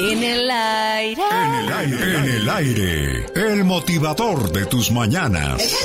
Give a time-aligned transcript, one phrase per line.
[0.00, 1.22] En el aire.
[1.30, 2.18] En el aire.
[2.18, 3.26] En el aire.
[3.34, 5.76] El motivador de tus mañanas.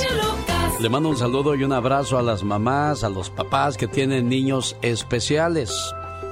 [0.79, 4.27] Le mando un saludo y un abrazo a las mamás, a los papás que tienen
[4.27, 5.71] niños especiales.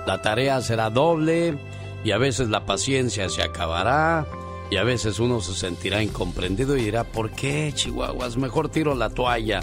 [0.08, 1.58] La tarea será doble
[2.04, 4.26] y a veces la paciencia se acabará
[4.72, 8.38] y a veces uno se sentirá incomprendido y dirá, ¿por qué, Chihuahuas?
[8.38, 9.62] Mejor tiro la toalla.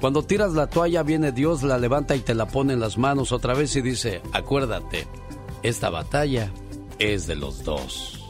[0.00, 3.32] Cuando tiras la toalla viene Dios, la levanta y te la pone en las manos
[3.32, 5.06] otra vez y dice, acuérdate,
[5.62, 6.50] esta batalla
[6.98, 8.20] es de los dos.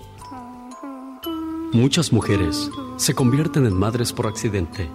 [1.72, 4.88] Muchas mujeres se convierten en madres por accidente,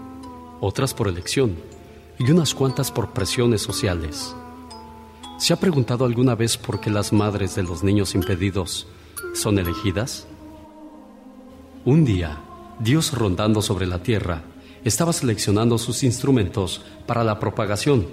[0.59, 1.55] otras por elección
[2.19, 4.35] y unas cuantas por presiones sociales.
[5.37, 8.87] ¿Se ha preguntado alguna vez por qué las madres de los niños impedidos
[9.33, 10.27] son elegidas?
[11.85, 12.39] Un día,
[12.79, 14.43] Dios rondando sobre la tierra,
[14.83, 18.07] estaba seleccionando sus instrumentos para la propagación.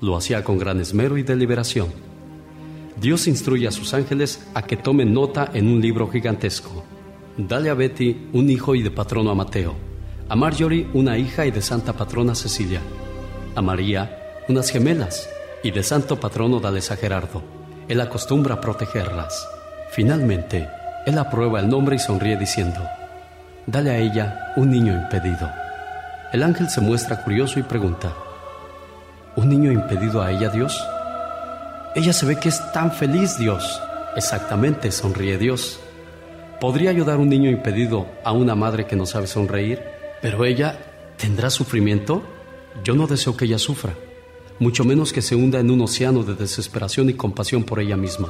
[0.00, 2.09] Lo hacía con gran esmero y deliberación.
[2.96, 6.84] Dios instruye a sus ángeles a que tomen nota en un libro gigantesco.
[7.36, 9.74] Dale a Betty un hijo y de patrono a Mateo,
[10.28, 12.80] a Marjorie una hija y de santa patrona Cecilia,
[13.54, 14.16] a María
[14.48, 15.28] unas gemelas
[15.62, 17.42] y de santo patrono dales a Gerardo.
[17.88, 19.48] Él acostumbra protegerlas.
[19.92, 20.68] Finalmente,
[21.06, 22.80] él aprueba el nombre y sonríe diciendo,
[23.66, 25.50] Dale a ella un niño impedido.
[26.32, 28.12] El ángel se muestra curioso y pregunta,
[29.36, 30.80] ¿Un niño impedido a ella, Dios?
[31.94, 33.80] Ella se ve que es tan feliz, Dios.
[34.16, 35.80] Exactamente, sonríe Dios.
[36.60, 39.82] ¿Podría ayudar un niño impedido a una madre que no sabe sonreír?
[40.20, 40.78] Pero ella
[41.16, 42.22] tendrá sufrimiento.
[42.84, 43.94] Yo no deseo que ella sufra
[44.60, 48.28] mucho menos que se hunda en un océano de desesperación y compasión por ella misma.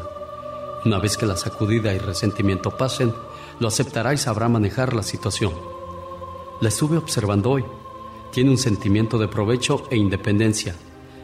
[0.85, 3.13] Una vez que la sacudida y resentimiento pasen,
[3.59, 5.53] lo aceptará y sabrá manejar la situación.
[6.61, 7.65] La estuve observando hoy.
[8.31, 10.77] Tiene un sentimiento de provecho e independencia,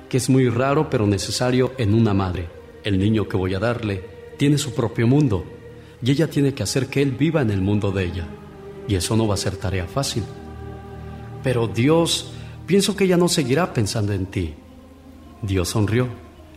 [0.08, 2.48] que es muy raro pero necesario en una madre.
[2.84, 4.04] El niño que voy a darle
[4.36, 5.44] tiene su propio mundo
[6.02, 8.26] y ella tiene que hacer que él viva en el mundo de ella.
[8.88, 10.22] Y eso no va a ser tarea fácil.
[11.42, 12.32] Pero Dios,
[12.66, 14.54] pienso que ella no seguirá pensando en ti.
[15.42, 16.08] Dios sonrió.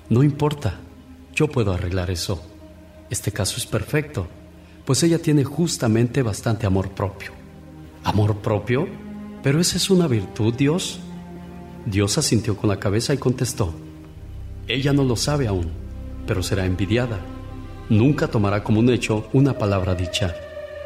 [0.09, 0.79] No importa,
[1.35, 2.43] yo puedo arreglar eso.
[3.09, 4.27] Este caso es perfecto,
[4.85, 7.31] pues ella tiene justamente bastante amor propio.
[8.03, 8.87] ¿Amor propio?
[9.41, 10.99] ¿Pero esa es una virtud, Dios?
[11.89, 13.73] Dios asintió con la cabeza y contestó,
[14.67, 15.71] ella no lo sabe aún,
[16.27, 17.17] pero será envidiada.
[17.89, 20.35] Nunca tomará como un hecho una palabra dicha.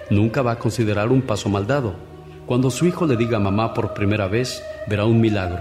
[0.10, 1.94] Nunca va a considerar un paso mal dado.
[2.46, 5.60] Cuando su hijo le diga mamá por primera vez, verá un milagro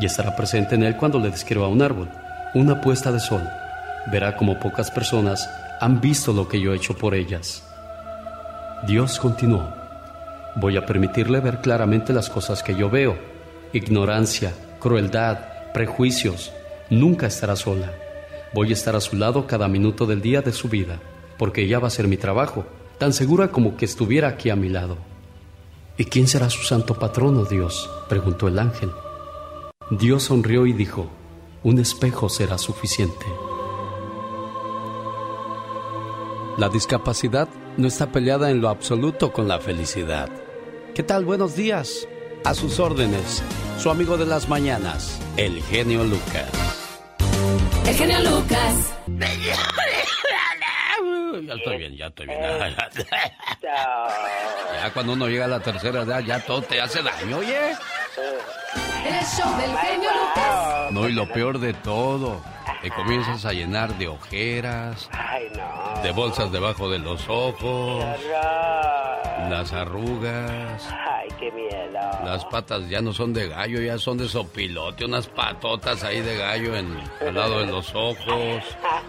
[0.00, 2.10] y estará presente en él cuando le describa un árbol,
[2.56, 3.42] una puesta de sol.
[4.10, 5.48] Verá como pocas personas
[5.80, 7.62] han visto lo que yo he hecho por ellas.
[8.88, 9.68] Dios continuó,
[10.56, 13.16] voy a permitirle ver claramente las cosas que yo veo.
[13.72, 14.52] Ignorancia,
[14.84, 15.38] crueldad,
[15.72, 16.52] prejuicios.
[16.90, 17.94] Nunca estará sola.
[18.52, 21.00] Voy a estar a su lado cada minuto del día de su vida,
[21.38, 22.66] porque ella va a ser mi trabajo,
[22.98, 24.98] tan segura como que estuviera aquí a mi lado.
[25.96, 27.88] ¿Y quién será su santo patrono, Dios?
[28.10, 28.90] preguntó el ángel.
[29.88, 31.08] Dios sonrió y dijo,
[31.62, 33.24] un espejo será suficiente.
[36.58, 40.28] La discapacidad no está peleada en lo absoluto con la felicidad.
[40.94, 41.24] ¿Qué tal?
[41.24, 42.06] Buenos días.
[42.44, 43.42] A sus órdenes,
[43.78, 46.50] su amigo de las mañanas, el genio Lucas.
[47.86, 48.92] El genio Lucas.
[51.46, 52.40] Ya estoy bien, ya estoy bien.
[53.62, 57.70] Ya cuando uno llega a la tercera edad, ya todo te hace daño, oye.
[57.70, 60.92] El show del genio Lucas.
[60.92, 62.42] No, y lo peor de todo,
[62.84, 65.08] te comienzas a llenar de ojeras,
[66.02, 68.04] de bolsas debajo de los ojos,
[69.48, 70.86] las arrugas.
[70.90, 71.98] Ay, qué miedo.
[72.26, 76.36] Las patas ya no son de gallo, ya son de sopilote, unas patotas ahí de
[76.36, 76.94] gallo en,
[77.26, 78.18] al lado de los ojos.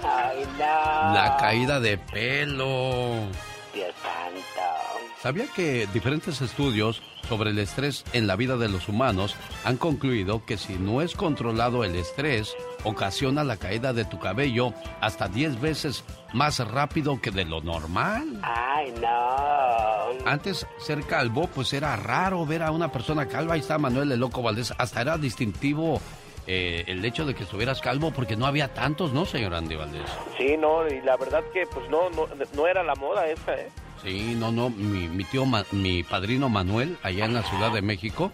[0.04, 1.14] Ay, no.
[1.14, 3.28] La caída de pelo.
[3.74, 4.85] Dios santo.
[5.26, 10.46] ¿Sabía que diferentes estudios sobre el estrés en la vida de los humanos han concluido
[10.46, 14.72] que si no es controlado el estrés, ocasiona la caída de tu cabello
[15.02, 16.04] hasta 10 veces
[16.36, 18.40] más rápido que de lo normal?
[18.44, 20.30] Ay, no.
[20.30, 23.56] Antes ser calvo, pues era raro ver a una persona calva.
[23.56, 24.76] Ahí está Manuel el Loco Valdés.
[24.78, 26.02] Hasta era distintivo
[26.46, 30.08] eh, el hecho de que estuvieras calvo porque no había tantos, ¿no, señor Andy Valdés?
[30.38, 33.72] Sí, no, y la verdad que pues no, no, no era la moda esa, ¿eh?
[34.06, 37.82] Sí, no, no, mi, mi tío, Ma- mi padrino Manuel, allá en la Ciudad de
[37.82, 38.32] México,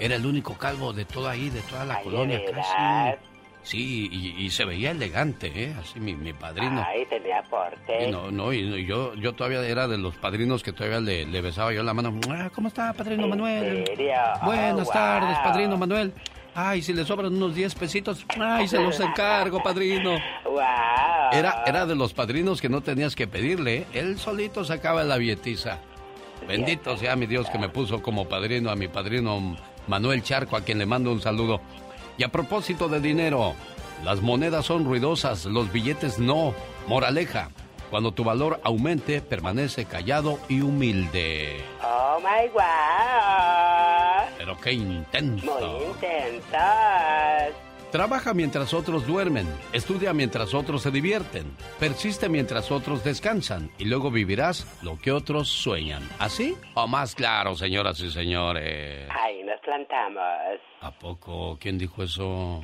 [0.00, 3.18] era el único calvo de toda ahí, de toda la Ay, colonia ¿de casi.
[3.62, 5.74] Sí, y, y se veía elegante, ¿eh?
[5.78, 6.82] Así mi, mi padrino.
[6.88, 8.06] Ay, tenía porte.
[8.08, 11.26] Y no, no, y y yo, yo todavía era de los padrinos que todavía le,
[11.26, 12.18] le besaba yo la mano.
[12.30, 13.84] "Ah, ¿Cómo está, padrino ¿En Manuel?
[13.86, 14.14] serio?
[14.46, 15.44] Buenas Oh, tardes, wow.
[15.44, 16.14] padrino Manuel.
[16.62, 20.18] Ay, si le sobran unos 10 pesitos, ay, se los encargo, padrino.
[20.44, 20.60] Wow.
[21.32, 23.86] Era, era de los padrinos que no tenías que pedirle, ¿eh?
[23.94, 25.78] él solito sacaba la vietiza.
[26.46, 30.60] Bendito sea mi Dios que me puso como padrino a mi padrino Manuel Charco, a
[30.60, 31.60] quien le mando un saludo.
[32.18, 33.54] Y a propósito de dinero,
[34.04, 36.54] las monedas son ruidosas, los billetes no.
[36.86, 37.48] Moraleja,
[37.90, 41.62] cuando tu valor aumente, permanece callado y humilde.
[41.82, 44.38] Oh my God.
[44.38, 45.44] Pero qué intenso.
[45.44, 47.52] Muy intensas.
[47.90, 54.12] Trabaja mientras otros duermen, estudia mientras otros se divierten, persiste mientras otros descansan y luego
[54.12, 56.08] vivirás lo que otros sueñan.
[56.20, 59.08] ¿Así o más claro, señoras y señores?
[59.10, 60.22] Ahí nos plantamos.
[60.82, 61.58] ¿A poco?
[61.60, 62.62] ¿Quién dijo eso?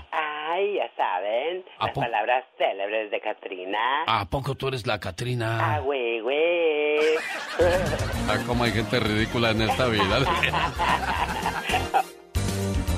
[0.56, 4.04] Ay, ya saben, ¿A las po- palabras célebres de Katrina.
[4.06, 5.78] ¿A poco tú eres la Ah, Catrina?
[5.80, 6.96] güey, güey.
[8.28, 10.18] Ah, cómo hay gente ridícula en esta vida.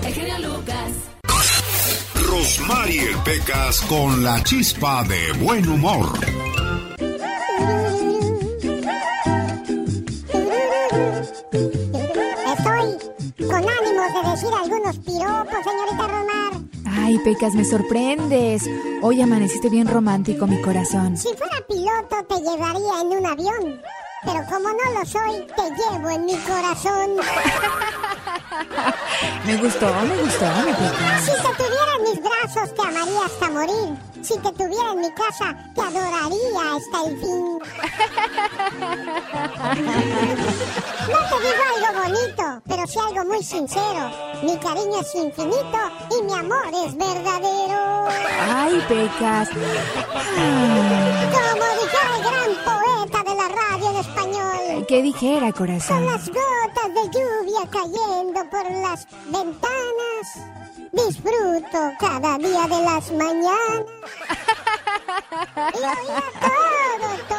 [0.07, 1.11] El genio Lucas.
[2.31, 6.07] Rosmarie Pecas con la chispa de buen humor.
[12.57, 16.48] Estoy con ánimos de decir algunos piropos, señorita Romar.
[17.09, 18.69] Ay, Pecas, me sorprendes.
[19.01, 21.17] Hoy amaneciste bien romántico, mi corazón.
[21.17, 23.81] Si fuera piloto te llevaría en un avión,
[24.25, 27.17] pero como no lo soy, te llevo en mi corazón.
[29.45, 31.43] Me gustó, me gustó, mi Si Pecas.
[31.43, 33.97] te tuviera en mis brazos te amaría hasta morir.
[34.23, 37.59] Si te tuviera en mi casa te adoraría hasta el fin.
[41.09, 44.03] No te digo algo bonito, pero sí algo muy sincero.
[44.43, 45.79] Mi cariño es infinito
[46.11, 48.09] y mi amor es verdadero.
[48.51, 49.49] Ay, Pecas.
[51.33, 54.18] Como dijera el gran poeta de la radio en español.
[54.89, 56.07] ¿Qué dijera, Son corazón?
[56.07, 60.27] las gotas de lluvia cayendo por las ventanas.
[60.93, 63.85] Disfruto cada día de las mañanas.
[65.75, 67.38] Y oía todo, todo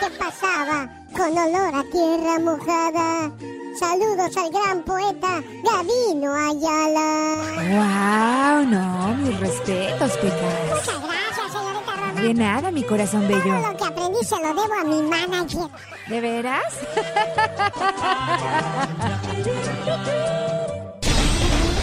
[0.00, 3.30] que pasaba con olor a tierra mojada.
[3.78, 7.36] Saludos al gran poeta Gavino Ayala.
[7.56, 10.68] Wow, no, mis respetos, Pecas.
[10.70, 12.22] Muchas gracias, señorita Román.
[12.22, 13.58] De nada, mi corazón Todo bello.
[13.70, 15.68] lo que aprendí se lo debo a mi manager.
[16.08, 16.74] ¿De veras?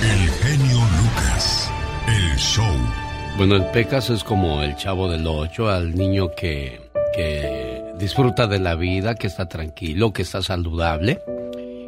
[0.01, 1.71] El genio Lucas.
[2.07, 2.65] El show.
[3.37, 6.81] Bueno, el Pecas es como el chavo del 8, al niño que,
[7.15, 11.21] que disfruta de la vida, que está tranquilo, que está saludable.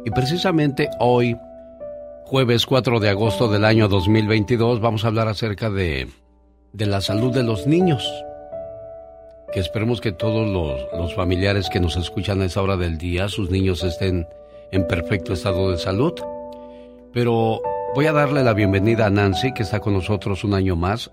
[0.04, 1.36] Y precisamente hoy,
[2.24, 6.08] jueves 4 de agosto del año 2022, vamos a hablar acerca de,
[6.72, 8.06] de la salud de los niños.
[9.52, 13.28] Que esperemos que todos los, los familiares que nos escuchan a esa hora del día,
[13.28, 14.26] sus niños estén
[14.70, 16.14] en perfecto estado de salud.
[17.12, 17.62] Pero
[17.94, 21.10] voy a darle la bienvenida a Nancy, que está con nosotros un año más,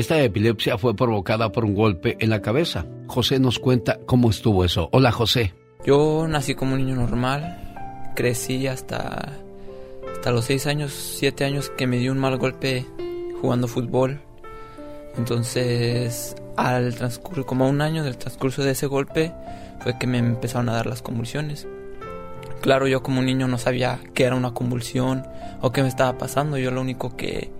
[0.00, 2.86] Esta epilepsia fue provocada por un golpe en la cabeza.
[3.06, 4.88] José nos cuenta cómo estuvo eso.
[4.92, 5.52] Hola José.
[5.84, 9.30] Yo nací como un niño normal, crecí hasta,
[10.14, 12.86] hasta los 6 años, 7 años que me dio un mal golpe
[13.42, 14.22] jugando fútbol.
[15.18, 19.34] Entonces, al transcurso, como un año del transcurso de ese golpe,
[19.80, 21.68] fue que me empezaron a dar las convulsiones.
[22.62, 25.26] Claro, yo como niño no sabía qué era una convulsión
[25.60, 26.56] o qué me estaba pasando.
[26.56, 27.50] Yo lo único que,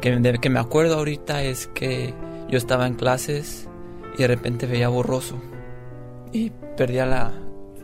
[0.00, 2.14] que, me acuerdo ahorita es que
[2.48, 3.68] yo estaba en clases
[4.16, 5.40] y de repente veía borroso
[6.32, 7.32] y perdía la,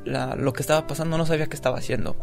[0.04, 2.16] la, lo que estaba pasando, no sabía qué estaba haciendo.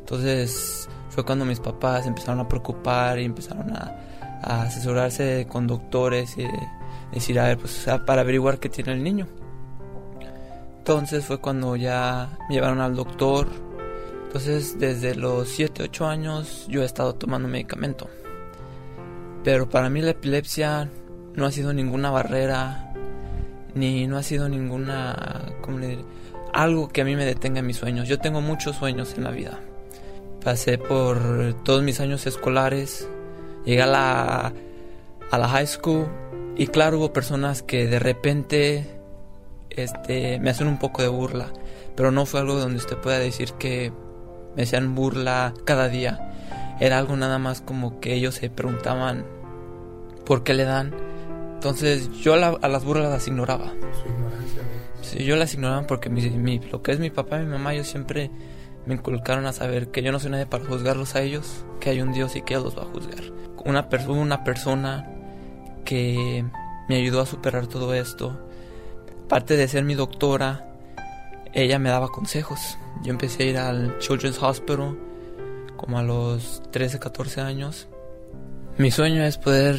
[0.00, 3.94] Entonces fue cuando mis papás empezaron a preocupar y empezaron a,
[4.42, 6.46] a asesorarse con doctores y
[7.12, 9.26] decir, a ver, pues para averiguar qué tiene el niño.
[10.78, 13.48] Entonces fue cuando ya me llevaron al doctor.
[14.26, 18.08] Entonces desde los 7, 8 años yo he estado tomando medicamento.
[19.44, 20.88] Pero para mí la epilepsia
[21.34, 22.92] no ha sido ninguna barrera,
[23.74, 25.46] ni no ha sido ninguna.
[26.52, 28.08] Algo que a mí me detenga en mis sueños.
[28.08, 29.60] Yo tengo muchos sueños en la vida.
[30.42, 33.08] Pasé por todos mis años escolares,
[33.64, 34.52] llegué a la,
[35.30, 36.06] a la high school
[36.56, 38.98] y claro hubo personas que de repente
[39.70, 41.52] este, me hacen un poco de burla,
[41.94, 43.92] pero no fue algo donde usted pueda decir que
[44.56, 46.27] me hacían burla cada día.
[46.80, 49.24] Era algo nada más como que ellos se preguntaban
[50.24, 50.94] por qué le dan.
[51.54, 53.72] Entonces yo a las burlas las ignoraba.
[55.02, 57.88] Sí, yo las ignoraba porque mi, lo que es mi papá y mi mamá, ellos
[57.88, 58.30] siempre
[58.86, 62.00] me inculcaron a saber que yo no soy nadie para juzgarlos a ellos, que hay
[62.00, 63.22] un Dios y que Él los va a juzgar.
[63.64, 65.08] Una, una persona
[65.84, 66.44] que
[66.88, 68.38] me ayudó a superar todo esto
[69.28, 70.66] Aparte de ser mi doctora,
[71.52, 72.78] ella me daba consejos.
[73.02, 74.96] Yo empecé a ir al Children's Hospital
[75.78, 77.88] como a los 13, 14 años.
[78.76, 79.78] Mi sueño es poder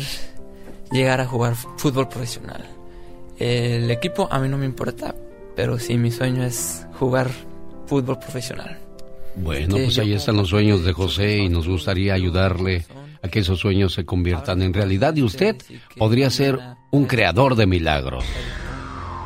[0.92, 2.66] llegar a jugar fútbol profesional.
[3.38, 5.14] El equipo a mí no me importa,
[5.56, 7.30] pero sí mi sueño es jugar
[7.86, 8.80] fútbol profesional.
[9.36, 12.86] Bueno, pues ahí están los sueños de José y nos gustaría ayudarle
[13.22, 15.56] a que esos sueños se conviertan en realidad y usted
[15.98, 16.60] podría ser
[16.92, 18.26] un creador de milagros.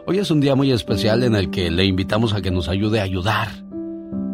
[0.07, 3.01] Hoy es un día muy especial en el que le invitamos a que nos ayude
[3.01, 3.49] a ayudar.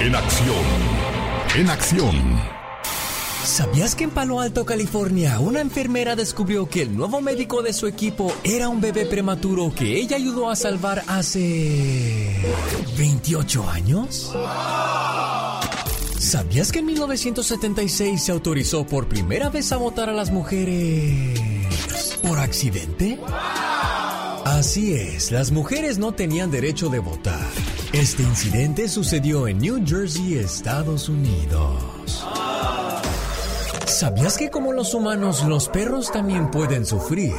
[0.00, 0.64] En acción.
[1.54, 2.40] En acción.
[3.44, 7.86] ¿Sabías que en Palo Alto, California, una enfermera descubrió que el nuevo médico de su
[7.86, 12.34] equipo era un bebé prematuro que ella ayudó a salvar hace
[12.96, 14.32] 28 años?
[16.22, 21.36] ¿Sabías que en 1976 se autorizó por primera vez a votar a las mujeres
[22.22, 23.18] por accidente?
[24.44, 27.50] Así es, las mujeres no tenían derecho de votar.
[27.92, 32.24] Este incidente sucedió en New Jersey, Estados Unidos.
[33.86, 37.34] ¿Sabías que como los humanos, los perros también pueden sufrir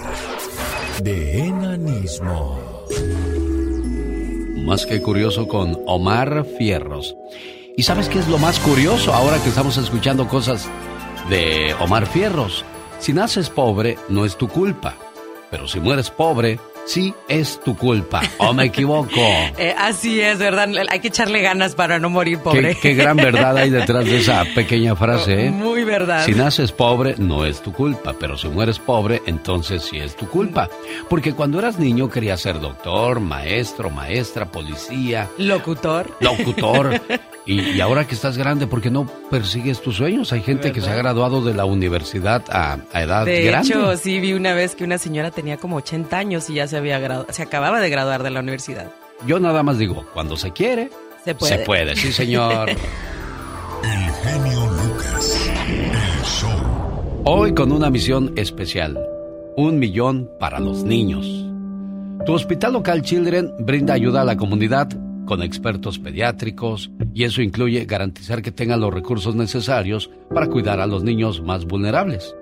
[1.01, 2.59] de enanismo?
[4.65, 7.15] Más que curioso con Omar Fierros.
[7.75, 10.69] ¿Y sabes qué es lo más curioso ahora que estamos escuchando cosas
[11.27, 12.63] de Omar Fierros?
[12.99, 14.95] Si naces pobre, no es tu culpa.
[15.49, 18.21] Pero si mueres pobre, sí es tu culpa.
[18.37, 19.11] ¿O me equivoco?
[19.57, 20.67] Eh, así es, ¿verdad?
[20.89, 22.75] Hay que echarle ganas para no morir pobre.
[22.75, 25.51] Qué, qué gran verdad hay detrás de esa pequeña frase, ¿eh?
[25.51, 26.25] Muy verdad.
[26.25, 30.27] Si naces pobre, no es tu culpa, pero si mueres pobre, entonces sí es tu
[30.27, 30.69] culpa.
[31.09, 35.29] Porque cuando eras niño querías ser doctor, maestro, maestra, policía.
[35.37, 36.17] Locutor.
[36.19, 36.99] Locutor.
[37.45, 40.31] Y, y ahora que estás grande, ¿por qué no persigues tus sueños?
[40.31, 43.67] Hay gente que se ha graduado de la universidad a, a edad De grande.
[43.67, 46.77] hecho, sí vi una vez que una señora tenía como 80 años y ya se
[46.79, 48.91] había se acababa de graduar de la universidad.
[49.27, 50.89] Yo nada más digo, cuando se quiere,
[51.23, 51.57] Se puede.
[51.57, 52.69] se puede, sí señor.
[53.83, 55.51] El genio Lucas.
[55.67, 57.21] El show.
[57.25, 58.99] Hoy con una misión especial.
[59.55, 61.27] Un millón para los niños.
[62.25, 64.89] Tu hospital local Children brinda ayuda a la comunidad
[65.25, 70.87] con expertos pediátricos y eso incluye garantizar que tengan los recursos necesarios para cuidar a
[70.87, 72.35] los niños más vulnerables.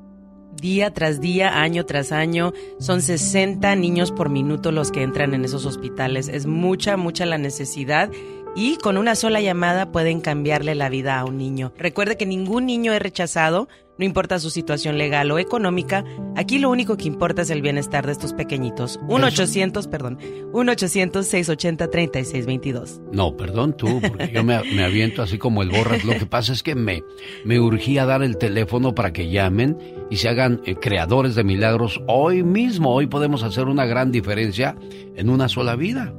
[0.60, 5.44] Día tras día, año tras año, son 60 niños por minuto los que entran en
[5.44, 6.28] esos hospitales.
[6.28, 8.10] Es mucha, mucha la necesidad
[8.54, 11.72] y con una sola llamada pueden cambiarle la vida a un niño.
[11.78, 13.68] Recuerde que ningún niño es rechazado,
[14.00, 16.06] no importa su situación legal o económica.
[16.34, 18.98] Aquí lo único que importa es el bienestar de estos pequeñitos.
[19.00, 20.16] 1-800, perdón,
[20.52, 23.02] 1-800-680-3622.
[23.12, 26.02] No, perdón tú, porque yo me, me aviento así como el borras.
[26.04, 27.04] Lo que pasa es que me,
[27.44, 29.76] me urgía dar el teléfono para que llamen
[30.08, 32.94] y se hagan eh, creadores de milagros hoy mismo.
[32.94, 34.76] Hoy podemos hacer una gran diferencia
[35.14, 36.14] en una sola vida.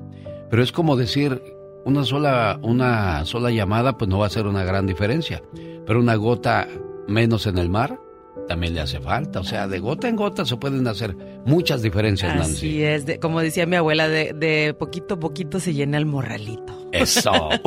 [0.52, 1.42] Pero es como decir,
[1.86, 5.42] una sola, una sola llamada pues no va a hacer una gran diferencia.
[5.86, 6.68] Pero una gota
[7.08, 8.00] menos en el mar
[8.48, 9.40] también le hace falta.
[9.40, 12.52] O sea, de gota en gota se pueden hacer muchas diferencias, Nancy.
[12.68, 16.06] Así es, de- como decía mi abuela, de, de poquito a poquito se llena el
[16.06, 16.88] morralito.
[16.92, 17.32] Eso,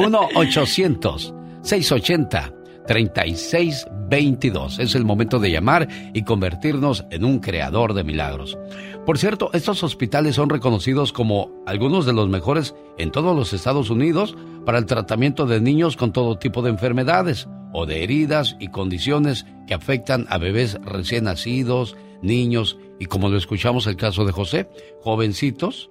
[3.57, 4.79] 1-800-680-3622.
[4.81, 8.59] Es el momento de llamar y convertirnos en un creador de milagros.
[9.07, 13.91] Por cierto, estos hospitales son reconocidos como algunos de los mejores en todos los Estados
[13.91, 18.69] Unidos para el tratamiento de niños con todo tipo de enfermedades o de heridas y
[18.69, 24.33] condiciones que afectan a bebés recién nacidos, niños y como lo escuchamos el caso de
[24.33, 24.71] José,
[25.03, 25.91] jovencitos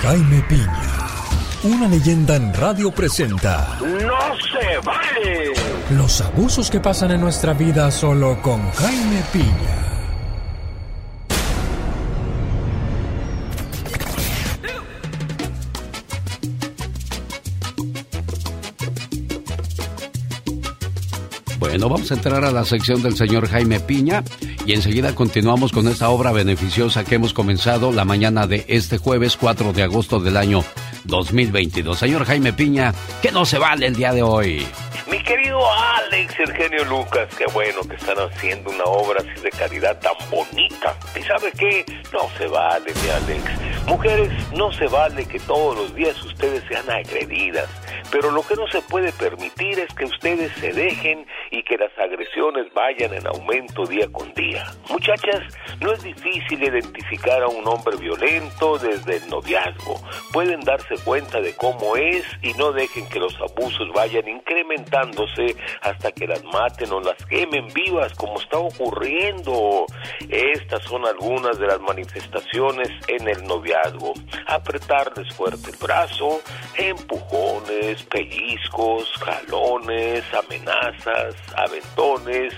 [0.00, 0.88] Jaime Piña,
[1.64, 5.73] una leyenda en radio presenta ¡No se vale!
[5.90, 9.84] Los abusos que pasan en nuestra vida solo con Jaime Piña.
[21.58, 24.22] Bueno, vamos a entrar a la sección del señor Jaime Piña
[24.64, 29.36] y enseguida continuamos con esta obra beneficiosa que hemos comenzado la mañana de este jueves
[29.36, 30.64] 4 de agosto del año
[31.04, 31.98] 2022.
[31.98, 34.66] Señor Jaime Piña, ¿qué no se vale el día de hoy?
[35.10, 39.50] Mi querido Alex, el genio Lucas, qué bueno que están haciendo una obra así de
[39.50, 40.96] caridad tan bonita.
[41.14, 41.84] ¿Y sabe qué?
[42.12, 43.44] No se vale, mi Alex.
[43.86, 47.68] Mujeres, no se vale que todos los días ustedes sean agredidas.
[48.10, 51.96] Pero lo que no se puede permitir es que ustedes se dejen y que las
[51.98, 54.64] agresiones vayan en aumento día con día.
[54.88, 55.42] Muchachas,
[55.80, 60.00] no es difícil identificar a un hombre violento desde el noviazgo.
[60.32, 66.12] Pueden darse cuenta de cómo es y no dejen que los abusos vayan incrementándose hasta
[66.12, 69.86] que las maten o las quemen vivas como está ocurriendo.
[70.28, 74.14] Estas son algunas de las manifestaciones en el noviazgo.
[74.46, 76.40] Apretarles fuerte el brazo,
[76.76, 82.54] empujones, pellizcos, jalones, amenazas, aventones.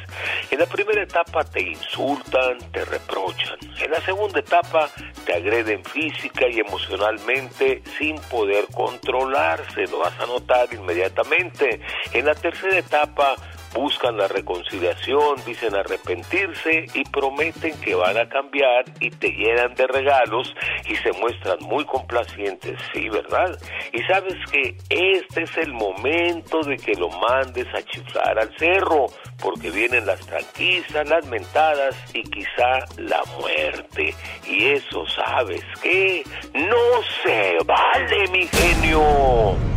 [0.51, 3.59] En la primera etapa te insultan, te reprochan.
[3.81, 4.89] En la segunda etapa
[5.25, 9.87] te agreden física y emocionalmente sin poder controlarse.
[9.89, 11.81] Lo vas a notar inmediatamente.
[12.13, 13.37] En la tercera etapa
[13.77, 19.87] buscan la reconciliación, dicen arrepentirse y prometen que van a cambiar y te llenan de
[19.87, 20.55] regalos
[20.89, 23.59] y se muestran muy complacientes, sí, ¿verdad?
[23.93, 29.07] Y sabes que este es el momento de que lo mandes a chiflar al cerro,
[29.43, 34.15] porque vienen las tranquilizas, las mentadas y quizá la muerte.
[34.49, 36.23] Y eso, ¿sabes qué?
[36.55, 39.77] No se vale, mi genio.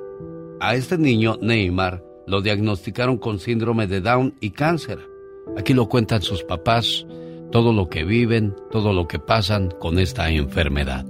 [0.61, 4.99] a este niño Neymar lo diagnosticaron con síndrome de Down y cáncer.
[5.57, 7.05] Aquí lo cuentan sus papás,
[7.51, 11.05] todo lo que viven, todo lo que pasan con esta enfermedad.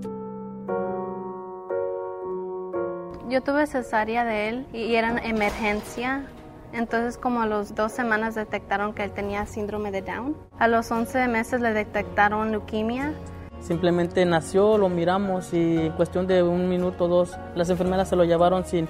[3.28, 6.26] Yo tuve cesárea de él y era en emergencia.
[6.74, 10.38] Entonces como a los dos semanas detectaron que él tenía síndrome de Down.
[10.60, 13.14] A los 11 meses le detectaron leuquimia.
[13.62, 18.16] Simplemente nació, lo miramos y en cuestión de un minuto o dos, las enfermeras se
[18.16, 18.88] lo llevaron sin,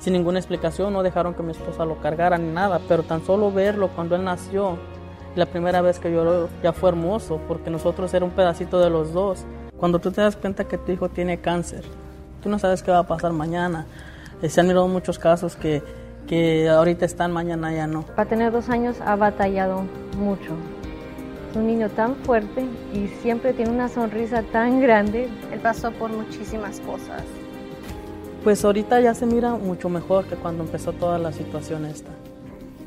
[0.00, 3.50] sin ninguna explicación, no dejaron que mi esposa lo cargara ni nada, pero tan solo
[3.50, 4.76] verlo cuando él nació,
[5.34, 9.14] la primera vez que lloró ya fue hermoso, porque nosotros era un pedacito de los
[9.14, 9.46] dos.
[9.78, 11.84] Cuando tú te das cuenta que tu hijo tiene cáncer,
[12.42, 13.86] tú no sabes qué va a pasar mañana.
[14.42, 15.82] Eh, Se han mirado muchos casos que,
[16.26, 18.02] que ahorita están, mañana ya no.
[18.02, 19.84] Para tener dos años ha batallado
[20.18, 20.52] mucho.
[21.50, 25.28] Es un niño tan fuerte y siempre tiene una sonrisa tan grande.
[25.52, 27.22] Él pasó por muchísimas cosas.
[28.44, 32.10] Pues ahorita ya se mira mucho mejor que cuando empezó toda la situación esta.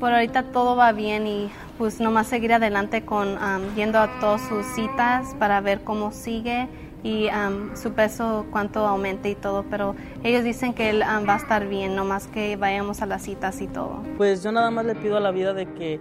[0.00, 4.40] Por ahorita todo va bien y pues nomás seguir adelante con um, yendo a todas
[4.48, 6.68] sus citas para ver cómo sigue
[7.02, 11.34] y um, su peso cuánto aumente y todo, pero ellos dicen que él um, va
[11.34, 14.02] a estar bien, nomás que vayamos a las citas y todo.
[14.16, 15.98] Pues yo nada más le pido a la vida de que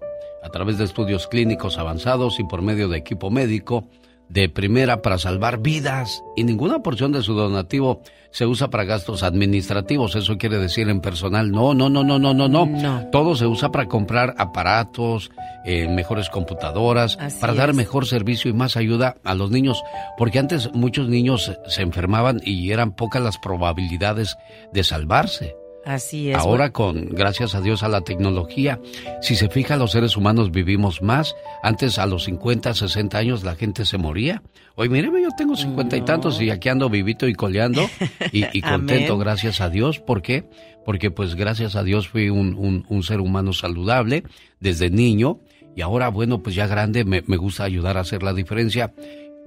[0.44, 3.88] a través de estudios clínicos avanzados y por medio de equipo médico
[4.30, 9.24] de primera para salvar vidas y ninguna porción de su donativo se usa para gastos
[9.24, 11.52] administrativos, eso quiere decir en personal.
[11.52, 13.08] No, no, no, no, no, no, no.
[13.10, 15.32] Todo se usa para comprar aparatos,
[15.64, 19.82] eh, mejores computadoras, para dar mejor servicio y más ayuda a los niños,
[20.18, 24.36] porque antes muchos niños se enfermaban y eran pocas las probabilidades
[24.74, 25.56] de salvarse.
[25.86, 26.38] Así es.
[26.38, 28.80] Ahora con, gracias a Dios, a la tecnología,
[29.21, 31.36] si se fija, los seres humanos vivimos más.
[31.62, 34.41] Antes, a los 50, 60 años, la gente se moría.
[34.76, 37.88] Hoy, míreme, yo tengo 50 y tantos y aquí ando vivito y coleando
[38.32, 40.00] y, contento, gracias a Dios.
[40.00, 40.50] ¿Por qué?
[40.86, 44.24] Porque, pues, gracias a Dios fui un, un, ser humano saludable
[44.60, 45.39] desde niño
[45.76, 48.93] y ahora, bueno, pues ya grande, me, me gusta ayudar a hacer la diferencia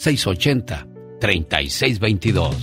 [0.01, 2.55] 1-800-680-3622.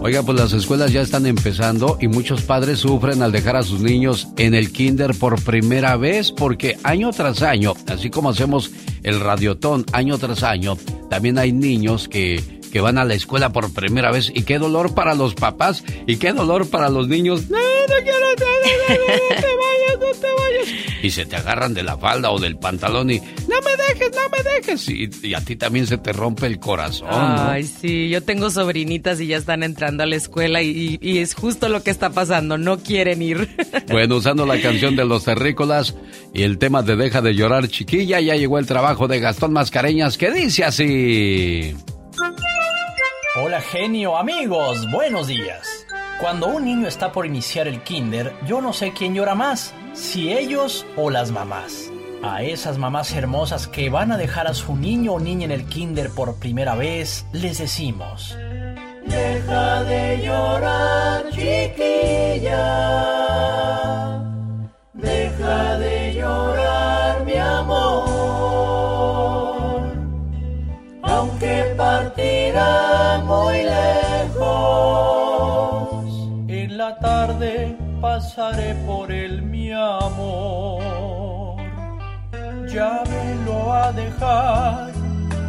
[0.00, 3.80] Oiga, pues las escuelas ya están empezando y muchos padres sufren al dejar a sus
[3.80, 8.70] niños en el kinder por primera vez porque año tras año, así como hacemos
[9.02, 10.76] el radiotón año tras año,
[11.08, 14.96] también hay niños que que van a la escuela por primera vez y qué dolor
[14.96, 17.48] para los papás y qué dolor para los niños.
[17.48, 21.00] No, no quiero, no, no, te vayas, no te vayas.
[21.00, 24.28] Y se te agarran de la falda o del pantalón y no me dejes, no
[24.28, 24.88] me dejes.
[24.88, 27.06] Y, a ti también se te rompe el corazón.
[27.12, 31.36] Ay, sí, yo tengo sobrinitas y ya están entrando a la escuela y, y es
[31.36, 33.50] justo lo que está pasando, no quieren ir.
[33.88, 35.94] Bueno, usando la canción de los terrícolas
[36.32, 40.18] y el tema de Deja de llorar chiquilla, ya llegó el trabajo de Gastón Mascareñas
[40.18, 41.76] que dice así.
[43.36, 45.84] Hola genio, amigos, buenos días.
[46.20, 50.32] Cuando un niño está por iniciar el kinder, yo no sé quién llora más, si
[50.32, 51.90] ellos o las mamás.
[52.22, 55.66] A esas mamás hermosas que van a dejar a su niño o niña en el
[55.66, 58.38] kinder por primera vez, les decimos,
[59.04, 62.62] Deja de llorar, chiquilla.
[64.92, 68.04] Deja de llorar, mi amor.
[71.02, 72.93] Aunque partirá
[77.04, 81.56] tarde pasaré por él, mi amor.
[82.72, 84.90] Ya me lo a dejar,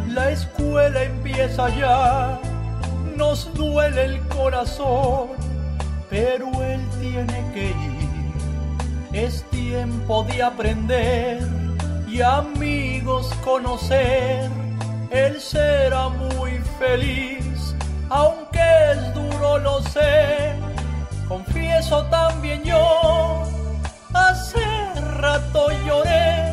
[0.08, 2.38] la escuela empieza ya.
[3.16, 5.28] Nos duele el corazón,
[6.10, 9.24] pero él tiene que ir.
[9.24, 11.40] Es tiempo de aprender
[12.06, 14.50] y amigos conocer.
[15.10, 17.46] Él será muy feliz
[18.10, 18.60] aunque
[18.92, 20.54] es duro lo sé,
[21.28, 23.42] confieso también yo,
[24.14, 24.64] hace
[25.18, 26.52] rato lloré,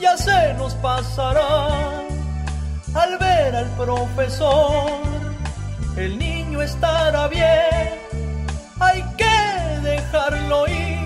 [0.00, 1.68] ya se nos pasará
[2.94, 5.00] al ver al profesor,
[5.96, 7.90] el niño estará bien,
[8.80, 11.02] hay que dejarlo ir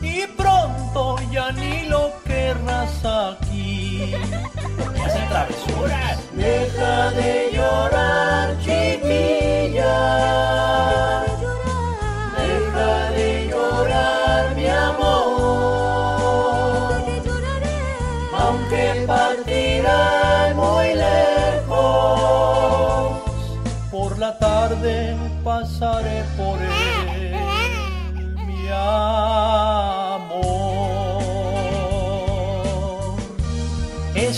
[0.00, 4.14] y pronto ya ni lo querrás aquí.
[5.04, 6.18] Hacen travesuras.
[6.34, 9.86] Deja de llorar, chiquilla.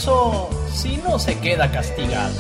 [0.08, 2.32] Eso si no se queda castigado.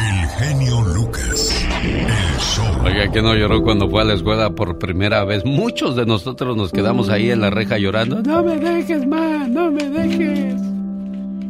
[0.00, 1.64] El genio Lucas.
[1.80, 2.66] El show.
[2.84, 5.44] Oiga, que no lloró cuando fue a la escuela por primera vez.
[5.44, 8.20] Muchos de nosotros nos quedamos ahí en la reja llorando.
[8.20, 10.60] No me dejes, ma, no me dejes.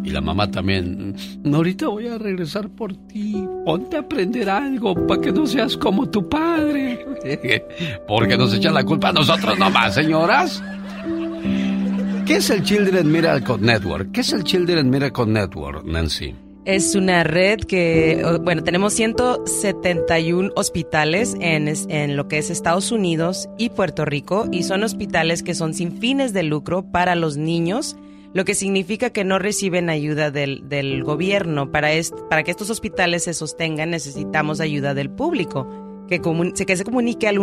[0.05, 1.17] Y la mamá también.
[1.51, 3.43] Ahorita voy a regresar por ti.
[3.65, 7.07] Ponte a aprender algo para que no seas como tu padre.
[8.07, 10.63] Porque nos echan la culpa a nosotros nomás, señoras.
[12.29, 14.13] ¿Qué es el Children Miracle Network?
[14.13, 16.35] ¿Qué es el Children Miracle Network, Nancy?
[16.67, 23.49] Es una red que, bueno, tenemos 171 hospitales en, en lo que es Estados Unidos
[23.57, 27.97] y Puerto Rico y son hospitales que son sin fines de lucro para los niños,
[28.35, 31.73] lo que significa que no reciben ayuda del, del gobierno.
[31.73, 35.67] Para, est- para que estos hospitales se sostengan necesitamos ayuda del público,
[36.09, 37.39] que, comun- que se comunique al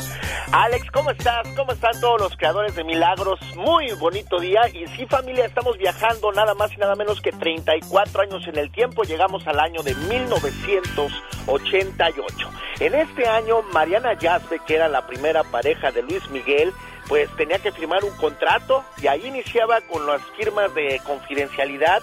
[0.51, 1.47] Alex, ¿cómo estás?
[1.55, 3.39] ¿Cómo están todos los creadores de milagros?
[3.55, 4.61] Muy bonito día.
[4.73, 8.71] Y sí, familia, estamos viajando nada más y nada menos que 34 años en el
[8.71, 9.01] tiempo.
[9.03, 12.49] Llegamos al año de 1988.
[12.81, 16.71] En este año, Mariana Yazbe, que era la primera pareja de Luis Miguel,
[17.11, 22.01] pues tenía que firmar un contrato y ahí iniciaba con las firmas de confidencialidad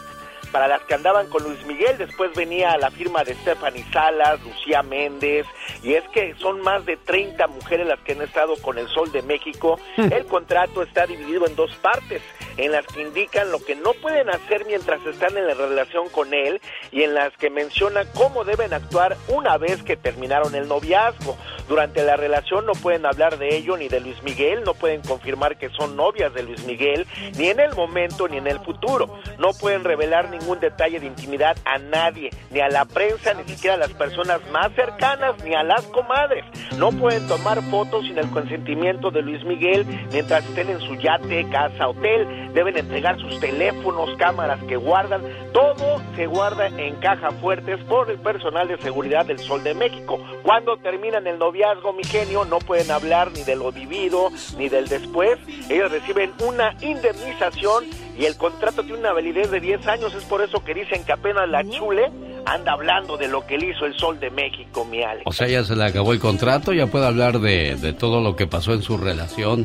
[0.52, 1.98] para las que andaban con Luis Miguel.
[1.98, 5.46] Después venía la firma de Stephanie Salas, Lucía Méndez,
[5.82, 9.10] y es que son más de 30 mujeres las que han estado con el Sol
[9.12, 9.78] de México.
[9.96, 12.22] El contrato está dividido en dos partes,
[12.56, 16.34] en las que indican lo que no pueden hacer mientras están en la relación con
[16.34, 21.36] él y en las que menciona cómo deben actuar una vez que terminaron el noviazgo.
[21.68, 25.56] Durante la relación no pueden hablar de ello ni de Luis Miguel, no pueden confirmar
[25.58, 27.06] que son novias de Luis Miguel,
[27.36, 29.18] ni en el momento ni en el futuro.
[29.38, 33.74] No pueden revelar ningún detalle de intimidad a nadie, ni a la prensa, ni siquiera
[33.74, 36.44] a las personas más cercanas, ni a las comadres.
[36.78, 41.48] No pueden tomar fotos sin el consentimiento de Luis Miguel mientras estén en su yate,
[41.50, 42.52] casa, hotel.
[42.54, 45.22] Deben entregar sus teléfonos, cámaras que guardan.
[45.52, 50.18] Todo se guarda en caja fuertes por el personal de seguridad del Sol de México.
[50.42, 54.88] Cuando terminan el noviazgo, mi genio, no pueden hablar ni de lo vivido, ni del
[54.88, 55.38] después.
[55.68, 57.84] Ellos reciben una indemnización
[58.18, 60.12] y el contrato tiene una validez de 10 años.
[60.14, 62.10] Es por eso que dicen que apenas la chule
[62.46, 65.22] anda hablando de lo que le hizo el Sol de México, mi Alex.
[65.26, 68.34] O sea, ya se le acabó el contrato, ya puede hablar de, de todo lo
[68.36, 69.64] que pasó en su relación.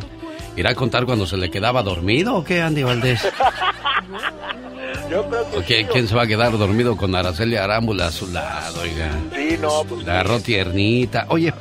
[0.56, 3.22] ¿Irá a contar cuando se le quedaba dormido o qué, Andy Valdés?
[5.10, 8.08] Yo creo que ¿O qué- sí, ¿Quién se va a quedar dormido con Araceli Arámbula
[8.08, 9.12] a su lado, oiga?
[9.36, 11.26] Sí, no, pues La agarró tiernita.
[11.30, 11.54] Oye,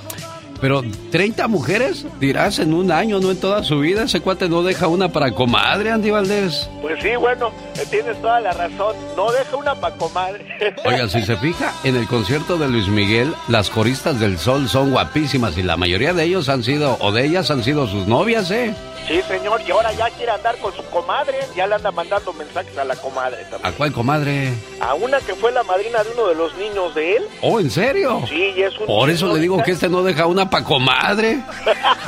[0.62, 4.04] pero 30 mujeres dirás en un año, no en toda su vida.
[4.04, 6.70] Ese cuate no deja una para comadre, Andy Valdés.
[6.80, 8.94] Pues sí, bueno, eh, tienes toda la razón.
[9.16, 10.46] No deja una pa' comadre.
[10.84, 14.92] Oiga, si se fija, en el concierto de Luis Miguel, las coristas del sol son
[14.92, 18.48] guapísimas y la mayoría de ellos han sido, o de ellas han sido sus novias,
[18.52, 18.72] ¿eh?
[19.06, 21.38] Sí, señor, y ahora ya quiere andar con su comadre.
[21.56, 23.66] Ya le anda mandando mensajes a la comadre también.
[23.66, 24.52] ¿A cuál comadre?
[24.80, 27.24] A una que fue la madrina de uno de los niños de él.
[27.40, 28.22] ¿Oh, en serio?
[28.28, 31.42] Sí, y es un Por eso le digo que este no deja una pa' comadre.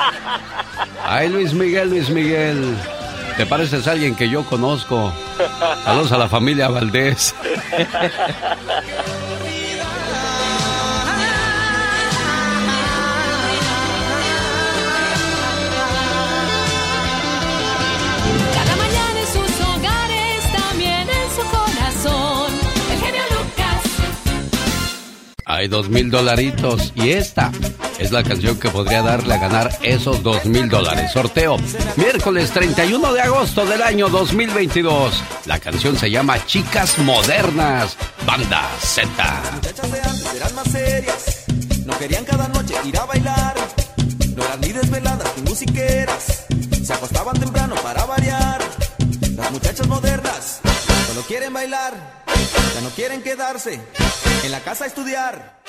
[1.05, 2.76] Ay, Luis Miguel, Luis Miguel.
[3.36, 5.12] Te pareces a alguien que yo conozco.
[5.84, 7.34] Saludos a la familia Valdés.
[25.47, 26.92] Hay dos mil dolaritos.
[26.95, 27.53] Y esta
[27.99, 31.12] es la canción que podría darle a ganar esos dos mil dólares.
[31.12, 31.57] Sorteo
[31.97, 35.22] miércoles 31 de agosto del año 2022.
[35.47, 39.07] La canción se llama Chicas Modernas, Banda Z.
[39.55, 41.45] muchachas de antes eran más serias.
[41.84, 43.55] No querían cada noche ir a bailar.
[44.36, 46.47] No eran ni desveladas ni musiqueras.
[46.82, 48.61] Se acostaban temprano para variar.
[49.36, 50.61] Las muchachas modernas
[51.15, 52.25] solo quieren bailar.
[52.75, 53.81] Ya no quieren quedarse
[54.45, 55.61] en la casa a estudiar.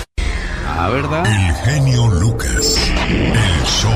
[0.67, 1.23] Ah, ¿verdad?
[1.27, 2.91] El genio Lucas.
[3.07, 3.91] El show.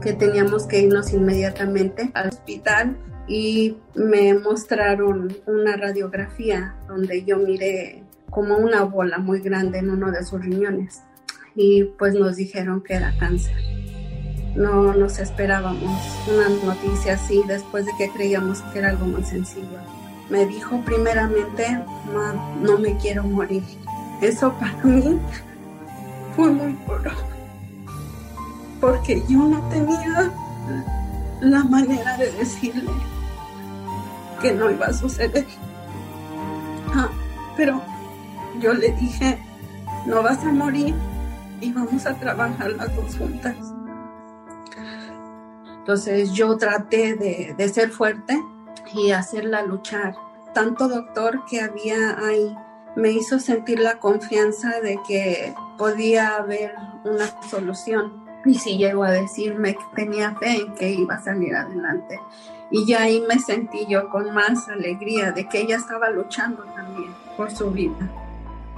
[0.02, 2.96] que teníamos que irnos inmediatamente al hospital
[3.28, 10.10] y me mostraron una radiografía donde yo miré como una bola muy grande en uno
[10.12, 11.02] de sus riñones
[11.54, 13.56] y pues nos dijeron que era cáncer.
[14.54, 16.00] No nos esperábamos
[16.32, 19.78] una noticia así después de que creíamos que era algo muy sencillo.
[20.30, 21.78] Me dijo primeramente,
[22.14, 23.62] "Ma, no me quiero morir.
[24.20, 25.18] Eso para mí
[26.34, 27.12] fue muy duro,
[28.80, 30.32] porque yo no tenía
[31.40, 32.90] la manera de decirle
[34.40, 35.46] que no iba a suceder.
[36.94, 37.10] Ah,
[37.56, 37.82] pero
[38.60, 39.38] yo le dije,
[40.06, 40.94] no vas a morir
[41.60, 43.56] y vamos a trabajar las dos juntas.
[45.78, 48.42] Entonces yo traté de, de ser fuerte
[48.94, 50.14] y hacerla luchar.
[50.52, 52.56] Tanto doctor que había ahí
[52.96, 56.74] me hizo sentir la confianza de que podía haber
[57.04, 58.25] una solución.
[58.46, 62.20] Y si llegó a decirme que tenía fe en que iba a salir adelante.
[62.70, 67.12] Y ya ahí me sentí yo con más alegría de que ella estaba luchando también
[67.36, 68.10] por su vida.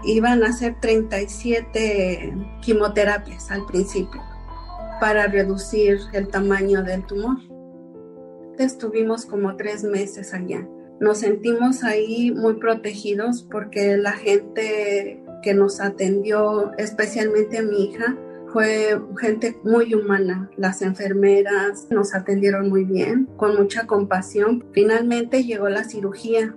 [0.05, 4.23] Iban a hacer 37 quimioterapias al principio
[5.01, 7.37] para reducir el tamaño del tumor.
[8.59, 10.67] Estuvimos como tres meses allá.
[11.01, 18.17] Nos sentimos ahí muy protegidos porque la gente que nos atendió, especialmente mi hija,
[18.53, 20.51] fue gente muy humana.
[20.57, 24.65] Las enfermeras nos atendieron muy bien, con mucha compasión.
[24.73, 26.55] Finalmente llegó la cirugía.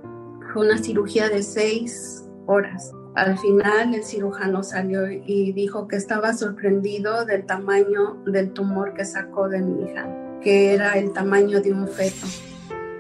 [0.54, 2.92] Fue una cirugía de seis horas.
[3.16, 9.04] Al final el cirujano salió y dijo que estaba sorprendido del tamaño del tumor que
[9.04, 10.08] sacó de mi hija,
[10.42, 12.26] que era el tamaño de un feto.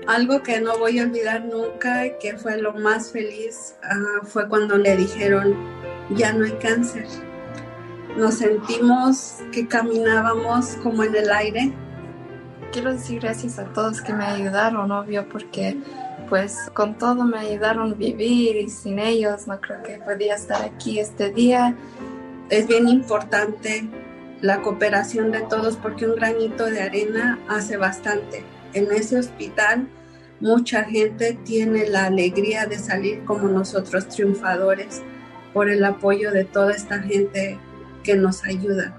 [0.07, 4.77] Algo que no voy a olvidar nunca, que fue lo más feliz, uh, fue cuando
[4.77, 5.55] le dijeron,
[6.15, 7.05] ya no hay cáncer.
[8.17, 11.71] Nos sentimos que caminábamos como en el aire.
[12.73, 15.77] Quiero decir gracias a todos que me ayudaron, obvio, porque
[16.27, 20.61] pues con todo me ayudaron a vivir y sin ellos no creo que podía estar
[20.61, 21.75] aquí este día.
[22.49, 23.87] Es bien importante
[24.41, 28.43] la cooperación de todos porque un granito de arena hace bastante.
[28.73, 29.87] En ese hospital
[30.41, 35.01] mucha gente tiene la alegría de salir como nosotros triunfadores
[35.53, 37.57] por el apoyo de toda esta gente
[38.03, 38.95] que nos ayuda.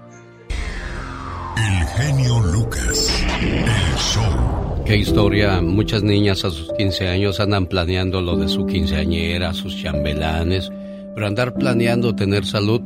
[1.57, 3.23] El genio Lucas.
[3.41, 4.83] El show.
[4.85, 5.61] Qué historia.
[5.61, 10.71] Muchas niñas a sus 15 años andan planeando lo de su quinceañera, sus chambelanes.
[11.15, 12.81] Pero andar planeando tener salud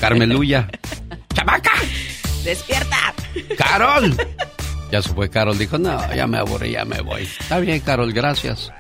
[0.01, 0.69] Carmeluya,
[1.33, 1.75] chamaca.
[2.43, 3.15] Despierta.
[3.57, 4.17] Carol.
[4.91, 7.23] Ya se fue Carol, dijo, no, ya me aburrí, ya me voy.
[7.23, 8.73] Está bien, Carol, gracias.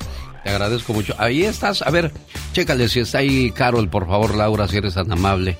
[0.42, 1.14] Te agradezco mucho.
[1.18, 1.82] Ahí estás.
[1.82, 2.12] A ver,
[2.52, 5.56] chécale si está ahí Carol, por favor, Laura, si eres tan amable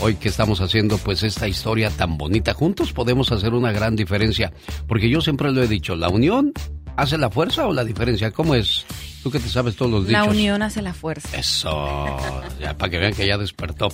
[0.00, 2.54] hoy que estamos haciendo pues esta historia tan bonita.
[2.54, 4.52] Juntos podemos hacer una gran diferencia,
[4.86, 6.52] porque yo siempre lo he dicho, la unión
[6.96, 8.84] hace la fuerza o la diferencia, ¿cómo es?
[9.22, 10.24] Tú que te sabes todos los dichos.
[10.24, 11.36] La unión hace la fuerza.
[11.36, 12.16] Eso,
[12.60, 13.88] ya para que vean que ya despertó.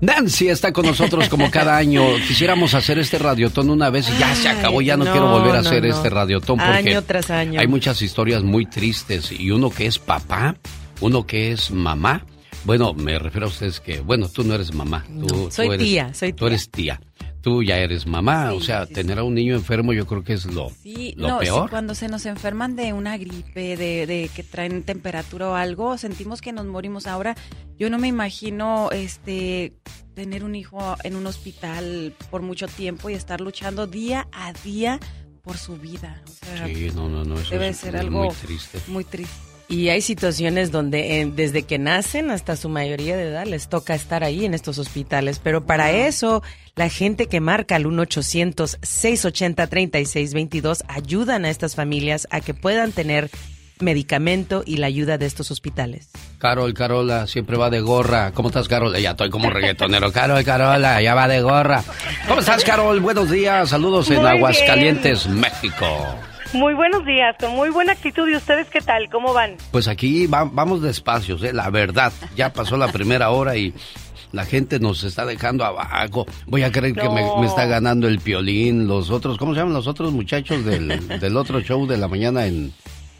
[0.00, 2.02] Nancy está con nosotros como cada año.
[2.26, 4.80] Quisiéramos hacer este radiotón una vez y ya se acabó.
[4.80, 7.60] Ya no, quiero volver a hacer este radiotón porque año tras año.
[7.60, 10.56] hay muchas historias muy tristes y uno que es papá,
[11.00, 12.24] uno que es mamá
[12.64, 15.04] bueno, me refiero a ustedes que, bueno, tú no eres mamá.
[15.26, 16.36] Tú, soy eres, tía, soy tía.
[16.36, 17.00] Tú eres tía.
[17.40, 20.44] Tú ya eres mamá, o sea, tener a un niño enfermo yo creo que es
[20.44, 20.70] lo,
[21.16, 21.70] lo peor.
[21.70, 26.42] cuando se nos enferman de una gripe, de, de que traen temperatura o algo, sentimos
[26.42, 27.06] que nos morimos.
[27.06, 27.34] Ahora,
[27.78, 29.72] yo no me imagino este
[30.14, 35.00] tener un hijo en un hospital por mucho tiempo y estar luchando día a día
[35.42, 36.22] por su vida.
[36.26, 38.78] sí, no, no, no, eso debe ser algo muy triste.
[38.86, 39.49] Muy triste.
[39.70, 44.24] Y hay situaciones donde desde que nacen hasta su mayoría de edad les toca estar
[44.24, 45.38] ahí en estos hospitales.
[45.38, 46.42] Pero para eso,
[46.74, 53.30] la gente que marca al 1-800-680-3622 ayudan a estas familias a que puedan tener
[53.78, 56.08] medicamento y la ayuda de estos hospitales.
[56.38, 58.32] Carol, Carola, siempre va de gorra.
[58.32, 58.96] ¿Cómo estás, Carol?
[58.96, 60.10] Ya estoy como reggaetonero.
[60.10, 61.84] Carol, Carola, ya va de gorra.
[62.26, 62.98] ¿Cómo estás, Carol?
[62.98, 63.68] Buenos días.
[63.68, 65.86] Saludos en Aguascalientes, México.
[66.52, 68.28] Muy buenos días, con muy buena actitud.
[68.28, 69.08] ¿Y ustedes qué tal?
[69.08, 69.56] ¿Cómo van?
[69.70, 71.52] Pues aquí vamos despacio, ¿eh?
[71.52, 72.12] la verdad.
[72.34, 73.72] Ya pasó la primera hora y
[74.32, 76.26] la gente nos está dejando abajo.
[76.46, 78.88] Voy a creer que me, está ganando el piolín.
[78.88, 82.46] Los otros, ¿cómo se llaman los otros muchachos del, del otro show de la mañana
[82.46, 82.72] en,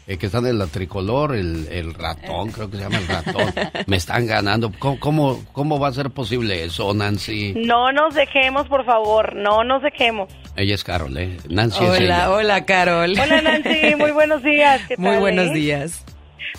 [0.07, 3.53] eh, que están en la tricolor, el, el, ratón, creo que se llama el ratón,
[3.87, 4.71] me están ganando.
[4.79, 7.53] ¿Cómo, ¿Cómo, cómo, va a ser posible eso, Nancy?
[7.55, 10.29] No nos dejemos, por favor, no nos dejemos.
[10.55, 11.37] Ella es Carol, ¿eh?
[11.49, 12.31] Nancy hola, es ella.
[12.31, 13.11] Hola, Carol.
[13.11, 14.81] Hola, Nancy, muy buenos días.
[14.87, 15.53] ¿Qué muy tal, buenos eh?
[15.53, 16.05] días.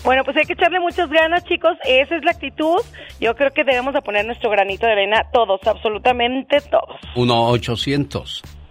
[0.03, 1.77] Bueno, pues hay que echarle muchas ganas, chicos.
[1.85, 2.79] Esa es la actitud.
[3.19, 6.99] Yo creo que debemos de poner nuestro granito de arena todos, absolutamente todos.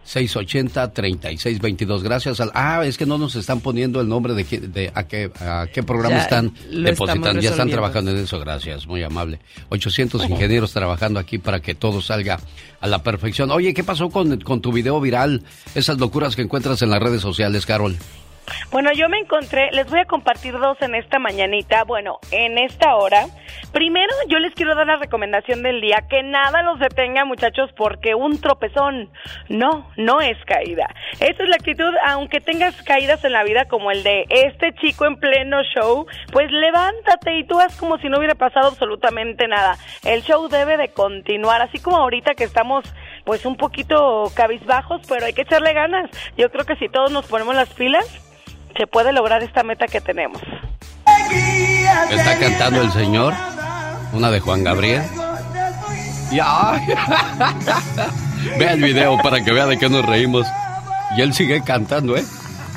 [0.06, 2.02] 1-800-680-3622.
[2.02, 2.50] Gracias al...
[2.54, 6.16] Ah, es que no nos están poniendo el nombre de, a, qué, a qué programa
[6.16, 7.40] Ya están depositando.
[7.40, 8.38] Ya están trabajando en eso.
[8.40, 9.40] Gracias, muy amable.
[9.70, 12.40] 800 ingenieros trabajando aquí para que todo salga
[12.80, 13.50] a la perfección.
[13.50, 15.42] Oye, ¿qué pasó con, con tu video viral?
[15.74, 17.96] Esas locuras que encuentras en las redes sociales, Carol.
[18.70, 22.96] Bueno, yo me encontré, les voy a compartir dos en esta mañanita, bueno, en esta
[22.96, 23.26] hora.
[23.72, 28.14] Primero, yo les quiero dar la recomendación del día, que nada los detenga, muchachos, porque
[28.14, 29.10] un tropezón
[29.48, 30.88] no, no es caída.
[31.20, 35.06] Esa es la actitud, aunque tengas caídas en la vida como el de este chico
[35.06, 39.76] en pleno show, pues levántate y tú haz como si no hubiera pasado absolutamente nada.
[40.04, 42.84] El show debe de continuar, así como ahorita que estamos
[43.24, 46.10] pues un poquito cabizbajos, pero hay que echarle ganas.
[46.36, 48.31] Yo creo que si todos nos ponemos las pilas,
[48.76, 50.40] se puede lograr esta meta que tenemos.
[52.10, 53.34] Está cantando el señor.
[54.12, 55.02] Una de Juan Gabriel.
[56.30, 56.80] Ya.
[58.58, 60.46] Vea el video para que vea de qué nos reímos.
[61.16, 62.24] Y él sigue cantando, ¿eh?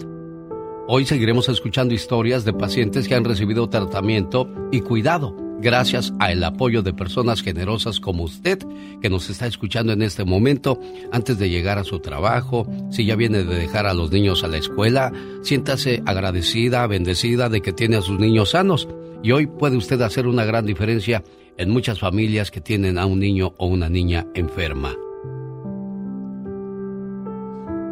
[0.87, 6.81] Hoy seguiremos escuchando historias de pacientes que han recibido tratamiento y cuidado gracias al apoyo
[6.81, 8.59] de personas generosas como usted
[9.01, 10.79] que nos está escuchando en este momento
[11.11, 14.47] antes de llegar a su trabajo, si ya viene de dejar a los niños a
[14.47, 18.87] la escuela, siéntase agradecida, bendecida de que tiene a sus niños sanos
[19.21, 21.23] y hoy puede usted hacer una gran diferencia
[21.57, 24.95] en muchas familias que tienen a un niño o una niña enferma.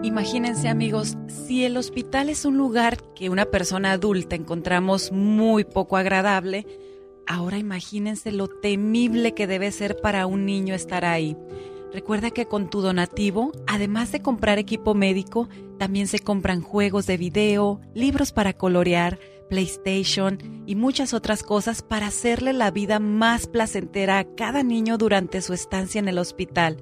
[0.03, 5.97] Imagínense amigos, si el hospital es un lugar que una persona adulta encontramos muy poco
[5.97, 6.65] agradable,
[7.28, 11.36] Ahora imagínense lo temible que debe ser para un niño estar ahí.
[11.93, 17.17] Recuerda que con tu donativo, además de comprar equipo médico, también se compran juegos de
[17.17, 19.19] video, libros para colorear,
[19.49, 25.41] PlayStation y muchas otras cosas para hacerle la vida más placentera a cada niño durante
[25.41, 26.78] su estancia en el hospital.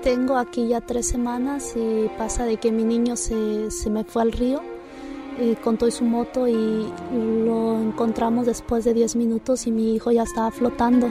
[0.01, 4.22] Tengo aquí ya tres semanas y pasa de que mi niño se, se me fue
[4.22, 4.61] al río
[5.63, 10.23] con todo su moto y lo encontramos después de 10 minutos y mi hijo ya
[10.23, 11.09] estaba flotando.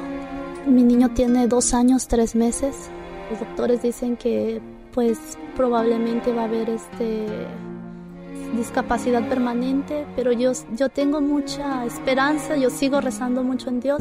[0.67, 2.91] Mi niño tiene dos años, tres meses.
[3.31, 4.61] Los doctores dicen que
[4.93, 7.27] pues probablemente va a haber este
[8.57, 14.01] discapacidad permanente, pero yo, yo tengo mucha esperanza, yo sigo rezando mucho en Dios.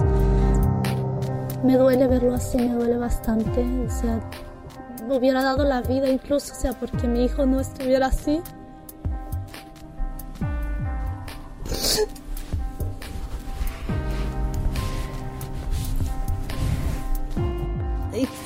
[1.63, 4.19] Me duele verlo así, me duele bastante, o sea,
[5.07, 8.41] me hubiera dado la vida incluso, o sea, porque mi hijo no estuviera así.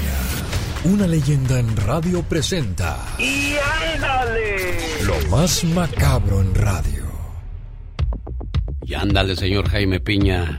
[0.85, 2.97] una leyenda en radio presenta.
[3.19, 3.55] ¡Y
[3.93, 4.79] ándale!
[5.05, 7.00] Lo más macabro en radio.
[8.91, 10.59] Y ándale, señor Jaime Piña.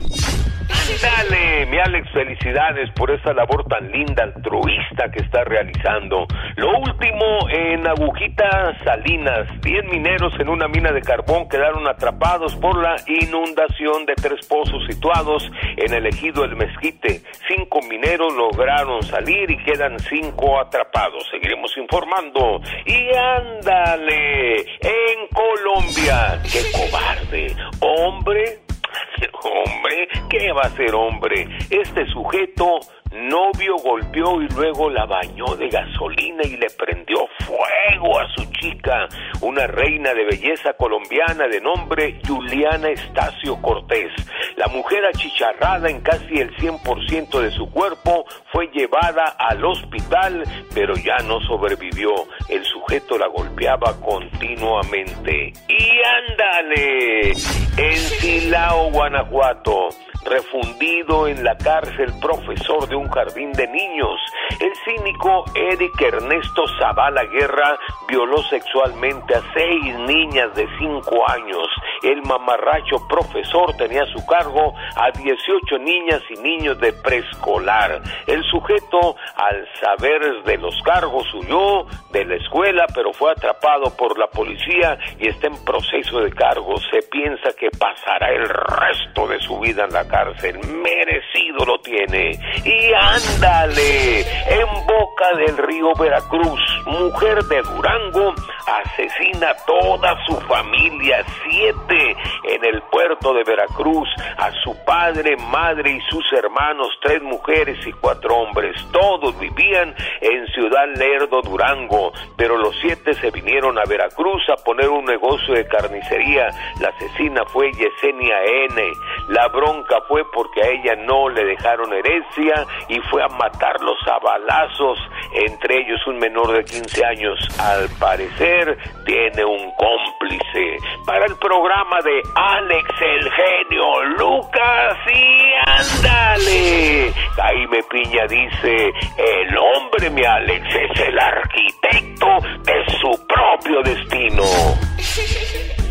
[1.02, 6.26] Dale, mi Alex, felicidades por esa labor tan linda, altruista que está realizando.
[6.56, 12.82] Lo último en Agujita Salinas, 10 mineros en una mina de carbón quedaron atrapados por
[12.82, 17.22] la inundación de tres pozos situados en el ejido El Mezquite.
[17.48, 21.28] Cinco mineros lograron salir y quedan cinco atrapados.
[21.30, 22.60] Seguiremos informando.
[22.86, 31.48] Y ándale, en Colombia, qué cobarde, hombre Hombre, ¿qué va a ser hombre?
[31.70, 32.78] Este sujeto
[33.12, 39.08] novio golpeó y luego la bañó de gasolina y le prendió fuego a su chica,
[39.40, 44.10] una reina de belleza colombiana de nombre Juliana Estacio Cortés.
[44.56, 50.44] La mujer achicharrada en casi el 100% de su cuerpo fue llevada al hospital,
[50.74, 52.10] pero ya no sobrevivió.
[52.48, 55.52] El sujeto la golpeaba continuamente.
[55.68, 55.90] Y
[56.30, 59.90] ándale, en Silao, Guanajuato
[60.24, 64.20] refundido en la cárcel profesor de un jardín de niños.
[64.60, 71.66] El cínico Eric Ernesto Zavala Guerra violó sexualmente a seis niñas de cinco años.
[72.02, 78.02] El mamarracho profesor tenía a su cargo a 18 niñas y niños de preescolar.
[78.26, 84.18] El sujeto, al saber de los cargos, huyó de la escuela, pero fue atrapado por
[84.18, 86.76] la policía y está en proceso de cargo.
[86.90, 92.38] Se piensa que pasará el resto de su vida en la cárcel, merecido lo tiene.
[92.64, 98.34] Y ándale, en boca del río Veracruz, mujer de Durango
[98.66, 105.92] asesina a toda su familia, siete en el puerto de Veracruz, a su padre, madre
[105.92, 108.76] y sus hermanos, tres mujeres y cuatro hombres.
[108.92, 114.90] Todos vivían en Ciudad Lerdo, Durango, pero los siete se vinieron a Veracruz a poner
[114.90, 116.48] un negocio de carnicería.
[116.80, 118.36] La asesina fue Yesenia
[118.68, 118.82] N.
[119.28, 124.18] La bronca fue porque a ella no le dejaron herencia y fue a matarlos a
[124.18, 124.98] balazos,
[125.32, 127.38] entre ellos un menor de 15 años.
[127.58, 130.78] Al parecer tiene un cómplice.
[131.06, 137.12] Para el programa de Alex el genio Lucas y ándale.
[137.36, 142.26] Jaime Piña dice, el hombre, mi Alex, es el arquitecto
[142.62, 144.42] de su propio destino.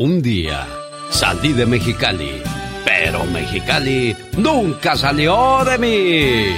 [0.00, 0.66] Un día
[1.10, 2.42] salí de Mexicali,
[2.86, 6.56] pero Mexicali nunca salió de mí.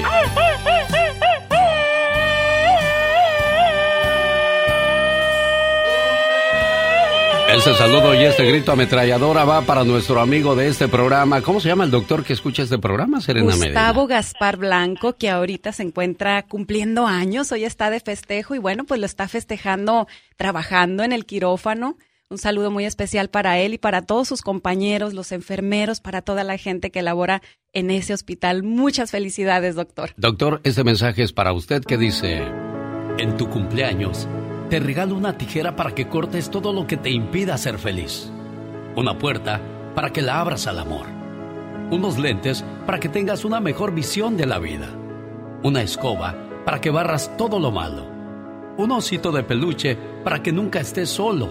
[7.53, 11.43] Este saludo y este grito ametralladora va para nuestro amigo de este programa.
[11.43, 13.57] ¿Cómo se llama el doctor que escucha este programa, Serena?
[13.57, 18.85] Gustavo Gaspar Blanco, que ahorita se encuentra cumpliendo años, hoy está de festejo y bueno,
[18.85, 21.97] pues lo está festejando trabajando en el quirófano.
[22.33, 26.45] Un saludo muy especial para él y para todos sus compañeros, los enfermeros, para toda
[26.45, 27.43] la gente que labora
[27.75, 28.63] en ese hospital.
[28.63, 30.13] Muchas felicidades, doctor.
[30.17, 32.41] Doctor, este mensaje es para usted que dice,
[33.19, 34.27] en tu cumpleaños
[34.71, 38.33] te regalo una tijera para que cortes todo lo que te impida ser feliz.
[38.97, 39.61] Una puerta
[39.95, 41.05] para que la abras al amor.
[41.91, 44.89] unos lentes para que tengas una mejor visión de la vida,
[45.63, 48.07] una escoba para que barras todo lo malo,
[48.79, 51.51] un osito de peluche para que nunca estés solo,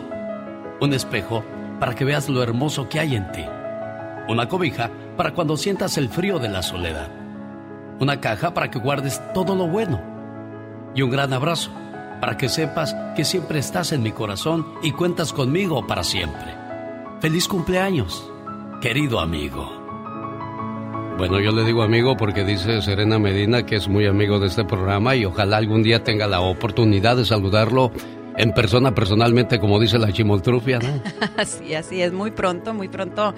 [0.81, 1.43] un espejo
[1.79, 3.45] para que veas lo hermoso que hay en ti,
[4.27, 7.09] una cobija para cuando sientas el frío de la soledad,
[7.99, 10.01] una caja para que guardes todo lo bueno
[10.95, 11.71] y un gran abrazo
[12.19, 16.55] para que sepas que siempre estás en mi corazón y cuentas conmigo para siempre.
[17.19, 18.31] Feliz cumpleaños,
[18.81, 19.71] querido amigo.
[21.17, 24.65] Bueno, yo le digo amigo porque dice Serena Medina que es muy amigo de este
[24.65, 27.91] programa y ojalá algún día tenga la oportunidad de saludarlo
[28.37, 31.01] en persona, personalmente, como dice la chimoltrufia, ¿no?
[31.37, 33.33] así, así es, muy pronto, muy pronto.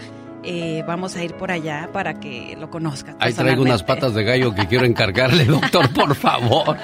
[0.46, 3.16] Eh, vamos a ir por allá para que lo conozca.
[3.20, 6.78] Ahí traigo unas patas de gallo que quiero encargarle, doctor, por favor.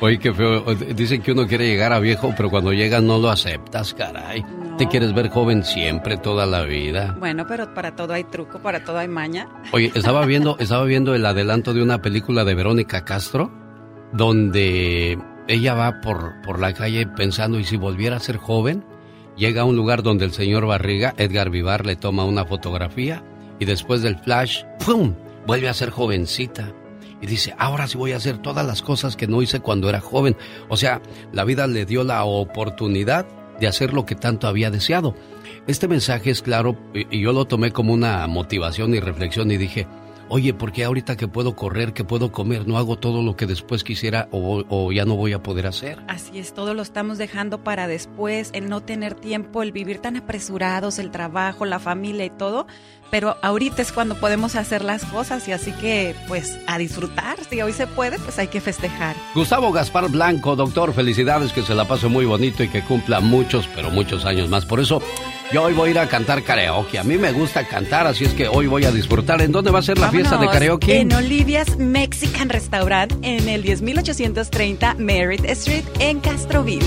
[0.00, 0.62] Oye, qué feo.
[0.74, 4.44] Dicen que uno quiere llegar a viejo, pero cuando llega no lo aceptas, caray.
[4.76, 7.16] Te quieres ver joven siempre, toda la vida.
[7.18, 9.48] Bueno, pero para todo hay truco, para todo hay maña.
[9.72, 13.50] Oye, estaba viendo, estaba viendo el adelanto de una película de Verónica Castro,
[14.12, 15.18] donde
[15.48, 18.84] ella va por, por la calle pensando, ¿y si volviera a ser joven?
[19.36, 23.24] Llega a un lugar donde el señor Barriga, Edgar Vivar, le toma una fotografía
[23.58, 25.14] y después del flash, ¡pum!
[25.46, 26.74] vuelve a ser jovencita
[27.20, 30.00] y dice, ahora sí voy a hacer todas las cosas que no hice cuando era
[30.00, 30.36] joven.
[30.68, 31.00] O sea,
[31.32, 33.26] la vida le dio la oportunidad
[33.58, 35.14] de hacer lo que tanto había deseado.
[35.66, 39.86] Este mensaje es claro y yo lo tomé como una motivación y reflexión y dije,
[40.28, 43.46] oye, ¿por qué ahorita que puedo correr, que puedo comer, no hago todo lo que
[43.46, 45.98] después quisiera o, o, ya no voy a poder hacer?
[46.08, 50.16] Así es, todo lo estamos dejando para después, el no tener tiempo, el vivir tan
[50.16, 52.66] apresurados, el trabajo, la familia y todo,
[53.10, 57.60] pero ahorita es cuando podemos hacer las cosas y así que pues a disfrutar, si
[57.60, 59.16] hoy se puede, pues hay que festejar.
[59.34, 63.68] Gustavo Gaspar Blanco, doctor, felicidades, que se la pase muy bonito y que cumpla muchos,
[63.74, 64.64] pero muchos años más.
[64.66, 65.02] Por eso
[65.52, 66.98] yo hoy voy a ir a cantar karaoke.
[66.98, 69.40] A mí me gusta cantar, así es que hoy voy a disfrutar.
[69.40, 71.00] ¿En dónde va a ser la fiesta de karaoke?
[71.00, 76.86] En Olivia's Mexican Restaurant en el 10830 Merritt Street en Castroville.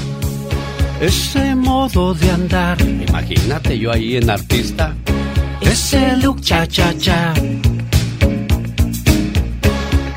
[0.99, 4.95] Ese modo de andar, imagínate yo ahí en artista
[5.71, 7.33] ese look cha cha cha.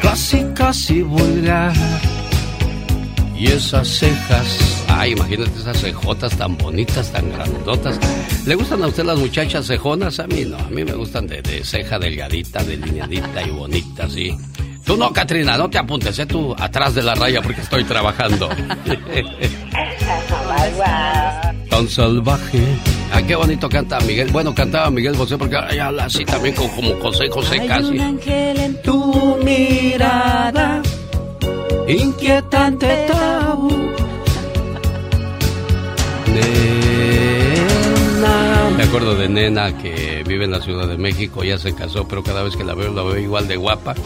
[0.02, 1.72] Casi casi vulgar.
[3.36, 7.98] Y esas cejas, ay, imagínate esas cejotas tan bonitas, tan grandotas.
[8.46, 10.18] ¿Le gustan a usted las muchachas cejonas?
[10.18, 14.36] A mí no, a mí me gustan de, de ceja delgadita, delineadita y bonita, sí.
[14.84, 16.26] Tú no, Katrina, no te apuntes, ¿eh?
[16.26, 18.48] tú atrás de la raya porque estoy trabajando.
[21.75, 22.62] Tan salvaje.
[23.12, 24.31] Ay, qué bonito canta Miguel.
[24.31, 27.89] Bueno, cantaba Miguel José porque ay, habla así también como, como José José Hay casi.
[27.89, 30.81] un ángel en tu mirada,
[31.89, 33.70] inquietante tabú.
[36.29, 37.57] Nena.
[38.77, 42.22] Me acuerdo de Nena que vive en la Ciudad de México, ya se casó, pero
[42.22, 43.97] cada vez que la veo, la veo igual de guapa.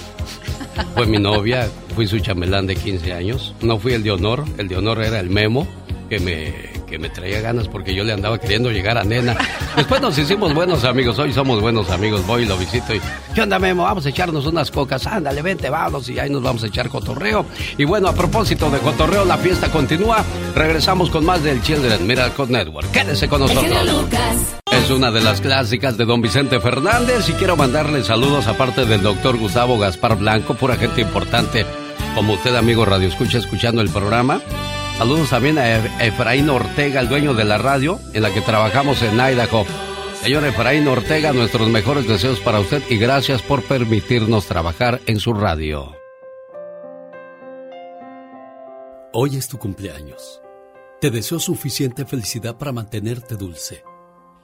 [0.94, 3.54] Fue mi novia, fui su chambelán de 15 años.
[3.60, 5.68] No fui el de honor, el de honor era el Memo,
[6.08, 9.36] que me, que me traía ganas porque yo le andaba queriendo llegar a Nena.
[9.76, 13.00] Después nos hicimos buenos amigos, hoy somos buenos amigos, voy y lo visito y...
[13.34, 13.84] ¿Qué onda, Memo?
[13.84, 17.46] Vamos a echarnos unas cocas, ándale, vente, vamos y ahí nos vamos a echar cotorreo.
[17.76, 20.24] Y bueno, a propósito de cotorreo, la fiesta continúa.
[20.54, 22.90] Regresamos con más del Children Miracle Network.
[22.90, 23.66] Quédese con nosotros.
[24.72, 29.02] Es una de las clásicas de don Vicente Fernández y quiero mandarle saludos aparte del
[29.02, 31.66] doctor Gustavo Gaspar Blanco, pura gente importante
[32.14, 34.40] como usted, amigo Radio Escucha, escuchando el programa.
[34.98, 39.14] Saludos también a Efraín Ortega, el dueño de la radio en la que trabajamos en
[39.14, 39.64] Idaho.
[40.20, 45.34] Señor Efraín Ortega, nuestros mejores deseos para usted y gracias por permitirnos trabajar en su
[45.34, 45.94] radio.
[49.12, 50.42] Hoy es tu cumpleaños.
[51.00, 53.84] Te deseo suficiente felicidad para mantenerte dulce,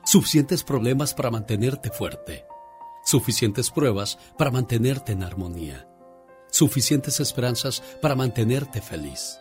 [0.04, 2.46] suficientes problemas para mantenerte fuerte,
[3.04, 5.88] suficientes pruebas para mantenerte en armonía,
[6.52, 9.40] suficientes esperanzas para mantenerte feliz,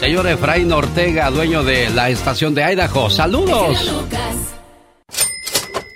[0.00, 3.08] Señor Efraín Ortega, dueño de la estación de Idaho.
[3.08, 4.02] ¡Saludos!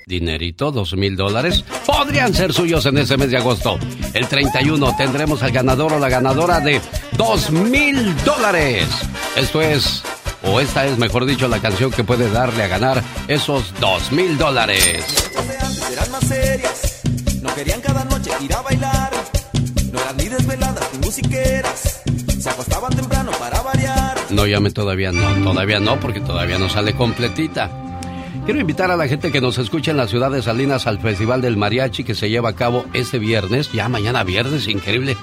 [0.08, 3.76] Dinerito, dos mil dólares, podrían ser suyos en ese mes de agosto.
[4.14, 6.80] El 31 tendremos al ganador o la ganadora de
[7.16, 8.86] dos mil dólares.
[9.34, 10.04] Esto es,
[10.44, 14.38] o esta es, mejor dicho, la canción que puede darle a ganar esos dos mil
[14.38, 15.04] dólares.
[15.90, 17.00] Eran más serias,
[17.42, 19.10] no querían cada noche ir a bailar.
[19.92, 22.02] No eran ni desveladas ni musiqueras,
[22.38, 24.16] se acostaban temprano para variar.
[24.30, 27.85] No llame todavía, no, todavía no, porque todavía no sale completita.
[28.46, 31.42] Quiero invitar a la gente que nos escucha en la ciudad de Salinas al Festival
[31.42, 35.16] del Mariachi que se lleva a cabo este viernes, ya mañana viernes, increíble.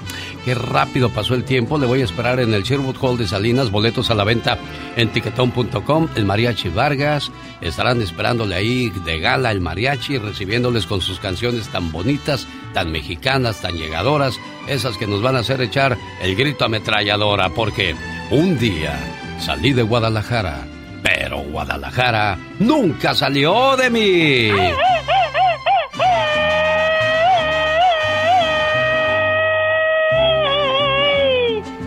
[0.44, 1.78] Qué rápido pasó el tiempo.
[1.78, 4.58] Le voy a esperar en el Sherwood Hall de Salinas, boletos a la venta
[4.98, 6.10] en tiquetón.com.
[6.16, 11.94] El Mariachi Vargas estarán esperándole ahí de gala el mariachi, recibiéndoles con sus canciones tan
[11.94, 17.52] bonitas, tan mexicanas, tan llegadoras, esas que nos van a hacer echar el grito ametralladora,
[17.52, 17.96] porque
[18.32, 19.00] un día
[19.40, 20.73] salí de Guadalajara
[21.04, 24.52] pero Guadalajara nunca salió de mí.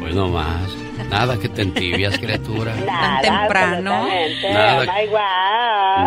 [0.01, 0.77] Bueno más.
[1.11, 2.75] Nada que te entibias, criatura.
[2.85, 4.07] Tan temprano.
[4.53, 4.87] Nada,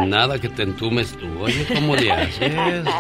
[0.06, 1.28] nada que te entumes tú.
[1.40, 2.54] Oye, ¿cómo le haces?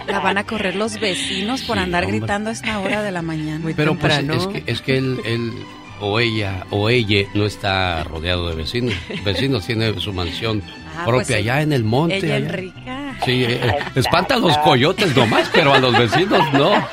[0.07, 3.59] La van a correr los vecinos por andar gritando a esta hora de la mañana.
[3.59, 4.41] Muy Pero pues, temprano.
[4.41, 5.51] es que, es que él, él
[5.99, 8.93] o ella o ella no está rodeado de vecinos.
[9.23, 10.63] Vecinos tiene su mansión
[10.99, 12.17] Ah, propia pues, allá en el monte.
[12.17, 12.45] Ella allá.
[12.45, 13.17] es rica.
[13.23, 16.71] Sí, eh, eh, espanta a los coyotes nomás, pero a los vecinos no.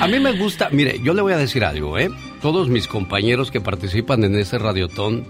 [0.00, 2.10] A mí me gusta, mire, yo le voy a decir algo, ¿eh?
[2.40, 5.24] Todos mis compañeros que participan en ese radiotón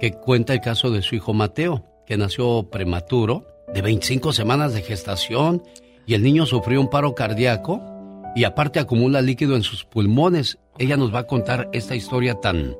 [0.00, 4.82] que cuenta el caso de su hijo Mateo, que nació prematuro, de 25 semanas de
[4.82, 5.62] gestación,
[6.06, 7.80] y el niño sufrió un paro cardíaco
[8.36, 10.58] y aparte acumula líquido en sus pulmones.
[10.78, 12.76] Ella nos va a contar esta historia tan,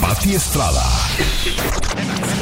[0.00, 0.82] Pati Estrada.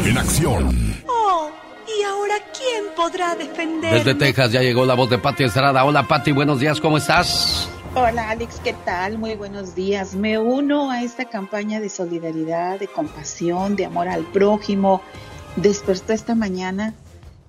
[0.04, 0.96] En acción.
[1.08, 1.50] Oh,
[1.88, 3.92] ¿y ahora quién podrá defender?
[3.92, 5.84] Desde Texas ya llegó la voz de Pati Estrada.
[5.84, 7.68] Hola Pati, buenos días, ¿cómo estás?
[7.96, 9.18] Hola Alex, ¿qué tal?
[9.18, 10.14] Muy buenos días.
[10.14, 15.02] Me uno a esta campaña de solidaridad, de compasión, de amor al prójimo.
[15.56, 16.94] Despertó esta mañana,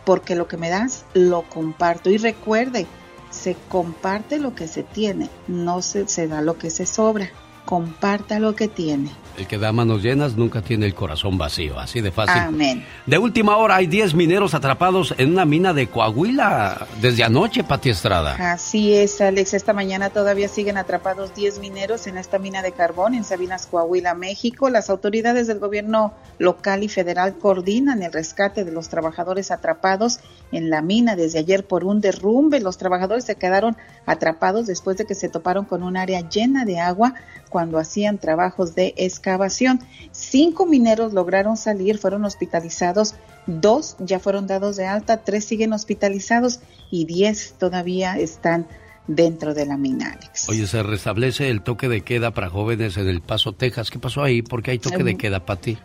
[0.06, 2.10] porque lo que me das lo comparto.
[2.10, 2.88] Y recuerde,
[3.30, 7.30] se comparte lo que se tiene, no se, se da lo que se sobra.
[7.72, 9.10] Comparta lo que tiene.
[9.38, 12.42] El que da manos llenas nunca tiene el corazón vacío, así de fácil.
[12.42, 12.86] Amén.
[13.06, 17.90] De última hora hay 10 mineros atrapados en una mina de Coahuila desde anoche, Pati
[17.90, 18.36] Estrada.
[18.52, 19.54] Así es, Alex.
[19.54, 24.16] Esta mañana todavía siguen atrapados 10 mineros en esta mina de carbón en Sabinas, Coahuila,
[24.16, 24.70] México.
[24.70, 30.20] Las autoridades del gobierno local y federal coordinan el rescate de los trabajadores atrapados
[30.52, 32.60] en la mina desde ayer por un derrumbe.
[32.60, 36.82] Los trabajadores se quedaron atrapados después de que se toparon con un área llena de
[36.82, 37.14] agua
[37.50, 39.80] cuando hacían trabajos de excavación.
[40.12, 43.16] Cinco mineros lograron salir, fueron hospitalizados,
[43.48, 46.60] dos ya fueron dados de alta, tres siguen hospitalizados
[46.90, 48.68] y diez todavía están
[49.08, 50.50] dentro de la mina, Alex.
[50.50, 53.90] Oye, se restablece el toque de queda para jóvenes en El Paso, Texas.
[53.90, 54.42] ¿Qué pasó ahí?
[54.42, 55.78] ¿Por qué hay toque de queda para ti?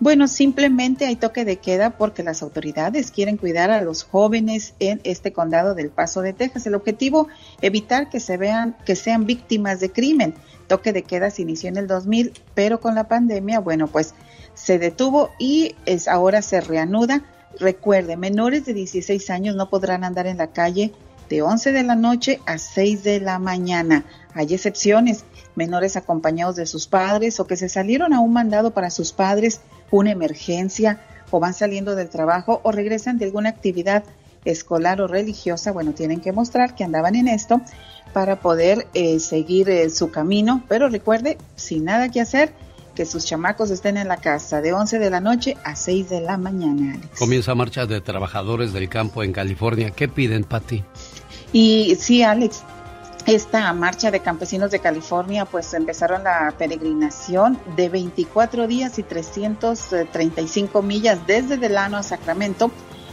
[0.00, 5.00] Bueno, simplemente hay toque de queda porque las autoridades quieren cuidar a los jóvenes en
[5.04, 6.66] este condado del Paso de Texas.
[6.66, 7.28] El objetivo,
[7.62, 10.34] evitar que se vean, que sean víctimas de crimen
[10.66, 14.14] toque de queda se inició en el 2000, pero con la pandemia, bueno, pues
[14.54, 17.22] se detuvo y es, ahora se reanuda.
[17.58, 20.92] Recuerde, menores de 16 años no podrán andar en la calle
[21.28, 24.04] de 11 de la noche a 6 de la mañana.
[24.34, 25.24] Hay excepciones,
[25.54, 29.60] menores acompañados de sus padres o que se salieron a un mandado para sus padres,
[29.90, 34.04] una emergencia o van saliendo del trabajo o regresan de alguna actividad
[34.44, 37.60] escolar o religiosa, bueno, tienen que mostrar que andaban en esto
[38.12, 40.62] para poder eh, seguir eh, su camino.
[40.68, 42.52] Pero recuerde, sin nada que hacer,
[42.94, 46.20] que sus chamacos estén en la casa de 11 de la noche a 6 de
[46.20, 47.18] la mañana, Alex.
[47.18, 49.90] Comienza marcha de trabajadores del campo en California.
[49.90, 50.84] ¿Qué piden, Patti?
[51.54, 52.64] Y sí, Alex,
[53.26, 60.82] esta marcha de campesinos de California, pues empezaron la peregrinación de 24 días y 335
[60.82, 62.72] millas desde Delano a Sacramento.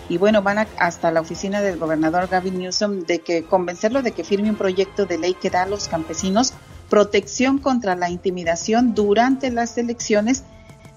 [0.09, 4.23] Y bueno, van hasta la oficina del gobernador Gavin Newsom de que convencerlo de que
[4.23, 6.53] firme un proyecto de ley que da a los campesinos
[6.89, 10.43] protección contra la intimidación durante las elecciones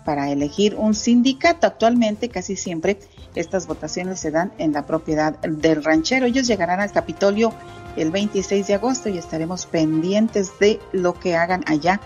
[0.04, 1.66] para elegir un sindicato.
[1.66, 2.98] Actualmente casi siempre
[3.34, 6.26] estas votaciones se dan en la propiedad del ranchero.
[6.26, 7.52] Ellos llegarán al Capitolio
[7.96, 12.00] el 26 de agosto y estaremos pendientes de lo que hagan allá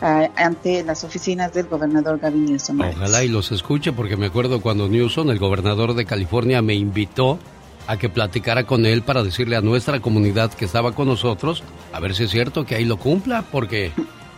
[0.00, 2.80] ante las oficinas del gobernador Gavin Newsom.
[2.80, 7.38] Ojalá y los escuche porque me acuerdo cuando Newsom, el gobernador de California, me invitó
[7.86, 11.62] a que platicara con él para decirle a nuestra comunidad que estaba con nosotros,
[11.92, 13.92] a ver si es cierto que ahí lo cumpla, porque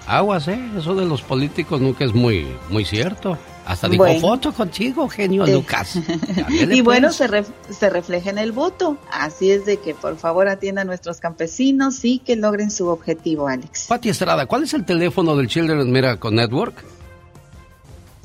[0.06, 0.60] aguas, ¿eh?
[0.76, 3.38] Eso de los políticos nunca es muy, muy cierto.
[3.64, 5.96] Hasta dijo foto contigo, genio Lucas.
[6.48, 7.28] y bueno, se,
[7.70, 8.96] se refleja en el voto.
[9.10, 13.46] Así es de que por favor atiendan a nuestros campesinos y que logren su objetivo,
[13.46, 13.86] Alex.
[13.88, 16.74] Pati Estrada, ¿cuál es el teléfono del Children's Miracle Network?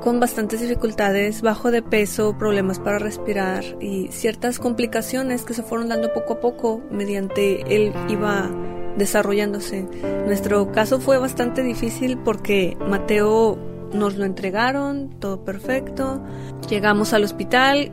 [0.00, 5.90] con bastantes dificultades, bajo de peso, problemas para respirar y ciertas complicaciones que se fueron
[5.90, 8.50] dando poco a poco mediante él iba
[8.96, 9.86] desarrollándose.
[10.24, 13.58] Nuestro caso fue bastante difícil porque Mateo
[13.92, 16.20] nos lo entregaron, todo perfecto.
[16.68, 17.90] Llegamos al hospital,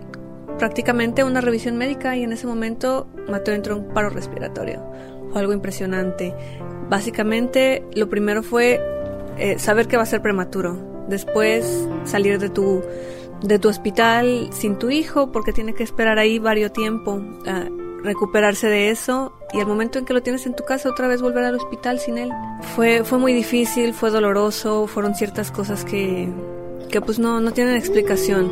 [0.58, 4.84] prácticamente una revisión médica y en ese momento Mateo entró en paro respiratorio.
[5.32, 6.34] Fue algo impresionante.
[6.90, 8.80] Básicamente lo primero fue
[9.38, 11.06] eh, saber que va a ser prematuro.
[11.10, 12.82] Después salir de tu,
[13.42, 17.68] de tu hospital sin tu hijo porque tiene que esperar ahí varios tiempo a
[18.06, 21.22] recuperarse de eso y el momento en que lo tienes en tu casa otra vez
[21.22, 22.32] volver al hospital sin él.
[22.76, 26.30] Fue, fue muy difícil, fue doloroso, fueron ciertas cosas que,
[26.90, 28.50] que pues no, no tienen explicación.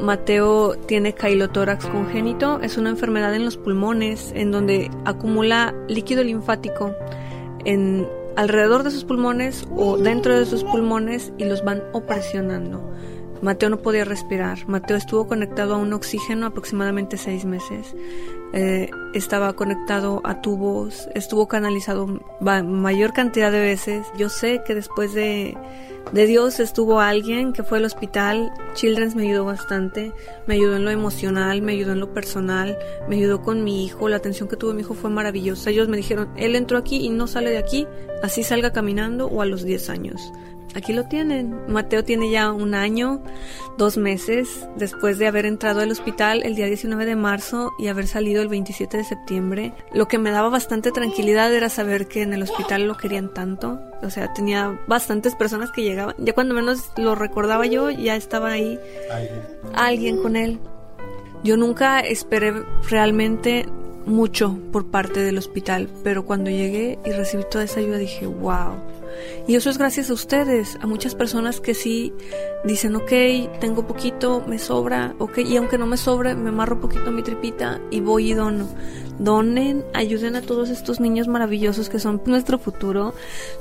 [0.00, 6.94] Mateo tiene cailotórax congénito, es una enfermedad en los pulmones en donde acumula líquido linfático
[7.66, 12.80] en alrededor de sus pulmones o dentro de sus pulmones y los van opresionando.
[13.42, 14.66] Mateo no podía respirar.
[14.68, 17.94] Mateo estuvo conectado a un oxígeno aproximadamente seis meses.
[18.52, 22.06] Eh, estaba conectado a tubos, estuvo canalizado
[22.40, 24.06] mayor cantidad de veces.
[24.16, 25.56] Yo sé que después de,
[26.12, 28.50] de Dios estuvo alguien que fue al hospital.
[28.74, 30.12] Children's me ayudó bastante,
[30.46, 32.78] me ayudó en lo emocional, me ayudó en lo personal,
[33.08, 34.08] me ayudó con mi hijo.
[34.08, 35.70] La atención que tuvo mi hijo fue maravillosa.
[35.70, 37.86] Ellos me dijeron, él entró aquí y no sale de aquí,
[38.22, 40.32] así salga caminando o a los 10 años.
[40.74, 41.54] Aquí lo tienen.
[41.68, 43.20] Mateo tiene ya un año,
[43.78, 48.06] dos meses después de haber entrado al hospital el día 19 de marzo y haber
[48.06, 49.72] salido el 27 de septiembre.
[49.92, 53.80] Lo que me daba bastante tranquilidad era saber que en el hospital lo querían tanto.
[54.02, 56.14] O sea, tenía bastantes personas que llegaban.
[56.18, 58.78] Ya cuando menos lo recordaba yo, ya estaba ahí
[59.74, 60.58] alguien, con él.
[61.44, 62.52] Yo nunca esperé
[62.88, 63.66] realmente
[64.04, 68.97] mucho por parte del hospital, pero cuando llegué y recibí toda esa ayuda dije, wow
[69.46, 72.12] y eso es gracias a ustedes, a muchas personas que sí
[72.64, 73.12] dicen, ok,
[73.60, 77.80] tengo poquito, me sobra, ok, y aunque no me sobre, me amarro poquito mi tripita
[77.90, 78.68] y voy y dono.
[79.18, 83.14] Donen, ayuden a todos estos niños maravillosos que son nuestro futuro,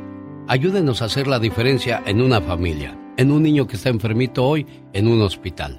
[0.49, 4.67] Ayúdenos a hacer la diferencia en una familia, en un niño que está enfermito hoy
[4.93, 5.77] en un hospital.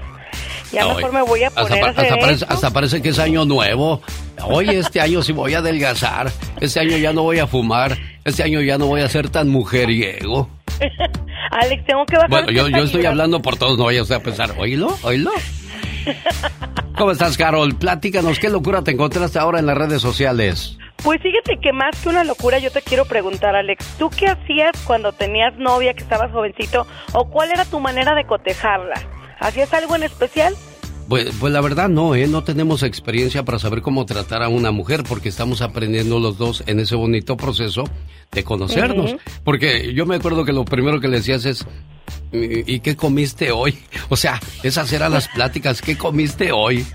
[0.71, 2.55] Ya mejor me voy a hasta, poner a hasta hacer parece, esto.
[2.55, 4.03] hasta parece que es año nuevo.
[4.45, 6.31] Oye, este año sí voy a adelgazar.
[6.61, 7.97] Este año ya no voy a fumar.
[8.23, 10.51] Este año ya no voy a ser tan mujeriego.
[11.53, 12.29] Alex, tengo que bajar.
[12.29, 15.31] Bueno, yo, yo estoy hablando por todos, no vayas a pensar, oílo, oílo.
[16.97, 17.75] ¿Cómo estás, Carol?
[17.75, 20.79] Platícanos, ¿qué locura te encontraste ahora en las redes sociales?
[21.03, 24.73] Pues fíjate que más que una locura, yo te quiero preguntar, Alex, ¿tú qué hacías
[24.87, 28.95] cuando tenías novia, que estabas jovencito, o cuál era tu manera de cotejarla?
[29.41, 30.55] ¿Hacías algo en especial?
[31.09, 32.27] Pues, pues la verdad no, ¿eh?
[32.27, 36.65] No tenemos experiencia para saber cómo tratar a una mujer porque estamos aprendiendo los dos
[36.67, 37.85] en ese bonito proceso
[38.33, 39.17] de conocernos.
[39.45, 41.67] Porque yo me acuerdo que lo primero que le decías es,
[42.33, 43.79] ¿y y qué comiste hoy?
[44.09, 46.87] O sea, esas eran las pláticas, ¿qué comiste hoy?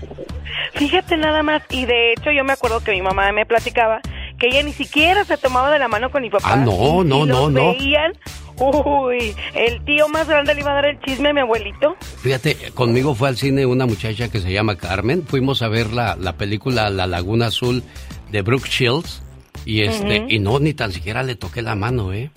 [0.74, 4.00] Fíjate nada más, y de hecho yo me acuerdo que mi mamá me platicaba
[4.38, 6.52] que ella ni siquiera se tomaba de la mano con mi papá.
[6.52, 7.72] Ah, no, no, no, los no.
[7.72, 8.12] veían,
[8.60, 11.96] uy, el tío más grande le iba a dar el chisme a mi abuelito.
[12.22, 15.24] Fíjate, conmigo fue al cine una muchacha que se llama Carmen.
[15.26, 17.82] Fuimos a ver la, la película La Laguna Azul
[18.30, 19.22] de Brooke Shields.
[19.64, 22.30] Y este, y no, ni tan siquiera le toqué la mano, ¿eh?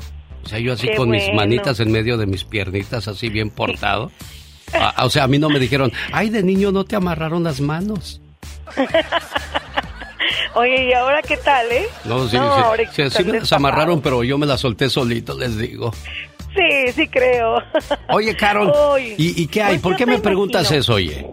[0.44, 3.50] O sea, yo así Qué con mis manitas en medio de mis piernitas, así bien
[3.50, 4.12] portado.
[4.74, 7.62] Ah, o sea, a mí no me dijeron, ay, de niño no te amarraron las
[7.62, 8.22] manos.
[10.56, 11.88] Oye, ¿y ahora qué tal, eh?
[12.06, 14.90] No, sí, No, sí, ahora sí, sí me las amarraron, pero yo me las solté
[14.90, 15.92] solito, les digo.
[16.56, 17.64] Sí, sí creo.
[18.10, 18.72] Oye, Carol.
[19.00, 19.74] ¿y, y qué hay?
[19.80, 21.26] Pues ¿Por qué me preguntas eso, oye?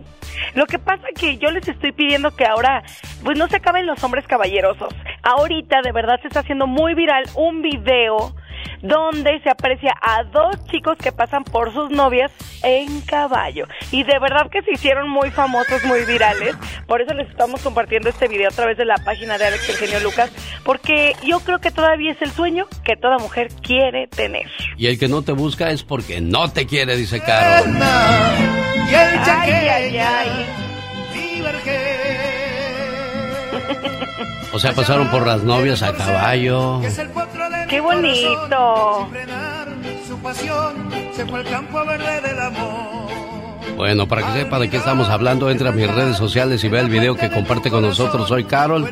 [0.55, 2.83] Lo que pasa que yo les estoy pidiendo que ahora,
[3.23, 4.89] pues no se acaben los hombres caballerosos.
[5.23, 8.35] Ahorita de verdad se está haciendo muy viral un video
[8.83, 12.31] donde se aprecia a dos chicos que pasan por sus novias
[12.63, 13.67] en caballo.
[13.91, 16.57] Y de verdad que se hicieron muy famosos, muy virales.
[16.87, 20.01] Por eso les estamos compartiendo este video a través de la página de Alex Eugenio
[20.01, 20.31] Lucas,
[20.65, 24.47] porque yo creo que todavía es el sueño que toda mujer quiere tener.
[24.77, 27.77] Y el que no te busca es porque no te quiere, dice Carol.
[28.93, 30.61] Ay, ay, ay.
[34.53, 36.81] O sea, pasaron por las novias a caballo.
[37.69, 39.09] ¡Qué bonito!
[43.77, 46.81] Bueno, para que sepa de qué estamos hablando, entra a mis redes sociales y ve
[46.81, 48.29] el video que comparte con nosotros.
[48.29, 48.91] Soy Carol.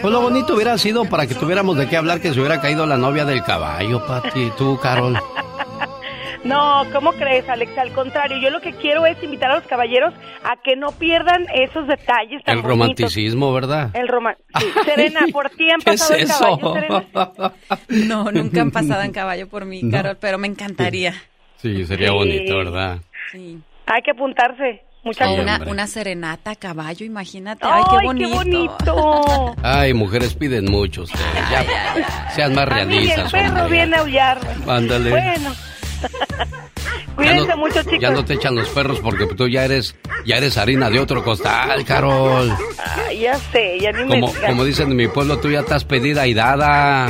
[0.00, 2.86] Pues lo bonito hubiera sido para que tuviéramos de qué hablar que se hubiera caído
[2.86, 4.52] la novia del caballo, Pati.
[4.58, 5.18] Tú, Carol.
[6.44, 7.76] No, ¿cómo crees, Alex?
[7.78, 10.12] Al contrario, yo lo que quiero es invitar a los caballeros
[10.42, 12.68] a que no pierdan esos detalles tan El bonitos.
[12.68, 13.90] romanticismo, ¿verdad?
[13.94, 14.34] El roman...
[14.58, 14.66] sí.
[14.84, 16.38] Serena, ¿por ti han ¿Qué es pasado en eso?
[16.58, 17.52] caballo, Serena?
[18.08, 19.90] No, nunca han pasado en caballo por mí, No.
[19.92, 21.14] Carol, pero me encantaría.
[21.58, 22.14] Sí, sería Sí.
[22.14, 22.98] bonito, ¿verdad?
[23.30, 23.60] Sí.
[23.86, 25.38] Hay que apuntarse, O muchachos.
[25.38, 27.64] una, una serenata a caballo, imagínate.
[27.64, 28.28] Ay, qué ¡Ay, bonito.
[28.28, 29.54] qué bonito!
[29.62, 31.24] Ay, mujeres piden mucho ustedes.
[31.52, 33.68] Ya, sean más A mí el realistas, perro hombre.
[33.76, 34.48] viene a aullarme.
[34.66, 35.10] Ándale.
[35.10, 35.52] Bueno.
[37.22, 37.98] Ya Cuídense no, mucho, chicos.
[38.00, 39.94] ya no te echan los perros porque tú ya eres,
[40.26, 42.52] ya eres harina de otro costal, Carol.
[43.18, 44.50] Ya sé, ya ni me Como, digas.
[44.50, 47.08] como dicen en mi pueblo, tú ya estás pedida y dada.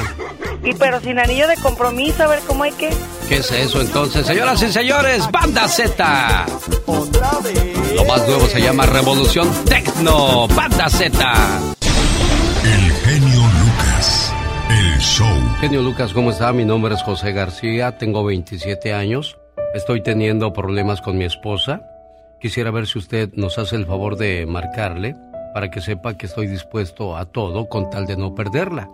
[0.65, 2.91] Y pero sin anillo de compromiso, a ver cómo hay que...
[3.29, 4.27] ¿Qué es eso entonces?
[4.27, 6.47] Señoras y señores, Banda Z.
[7.97, 10.47] Lo más nuevo se llama Revolución Tecno.
[10.49, 11.61] Banda Z.
[12.65, 14.33] El genio Lucas.
[14.71, 15.27] El show.
[15.61, 16.53] Genio Lucas, ¿cómo está?
[16.53, 19.37] Mi nombre es José García, tengo 27 años.
[19.75, 21.89] Estoy teniendo problemas con mi esposa.
[22.41, 25.17] Quisiera ver si usted nos hace el favor de marcarle
[25.55, 28.91] para que sepa que estoy dispuesto a todo con tal de no perderla.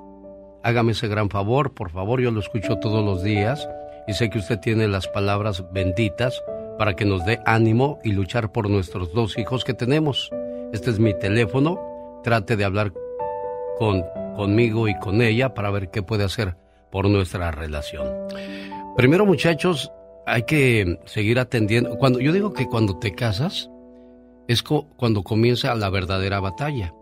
[0.62, 3.68] Hágame ese gran favor, por favor, yo lo escucho todos los días
[4.06, 6.40] y sé que usted tiene las palabras benditas
[6.78, 10.30] para que nos dé ánimo y luchar por nuestros dos hijos que tenemos.
[10.72, 12.92] Este es mi teléfono, trate de hablar
[13.78, 14.04] con,
[14.36, 16.54] conmigo y con ella para ver qué puede hacer
[16.92, 18.06] por nuestra relación.
[18.96, 19.92] Primero, muchachos,
[20.28, 21.96] hay que seguir atendiendo.
[21.96, 23.70] Cuando yo digo que cuando te casas
[24.46, 26.94] es cuando comienza la verdadera batalla.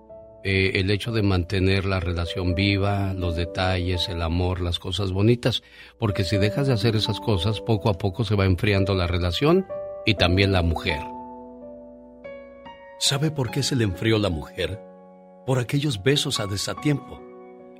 [0.44, 5.62] Eh, el hecho de mantener la relación viva, los detalles, el amor, las cosas bonitas.
[5.98, 9.66] Porque si dejas de hacer esas cosas, poco a poco se va enfriando la relación
[10.04, 11.00] y también la mujer.
[12.98, 14.80] ¿Sabe por qué se le enfrió la mujer?
[15.46, 17.20] Por aquellos besos a desatiempo,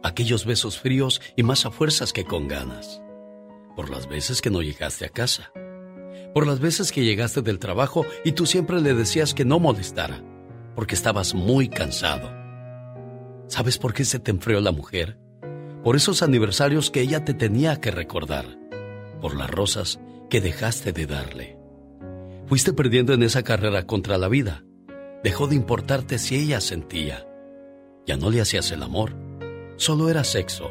[0.03, 3.01] aquellos besos fríos y más a fuerzas que con ganas.
[3.77, 5.53] Por las veces que no llegaste a casa.
[6.33, 10.25] Por las veces que llegaste del trabajo y tú siempre le decías que no molestara,
[10.75, 12.31] porque estabas muy cansado.
[13.49, 15.19] ¿Sabes por qué se te enfrió la mujer?
[15.85, 18.59] Por esos aniversarios que ella te tenía que recordar.
[19.21, 20.01] Por las rosas
[20.31, 21.59] que dejaste de darle.
[22.47, 24.65] Fuiste perdiendo en esa carrera contra la vida.
[25.23, 27.27] Dejó de importarte si ella sentía.
[28.07, 29.17] Ya no le hacías el amor.
[29.77, 30.71] Solo era sexo,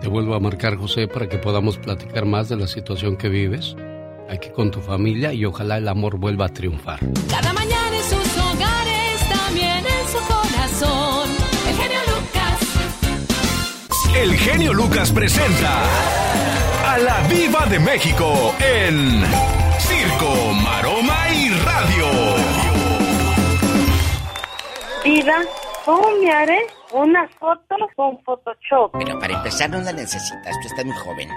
[0.00, 3.76] Te vuelvo a marcar, José, para que podamos platicar más de la situación que vives.
[4.28, 7.00] hay que con tu familia y ojalá el amor vuelva a triunfar.
[7.30, 11.30] Cada mañana en sus hogares, también en su corazón.
[11.66, 12.60] El genio Lucas.
[14.14, 15.82] El genio Lucas presenta
[16.86, 19.24] a la Viva de México en
[19.78, 22.06] Circo, Maroma y Radio.
[25.04, 25.42] Vida,
[25.84, 28.92] ¿cómo me haré una foto con Photoshop?
[28.98, 31.28] Pero para empezar no la necesitas, tú estás muy joven.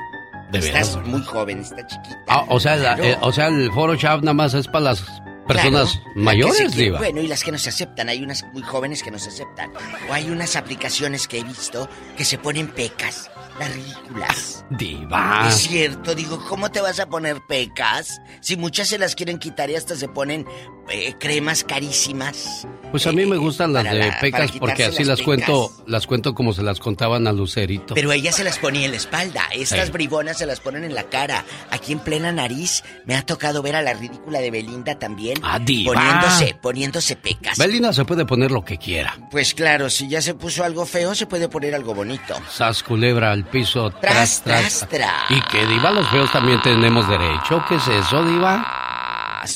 [0.52, 2.19] De estás veras, muy joven, estás chiquita.
[2.28, 5.02] Ah, o sea, la- eh, o sea, el Photoshop nada más es para las
[5.48, 6.98] personas Claro, mayores, Diva.
[6.99, 9.72] Bueno, y las que no se aceptan, hay unas muy jóvenes que no se aceptan.
[10.10, 11.88] O hay unas aplicaciones que he visto
[12.18, 14.65] que se ponen pecas, las ridículas.
[14.72, 15.45] Diva.
[15.48, 18.22] Es cierto, digo, ¿cómo te vas a poner pecas?
[18.41, 20.45] Si muchas se las quieren quitar y hasta se ponen
[20.90, 22.68] eh, cremas carísimas.
[22.91, 26.06] Pues a mí me gustan las de la- pecas porque así las las cuento, las
[26.08, 27.94] cuento como se las contaban a Lucerito.
[27.95, 29.44] Pero ella se las ponía en la espalda.
[29.53, 29.91] Estas Sí.
[29.94, 31.45] bribonas se las ponen en la cara.
[31.70, 35.38] Aquí en plena nariz me ha tocado ver a la ridícula de Belinda también.
[35.44, 35.94] Ah, diva.
[35.94, 37.58] Poniéndose, poniéndose pecas.
[37.58, 39.16] Belinda se puede poner lo que quiera.
[39.32, 42.36] Pues claro, si ya se puso algo feo, se puede poner algo bonito.
[42.49, 45.32] Sas culebra al piso, Tras, tras, tras, tras.
[45.32, 47.64] Y que diva, los feos también tenemos derecho.
[47.70, 49.11] ¿Qué es eso, diva?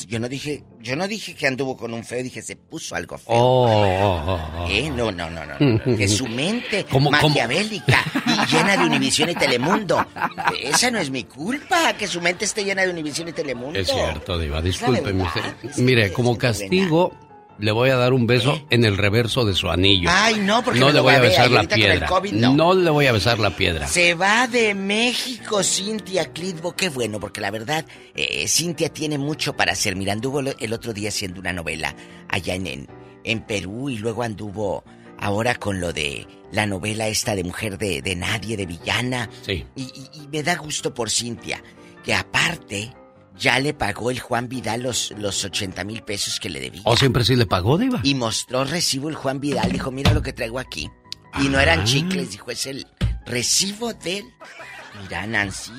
[0.06, 3.18] Yo no dije, yo no dije que anduvo con un feo, dije se puso algo
[3.18, 3.34] feo.
[3.34, 4.68] Oh, oh, oh, oh.
[4.68, 4.90] ¿Eh?
[4.90, 5.96] No, no, no, no, no.
[5.96, 7.28] Que su mente ¿Cómo, cómo?
[7.28, 10.04] maquiavélica y llena de Univisión y Telemundo.
[10.62, 13.78] Esa no es mi culpa, que su mente esté llena de Univisión y Telemundo.
[13.78, 15.42] Es cierto, diva, discúlpeme usted.
[15.78, 17.12] Mire, como castigo,
[17.58, 20.08] le voy a dar un beso en el reverso de su anillo.
[20.12, 22.06] Ay, no, porque no me le voy a besar la piedra.
[22.06, 22.74] COVID, no.
[22.74, 23.86] le voy a besar la piedra.
[23.88, 27.84] Se va de México Cintia Clitbo, qué bueno, porque la verdad,
[28.14, 29.96] eh, Cintia tiene mucho para hacer.
[29.96, 31.94] Mira, anduvo el otro día haciendo una novela
[32.28, 32.88] allá en, en,
[33.24, 34.84] en Perú y luego anduvo
[35.18, 39.28] ahora con lo de la novela esta de Mujer de, de Nadie, de Villana.
[39.42, 39.64] Sí.
[39.74, 41.62] Y, y- y me da gusto por Cintia,
[42.04, 42.92] que aparte
[43.38, 46.82] ya le pagó el Juan Vidal los, los 80 mil pesos que le debía.
[46.84, 48.00] ¿O siempre sí le pagó, diva?
[48.02, 49.70] Y mostró recibo el Juan Vidal.
[49.72, 50.90] Dijo, mira lo que traigo aquí.
[51.42, 51.62] Y no Ah.
[51.62, 52.86] eran chicles, dijo, es el
[53.26, 54.24] recibo del...
[55.02, 55.72] Mira, Nancy,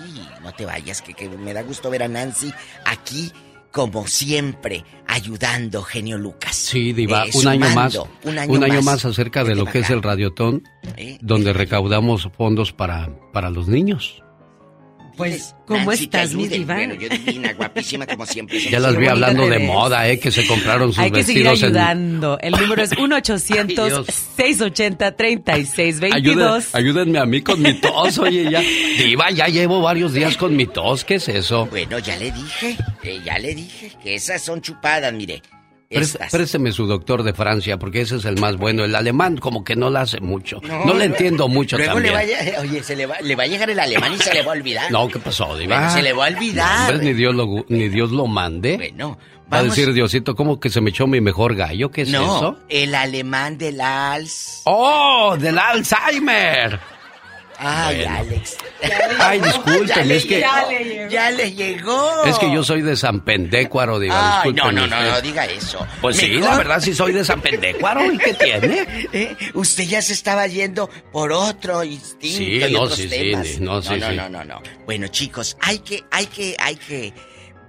[0.43, 2.53] no te vayas, que, que me da gusto ver a Nancy
[2.85, 3.31] aquí,
[3.71, 6.55] como siempre, ayudando, genio Lucas.
[6.55, 7.99] Sí, Diva, Eh, un año más.
[8.23, 9.03] Un año, más.
[9.05, 10.63] acerca de ¿Qué te lo que es el Radiotón,
[10.97, 11.17] ¿Eh?
[11.21, 14.21] donde recaudamos fondos para, para los niños.
[15.17, 16.75] Pues, ¿cómo estás, mi diva?
[16.75, 18.59] Bueno, yo divina, guapísima, como siempre.
[18.69, 20.19] Ya las vi hablando de moda, ¿eh?
[20.19, 21.75] Que se compraron sus Hay que seguir vestidos en...
[21.77, 22.37] ayudando.
[22.39, 22.91] El número es
[24.77, 26.11] 1-800-680-3622.
[26.13, 28.59] Ayuden- ayúdenme a mí con mi tos, oye, ya.
[28.61, 31.65] Diva, ya llevo varios días con mi tos, ¿qué es eso?
[31.67, 35.41] Bueno, ya le dije, eh, ya le dije que esas son chupadas, mire.
[35.89, 36.31] Estas.
[36.31, 38.83] Présteme su doctor de Francia, porque ese es el más bueno.
[38.83, 40.59] El alemán como que no la hace mucho.
[40.85, 42.13] No, le entiendo mucho luego también.
[42.13, 44.41] le vaya, oye, se le va, le va a llegar el alemán y se le
[44.41, 44.91] va a olvidar.
[44.91, 45.77] No, ¿qué pasó, Diva?
[45.77, 46.91] Bueno, se le va a olvidar.
[46.91, 48.75] Hombre, ni Dios lo, gu- ni Dios lo mande.
[48.75, 49.17] Bueno,
[49.51, 51.89] Va a vamos- decir Diosito, ¿cómo que se me echó mi mejor gallo?
[51.89, 52.57] ¿Qué es no, eso?
[52.67, 54.63] el alemán del ALS.
[54.65, 55.37] ¡Oh!
[55.39, 56.79] ¡Del Alzheimer!
[57.59, 58.11] Ay, Bueno.
[58.19, 58.57] Alex.
[59.19, 62.23] Ay, le es que- llegó, Ya le llegó.
[62.25, 63.99] Es que yo soy de San Pendécuaro.
[64.11, 65.85] Ay, no, no, no, no diga eso.
[66.01, 68.11] Pues sí, la verdad sí soy de San Pendécuaro.
[68.11, 68.85] ¿Y qué tiene?
[69.13, 69.35] ¿Eh?
[69.53, 73.43] Usted ya se estaba yendo por otro instinto Sí, y no, otros sí, sí, no,
[73.43, 74.15] sí, no, sí.
[74.15, 74.61] no, no, no.
[74.85, 77.13] Bueno, chicos, hay que, hay que, hay que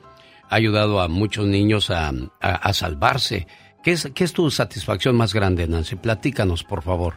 [0.49, 2.11] Ha ayudado a muchos niños a, a-
[2.55, 3.47] a salvarse.
[3.83, 5.95] ¿Qué es, ¿Qué es tu satisfacción más grande, Nancy?
[5.95, 7.15] Platícanos, por favor.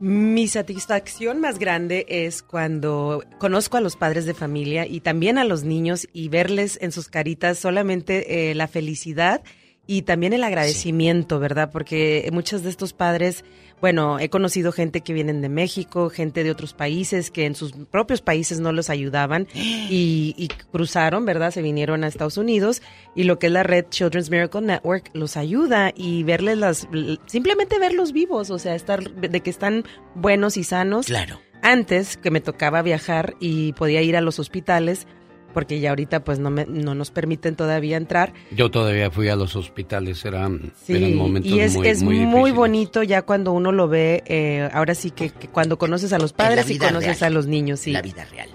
[0.00, 5.44] Mi satisfacción más grande es cuando conozco a los padres de familia y también a
[5.44, 9.42] los niños y verles en sus caritas solamente eh, la felicidad
[9.88, 11.70] y también el agradecimiento, ¿verdad?
[11.72, 13.44] Porque muchos de estos padres
[13.80, 17.72] bueno, he conocido gente que vienen de México, gente de otros países que en sus
[17.72, 21.50] propios países no los ayudaban y, y cruzaron, ¿verdad?
[21.50, 22.82] Se vinieron a Estados Unidos
[23.14, 26.88] y lo que es la red Children's Miracle Network los ayuda y verles las,
[27.26, 29.84] simplemente verlos vivos, o sea, estar, de que están
[30.14, 31.06] buenos y sanos.
[31.06, 31.40] Claro.
[31.62, 35.06] Antes que me tocaba viajar y podía ir a los hospitales,
[35.54, 38.32] porque ya ahorita pues no, me, no nos permiten todavía entrar.
[38.50, 42.50] Yo todavía fui a los hospitales, eran, Sí, eran momentos y es, muy, es muy
[42.52, 46.32] bonito ya cuando uno lo ve, eh, ahora sí que, que cuando conoces a los
[46.32, 47.32] padres y conoces real.
[47.32, 47.92] a los niños, sí.
[47.92, 48.48] La vida real.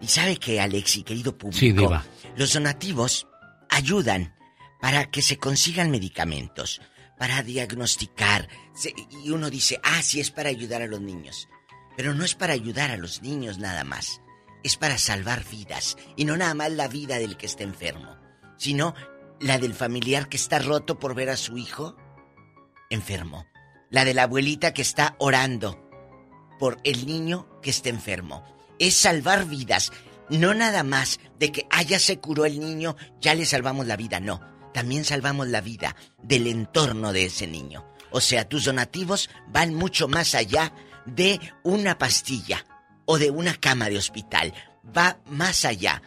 [0.00, 2.04] Y sabe que, Alex y querido público, Sí, Diva.
[2.36, 3.26] los donativos
[3.70, 4.34] ayudan
[4.80, 6.82] para que se consigan medicamentos,
[7.18, 8.48] para diagnosticar.
[9.24, 11.48] Y uno dice, ah, sí, es para ayudar a los niños.
[11.96, 14.20] Pero no es para ayudar a los niños nada más.
[14.64, 15.96] Es para salvar vidas.
[16.16, 18.16] Y no nada más la vida del que está enfermo,
[18.56, 18.94] sino
[19.40, 21.96] la del familiar que está roto por ver a su hijo
[22.90, 23.46] enfermo.
[23.90, 25.88] La de la abuelita que está orando
[26.58, 28.44] por el niño que está enfermo.
[28.78, 29.92] Es salvar vidas.
[30.30, 33.96] No nada más de que, ah, ya se curó el niño, ya le salvamos la
[33.96, 34.18] vida.
[34.18, 34.40] No,
[34.72, 37.86] también salvamos la vida del entorno de ese niño.
[38.10, 40.72] O sea, tus donativos van mucho más allá
[41.04, 42.64] de una pastilla
[43.06, 44.52] o de una cama de hospital.
[44.96, 46.02] Va más allá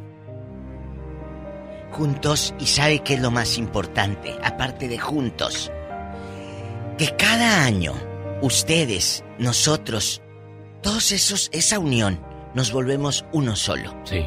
[1.90, 5.72] Juntos, y sabe qué es lo más importante, aparte de juntos,
[6.98, 7.94] que cada año
[8.42, 10.22] ustedes, nosotros,
[10.82, 12.20] todos esos, esa unión,
[12.54, 13.94] nos volvemos uno solo.
[14.06, 14.26] Sí.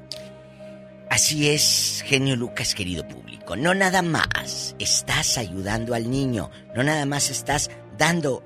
[1.09, 3.55] Así es, genio Lucas, querido público.
[3.55, 8.43] No nada más estás ayudando al niño, no nada más estás dando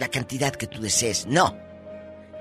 [0.00, 1.69] la cantidad que tú desees, no.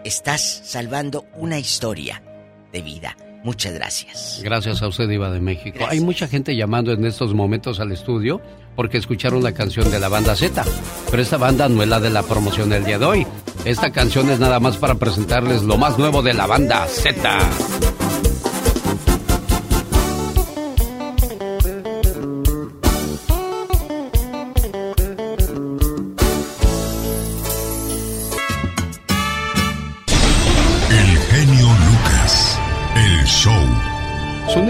[0.04, 2.24] Estás salvando una historia
[2.72, 3.18] de vida.
[3.44, 4.42] Muchas gracias.
[4.44, 5.86] Gracias a usted, Iba de México.
[5.90, 8.42] Hay mucha gente llamando en estos momentos al estudio
[8.76, 10.64] porque escucharon la canción de la banda Z.
[11.10, 13.28] Pero esta banda no es la de la promoción del día de hoy.
[13.66, 17.40] Esta canción es nada más para presentarles lo más nuevo de la banda Z.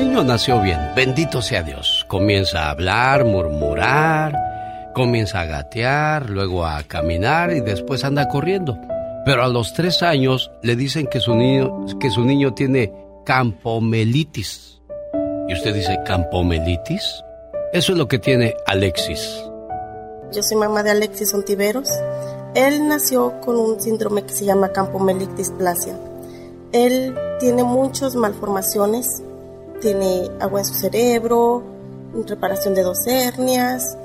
[0.10, 2.04] niño nació bien, bendito sea Dios.
[2.08, 8.80] Comienza a hablar, murmurar, comienza a gatear, luego a caminar y después anda corriendo.
[9.24, 12.92] Pero a los tres años le dicen que su niño, que su niño tiene
[13.24, 14.82] campomelitis.
[15.48, 17.24] Y usted dice, ¿campomelitis?
[17.72, 19.44] Eso es lo que tiene Alexis.
[20.32, 21.90] Yo soy mamá de Alexis Ontiveros.
[22.56, 25.96] Él nació con un síndrome que se llama campomelitis plasia.
[26.72, 29.24] Él tiene muchas malformaciones,
[29.80, 31.64] tiene agua en su cerebro,
[32.28, 33.98] reparación de dos hernias,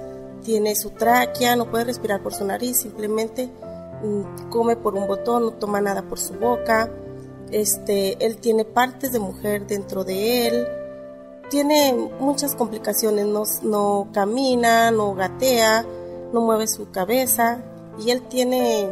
[0.43, 3.51] tiene su tráquea, no puede respirar por su nariz, simplemente
[4.03, 6.91] mm, come por un botón, no toma nada por su boca.
[7.51, 10.69] Este, él tiene partes de mujer dentro de él.
[11.51, 15.85] Tiene muchas complicaciones, no, no camina, no gatea,
[16.33, 17.63] no mueve su cabeza
[17.99, 18.91] y él tiene,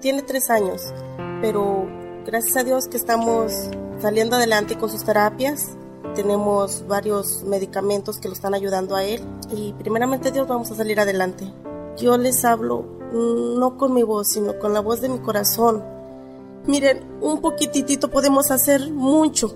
[0.00, 0.92] tiene tres años,
[1.40, 1.86] pero
[2.26, 3.52] gracias a Dios que estamos
[4.00, 5.76] saliendo adelante con sus terapias
[6.14, 11.00] tenemos varios medicamentos que lo están ayudando a él y primeramente Dios vamos a salir
[11.00, 11.52] adelante.
[11.96, 15.84] Yo les hablo no con mi voz, sino con la voz de mi corazón.
[16.66, 19.54] Miren, un poquitito podemos hacer mucho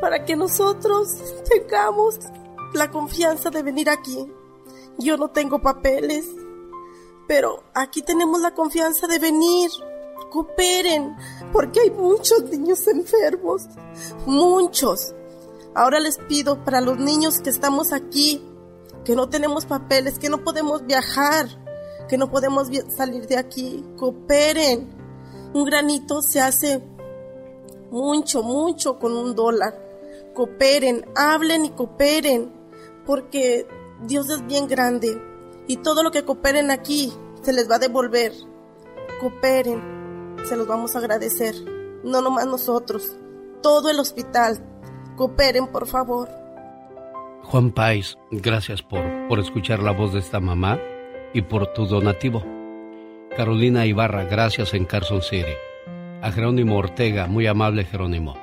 [0.00, 1.08] para que nosotros
[1.48, 2.18] tengamos
[2.74, 4.26] la confianza de venir aquí.
[4.98, 6.26] Yo no tengo papeles,
[7.26, 9.70] pero aquí tenemos la confianza de venir.
[10.30, 11.16] Cooperen,
[11.52, 13.62] porque hay muchos niños enfermos,
[14.26, 15.14] muchos.
[15.78, 18.42] Ahora les pido para los niños que estamos aquí,
[19.04, 21.46] que no tenemos papeles, que no podemos viajar,
[22.08, 24.90] que no podemos salir de aquí, cooperen.
[25.54, 26.82] Un granito se hace
[27.92, 29.80] mucho, mucho con un dólar.
[30.34, 32.52] Cooperen, hablen y cooperen,
[33.06, 33.68] porque
[34.02, 35.16] Dios es bien grande
[35.68, 38.32] y todo lo que cooperen aquí se les va a devolver.
[39.20, 41.54] Cooperen, se los vamos a agradecer.
[42.02, 43.16] No nomás nosotros,
[43.62, 44.60] todo el hospital,
[45.18, 46.28] Cooperen, por favor.
[47.42, 50.78] Juan Pais, gracias por, por escuchar la voz de esta mamá
[51.34, 52.44] y por tu donativo.
[53.36, 55.52] Carolina Ibarra, gracias en Carson City.
[56.22, 58.36] A Jerónimo Ortega, muy amable Jerónimo.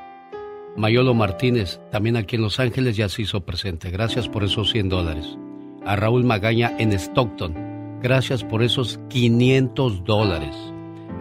[0.76, 3.90] Mayolo Martínez, también aquí en Los Ángeles ya se hizo presente.
[3.90, 5.38] Gracias por esos 100 dólares.
[5.86, 10.56] A Raúl Magaña en Stockton, gracias por esos 500 dólares.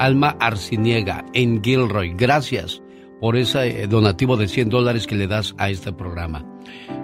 [0.00, 2.82] Alma Arciniega en Gilroy, gracias
[3.20, 6.44] por ese eh, donativo de 100 dólares que le das a este programa.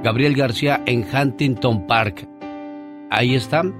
[0.02, 2.28] Gabriel García en Huntington Park.
[3.10, 3.74] Ahí están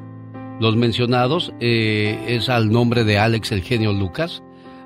[0.61, 1.53] los mencionados.
[1.61, 4.43] Eh, es al nombre de Alex el genio Lucas.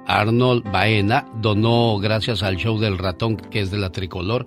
[0.07, 4.47] Arnold Baena donó gracias al show del ratón que es de la tricolor.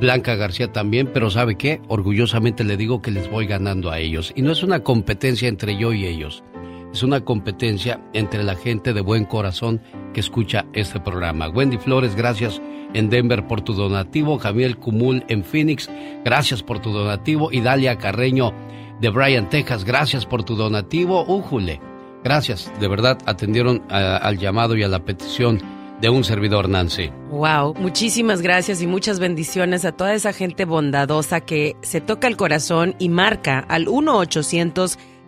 [0.00, 1.80] Blanca García también, pero ¿sabe qué?
[1.88, 4.32] Orgullosamente le digo que les voy ganando a ellos.
[4.34, 6.42] Y no es una competencia entre yo y ellos
[6.92, 9.80] es una competencia entre la gente de buen corazón
[10.14, 11.48] que escucha este programa.
[11.48, 12.60] Wendy Flores, gracias
[12.94, 14.38] en Denver por tu donativo.
[14.38, 15.90] Javier Cumul en Phoenix,
[16.24, 17.50] gracias por tu donativo.
[17.52, 18.52] Y Dalia Carreño
[19.00, 21.24] de Bryan, Texas, gracias por tu donativo.
[21.24, 21.80] Újule,
[22.24, 25.60] gracias, de verdad atendieron al llamado y a la petición
[26.00, 27.10] de un servidor Nancy.
[27.30, 32.36] Wow, muchísimas gracias y muchas bendiciones a toda esa gente bondadosa que se toca el
[32.36, 33.88] corazón y marca al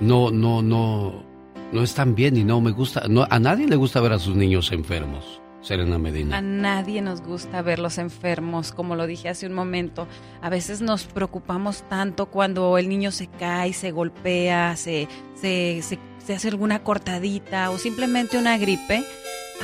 [0.01, 1.26] no, no, no,
[1.72, 4.36] no están bien y no me gusta, no, a nadie le gusta ver a sus
[4.36, 6.38] niños enfermos, Serena Medina.
[6.38, 10.06] A nadie nos gusta verlos enfermos, como lo dije hace un momento.
[10.43, 15.98] A veces nos preocupamos tanto cuando el niño se cae, se golpea, se, se, se,
[16.24, 19.05] se hace alguna cortadita o simplemente una gripe.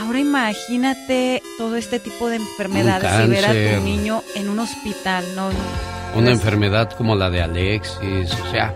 [0.01, 5.25] Ahora imagínate todo este tipo de enfermedades y ver a tu niño en un hospital.
[5.37, 5.59] No, no.
[6.17, 8.75] Una enfermedad como la de Alexis, o sea,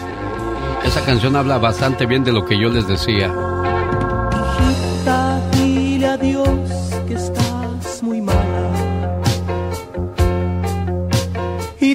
[0.84, 3.32] Esa canción habla bastante bien de lo que yo les decía.
[4.68, 6.16] Hijita, dile a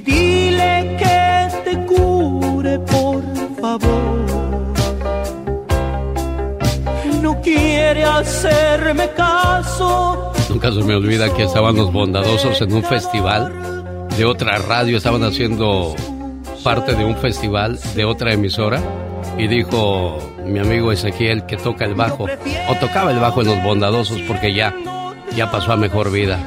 [0.07, 3.21] dile que te cure, por
[3.61, 4.13] favor.
[7.21, 10.31] No quiere hacerme caso.
[10.49, 15.23] Nunca se me olvida que estaban los bondadosos en un festival de otra radio, estaban
[15.23, 15.93] haciendo
[16.63, 18.81] parte de un festival de otra emisora
[19.37, 22.25] y dijo mi amigo Ezequiel que toca el bajo
[22.69, 24.73] o tocaba el bajo en los bondadosos porque ya
[25.35, 26.39] ya pasó a mejor vida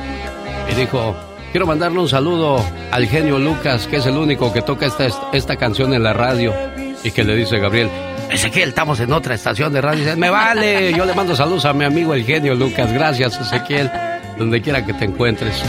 [0.71, 1.15] y dijo
[1.51, 5.57] quiero mandarle un saludo al genio Lucas que es el único que toca esta, esta
[5.57, 6.55] canción en la radio
[7.03, 7.91] y que le dice Gabriel
[8.31, 10.05] Ezequiel, estamos en otra estación de radio.
[10.05, 10.93] Dice, me vale.
[10.93, 12.93] Yo le mando saludos a mi amigo el genio Lucas.
[12.93, 13.91] Gracias, Ezequiel.
[14.39, 15.61] Donde quiera que te encuentres.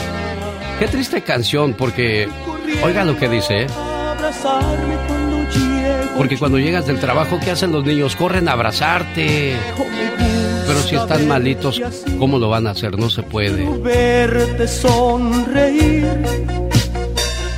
[0.78, 2.30] Qué triste canción, porque.
[2.84, 3.68] Oiga lo que dice, ¿eh?
[6.16, 8.16] Porque cuando llegas del trabajo, ¿qué hacen los niños?
[8.16, 9.56] Corren a abrazarte.
[10.67, 11.81] Pero si están malitos,
[12.19, 12.97] ¿cómo lo van a hacer?
[12.97, 13.65] No se puede.
[13.79, 16.07] Verte sonreír.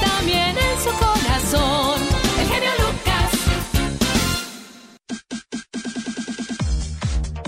[0.00, 2.00] También en su corazón.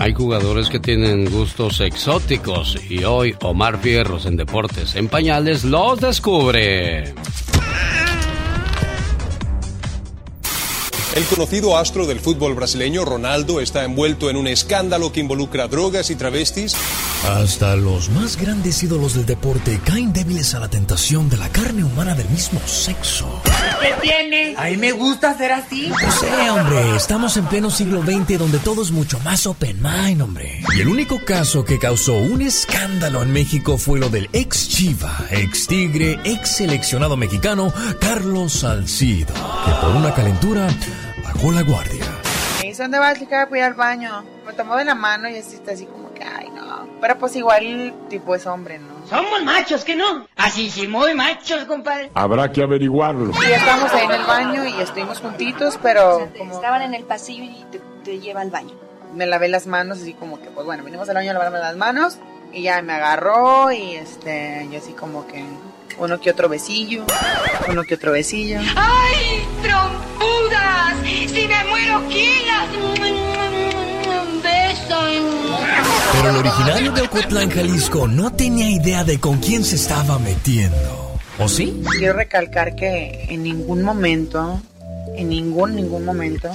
[0.03, 6.01] Hay jugadores que tienen gustos exóticos y hoy Omar Fierros en Deportes en Pañales los
[6.01, 7.15] descubre.
[11.15, 16.09] El conocido astro del fútbol brasileño, Ronaldo, está envuelto en un escándalo que involucra drogas
[16.09, 16.75] y travestis.
[17.23, 21.83] Hasta los más grandes ídolos del deporte caen débiles a la tentación de la carne
[21.83, 23.43] humana del mismo sexo.
[23.79, 24.55] ¿Qué tiene?
[24.57, 25.87] A mí me gusta ser así.
[25.87, 30.21] No sé, hombre, estamos en pleno siglo XX donde todo es mucho más open mind,
[30.21, 30.63] hombre.
[30.75, 35.27] Y el único caso que causó un escándalo en México fue lo del ex Chiva,
[35.29, 40.67] ex Tigre, ex seleccionado mexicano, Carlos Salcido, que por una calentura
[41.43, 42.05] bajó la guardia.
[42.61, 43.45] Me dice, ¿dónde vas, chica?
[43.47, 44.23] Voy al baño.
[44.45, 46.87] Me tomó de la mano y así está así como que, ay, no.
[47.01, 49.05] Pero pues igual, tipo, es hombre, ¿no?
[49.09, 50.25] Somos machos, ¿que no?
[50.37, 52.11] Así sí, muy machos, compadre.
[52.13, 53.31] Habrá que averiguarlo.
[53.43, 57.03] Y ya estamos ahí en el baño y estuvimos juntitos, pero como Estaban en el
[57.03, 58.75] pasillo y te, te lleva al baño.
[59.13, 61.75] me lavé las manos, así como que, pues bueno, vinimos al baño a lavarme las
[61.75, 62.19] manos
[62.53, 65.43] y ya me agarró y este, yo así como que
[65.97, 67.05] uno que otro besillo,
[67.69, 68.59] uno que otro besillo.
[68.75, 70.95] ¡Ay, trompudas!
[71.03, 72.69] Si me muero, ¿quién las
[74.43, 75.23] besan?
[76.13, 81.17] Pero el originario de Ocotlán, Jalisco, no tenía idea de con quién se estaba metiendo.
[81.39, 81.81] ¿O sí?
[81.97, 84.61] Quiero recalcar que en ningún momento,
[85.15, 86.51] en ningún, ningún momento,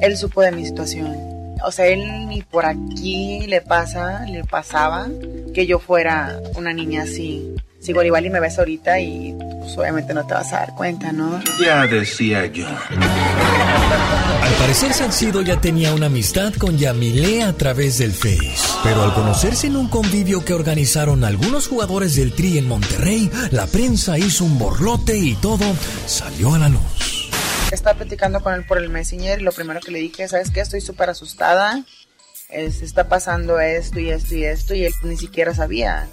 [0.00, 1.16] él supo de mi situación.
[1.64, 5.08] O sea, él ni por aquí le pasa, le pasaba
[5.54, 7.54] que yo fuera una niña así.
[7.80, 10.74] Si igual igual y me ves ahorita y pues, obviamente no te vas a dar
[10.74, 11.40] cuenta, ¿no?
[11.64, 12.66] Ya decía yo.
[14.48, 18.78] Al parecer Salcido ya tenía una amistad con Yamile a través del Face.
[18.82, 23.66] Pero al conocerse en un convivio que organizaron algunos jugadores del Tri en Monterrey, la
[23.66, 25.64] prensa hizo un borlote y todo
[26.06, 27.30] salió a la luz.
[27.70, 30.60] Estaba platicando con él por el Messenger y lo primero que le dije, ¿sabes qué?
[30.60, 31.84] Estoy súper asustada.
[32.48, 36.08] Es, está pasando esto y esto y esto y él ni siquiera sabía.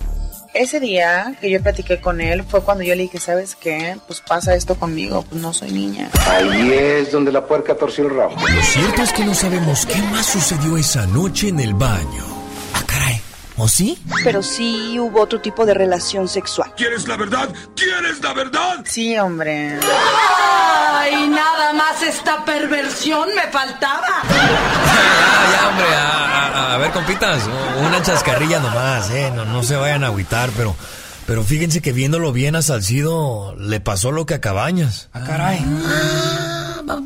[0.55, 3.97] Ese día que yo platiqué con él fue cuando yo le dije, ¿sabes qué?
[4.07, 6.09] Pues pasa esto conmigo, pues no soy niña.
[6.29, 8.35] Ahí es donde la puerca torció el rabo.
[8.39, 12.34] Lo cierto es que no sabemos qué más sucedió esa noche en el baño.
[13.57, 13.61] Ah.
[13.61, 13.97] ¿O sí?
[14.23, 16.73] Pero sí hubo otro tipo de relación sexual.
[16.75, 17.49] ¿Quieres la verdad?
[17.75, 18.79] ¿Quieres la verdad?
[18.85, 19.79] Sí, hombre.
[19.81, 24.23] ¡Ay, nada más esta perversión me faltaba!
[24.29, 25.85] Ya, ya, hombre.
[25.95, 27.43] A, a- a ver, compitas,
[27.79, 29.31] una chascarrilla nomás, ¿eh?
[29.33, 30.75] No, no se vayan a agüitar, pero...
[31.25, 35.09] Pero fíjense que viéndolo bien a Salcido, le pasó lo que a Cabañas.
[35.11, 35.65] Ah, caray.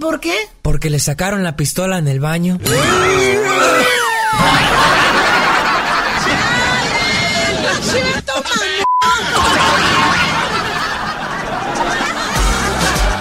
[0.01, 0.35] ¿Por qué?
[0.61, 2.57] Porque le sacaron la pistola en el baño.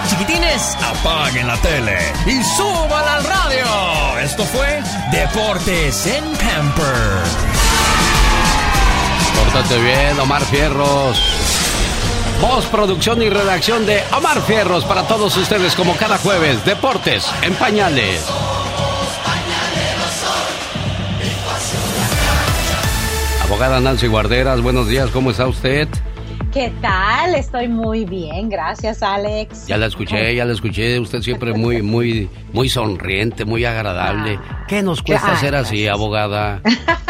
[0.09, 4.18] Chiquitines, apaguen la tele y suban al radio.
[4.20, 4.82] Esto fue
[5.12, 7.22] Deportes en Pamper.
[9.36, 11.18] Pórtate bien, Omar Fierros.
[12.40, 16.64] Voz, producción y redacción de Omar Fierros para todos ustedes como cada jueves.
[16.64, 18.24] Deportes en pañales.
[23.49, 25.89] Abogada Nancy Guarderas, buenos días, ¿cómo está usted?
[26.53, 27.35] ¿Qué tal?
[27.35, 29.66] Estoy muy bien, gracias Alex.
[29.66, 34.39] Ya la escuché, ya la escuché, usted siempre muy, muy, muy sonriente, muy agradable.
[34.66, 36.61] ¿Qué nos cuesta Ah, ser así, abogada?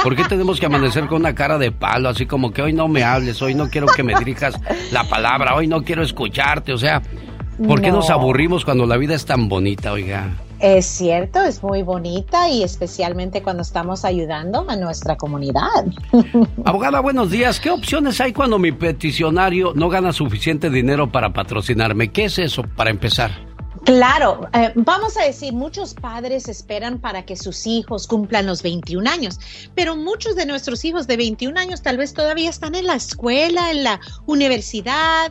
[0.03, 2.87] ¿Por qué tenemos que amanecer con una cara de palo, así como que hoy no
[2.89, 4.55] me hables, hoy no quiero que me dirijas
[4.93, 6.73] la palabra, hoy no quiero escucharte?
[6.73, 7.03] O sea,
[7.67, 8.15] ¿por qué nos No.
[8.15, 10.37] aburrimos cuando la vida es tan bonita, oiga?
[10.61, 15.87] Es cierto, es muy bonita y especialmente cuando estamos ayudando a nuestra comunidad.
[16.65, 17.61] Abogada, buenos días.
[17.61, 22.11] ¿Qué opciones hay cuando mi peticionario no gana suficiente dinero para patrocinarme?
[22.11, 23.31] ¿Qué es eso, para empezar?
[23.85, 29.09] Claro, eh, vamos a decir, muchos padres esperan para que sus hijos cumplan los 21
[29.09, 29.39] años,
[29.77, 33.71] pero muchos de nuestros hijos de 21 años tal vez todavía están en la escuela,
[33.71, 35.31] en la universidad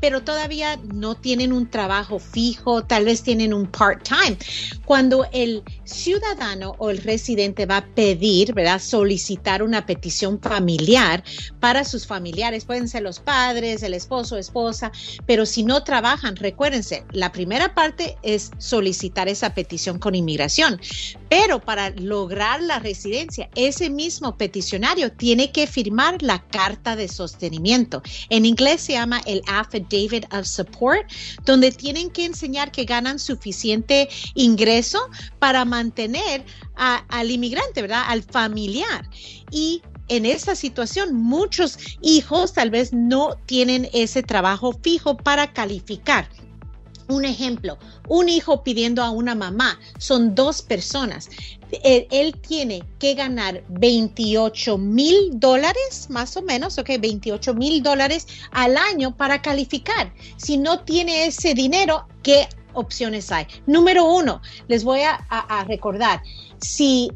[0.00, 4.36] pero todavía no tienen un trabajo fijo, tal vez tienen un part-time.
[4.84, 8.80] Cuando el ciudadano o el residente va a pedir, ¿verdad?
[8.80, 11.22] Solicitar una petición familiar
[11.60, 14.92] para sus familiares, pueden ser los padres, el esposo, esposa,
[15.26, 20.80] pero si no trabajan, recuérdense, la primera parte es solicitar esa petición con inmigración,
[21.38, 28.02] pero para lograr la residencia, ese mismo peticionario tiene que firmar la carta de sostenimiento.
[28.30, 31.06] En inglés se llama el Affidavit of Support,
[31.44, 34.98] donde tienen que enseñar que ganan suficiente ingreso
[35.38, 36.42] para mantener
[36.74, 38.04] al inmigrante, ¿verdad?
[38.08, 39.06] Al familiar.
[39.50, 46.30] Y en esta situación, muchos hijos tal vez no tienen ese trabajo fijo para calificar.
[47.08, 47.78] Un ejemplo,
[48.08, 51.28] un hijo pidiendo a una mamá, son dos personas.
[51.82, 58.76] Él, tiene que ganar 28 mil dólares, más o menos, ok, 28 mil dólares al
[58.76, 60.12] año para calificar.
[60.36, 63.46] Si no tiene ese dinero, ¿qué opciones hay?
[63.66, 66.22] Número uno, les voy a recordar,
[66.60, 67.10] si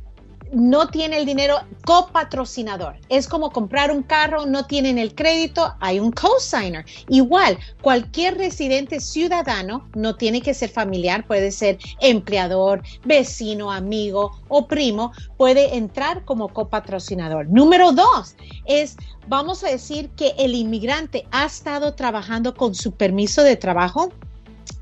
[0.53, 2.97] no tiene el dinero copatrocinador.
[3.09, 6.85] Es como comprar un carro, no tienen el crédito, hay un cosigner.
[7.09, 14.67] Igual, cualquier residente ciudadano, no tiene que ser familiar, puede ser empleador, vecino, amigo o
[14.67, 17.49] primo, puede entrar como copatrocinador.
[17.49, 18.35] Número dos
[18.67, 18.97] es,
[19.29, 24.13] vamos a decir que el inmigrante ha estado trabajando con su permiso de trabajo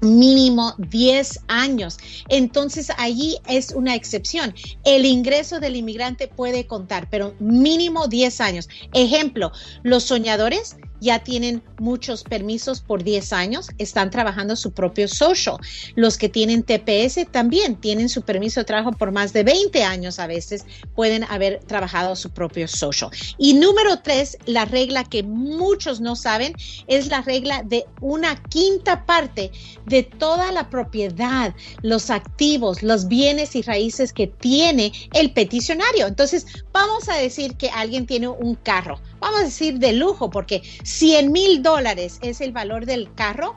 [0.01, 1.99] mínimo 10 años.
[2.29, 4.55] Entonces allí es una excepción.
[4.85, 8.69] El ingreso del inmigrante puede contar, pero mínimo 10 años.
[8.93, 9.53] Ejemplo,
[9.83, 15.59] los soñadores ya tienen muchos permisos por 10 años, están trabajando su propio social.
[15.95, 20.19] Los que tienen TPS también tienen su permiso de trabajo por más de 20 años
[20.19, 20.65] a veces,
[20.95, 23.11] pueden haber trabajado su propio social.
[23.39, 26.55] Y número tres, la regla que muchos no saben
[26.87, 29.51] es la regla de una quinta parte
[29.87, 36.07] de toda la propiedad, los activos, los bienes y raíces que tiene el peticionario.
[36.07, 40.63] Entonces, vamos a decir que alguien tiene un carro, vamos a decir de lujo, porque
[40.83, 43.55] 100 mil dólares es el valor del carro,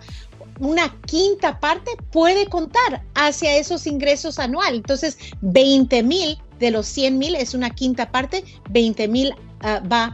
[0.59, 4.77] una quinta parte puede contar hacia esos ingresos anuales.
[4.77, 10.13] Entonces, 20 mil de los 100 mil es una quinta parte, 20 mil ah, va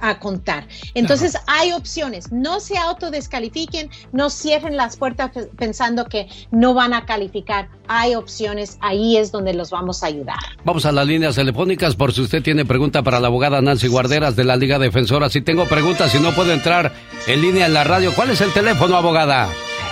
[0.00, 0.66] a contar.
[0.94, 7.06] Entonces hay opciones, no se autodescalifiquen, no cierren las puertas pensando que no van a
[7.06, 10.38] calificar, hay opciones, ahí es donde los vamos a ayudar.
[10.64, 14.36] Vamos a las líneas telefónicas por si usted tiene pregunta para la abogada Nancy Guarderas
[14.36, 15.28] de la Liga Defensora.
[15.28, 16.92] Si tengo preguntas, si no puedo entrar
[17.26, 19.48] en línea en la radio, ¿cuál es el teléfono, abogada?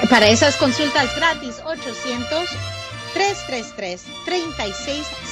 [0.08, 2.48] Para esas consultas gratis, 800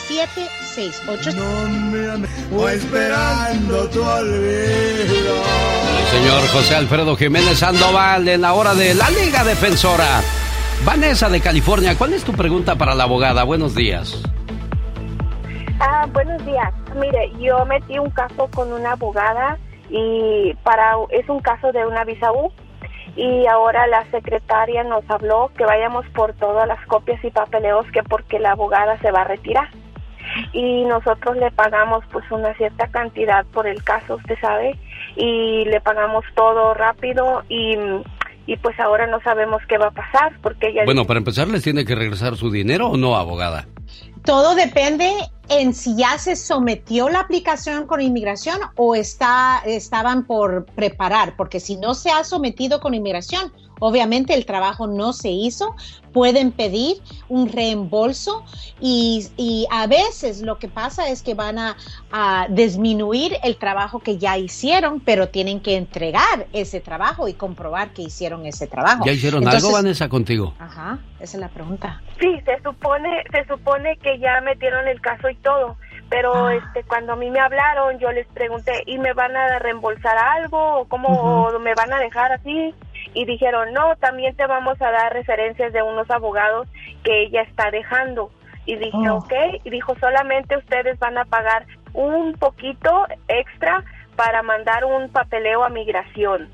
[0.09, 1.35] 333-3676.
[1.35, 5.35] No me o esperando tu olvido.
[6.11, 10.23] señor José Alfredo Jiménez Sandoval en la hora de la Liga Defensora.
[10.85, 13.45] Vanessa de California, ¿cuál es tu pregunta para la abogada?
[13.45, 14.23] Buenos días.
[15.81, 16.73] Ah, buenos días.
[16.97, 19.59] Mire, yo metí un caso con una abogada
[19.91, 22.51] y para es un caso de una visa U
[23.17, 28.03] y ahora la secretaria nos habló que vayamos por todas las copias y papeleos que
[28.03, 29.69] porque la abogada se va a retirar
[30.53, 34.79] y nosotros le pagamos pues una cierta cantidad por el caso, usted sabe,
[35.17, 37.77] y le pagamos todo rápido y,
[38.47, 40.85] y pues ahora no sabemos qué va a pasar porque ella...
[40.85, 43.67] Bueno, para empezar, ¿les tiene que regresar su dinero o no, abogada?
[44.25, 45.11] Todo depende
[45.49, 51.61] en si ya se sometió la aplicación con inmigración o está, estaban por preparar, porque
[51.61, 55.75] si no se ha sometido con inmigración, obviamente el trabajo no se hizo,
[56.13, 56.97] pueden pedir
[57.29, 58.45] un reembolso
[58.81, 61.77] y, a veces lo que pasa es que van a,
[62.49, 68.03] disminuir el trabajo que ya hicieron, pero tienen que entregar ese trabajo y comprobar que
[68.03, 69.05] hicieron ese trabajo.
[69.05, 70.55] ¿Ya hicieron algo, Vanessa, contigo?
[70.59, 72.03] Ajá, esa es la pregunta.
[72.19, 75.77] Sí, se supone, se supone que ya metieron el caso y todo
[76.11, 76.55] pero ah.
[76.55, 80.81] este cuando a mí me hablaron yo les pregunté y me van a reembolsar algo
[80.81, 82.75] o cómo me van a dejar así
[83.15, 86.69] y dijeron, no, también te vamos a dar referencias de unos abogados
[87.03, 88.31] que ella está dejando.
[88.67, 89.17] Y dije, oh.
[89.17, 89.33] ok,
[89.65, 93.83] y dijo, solamente ustedes van a pagar un poquito extra
[94.17, 96.49] para mandar un papeleo a migración.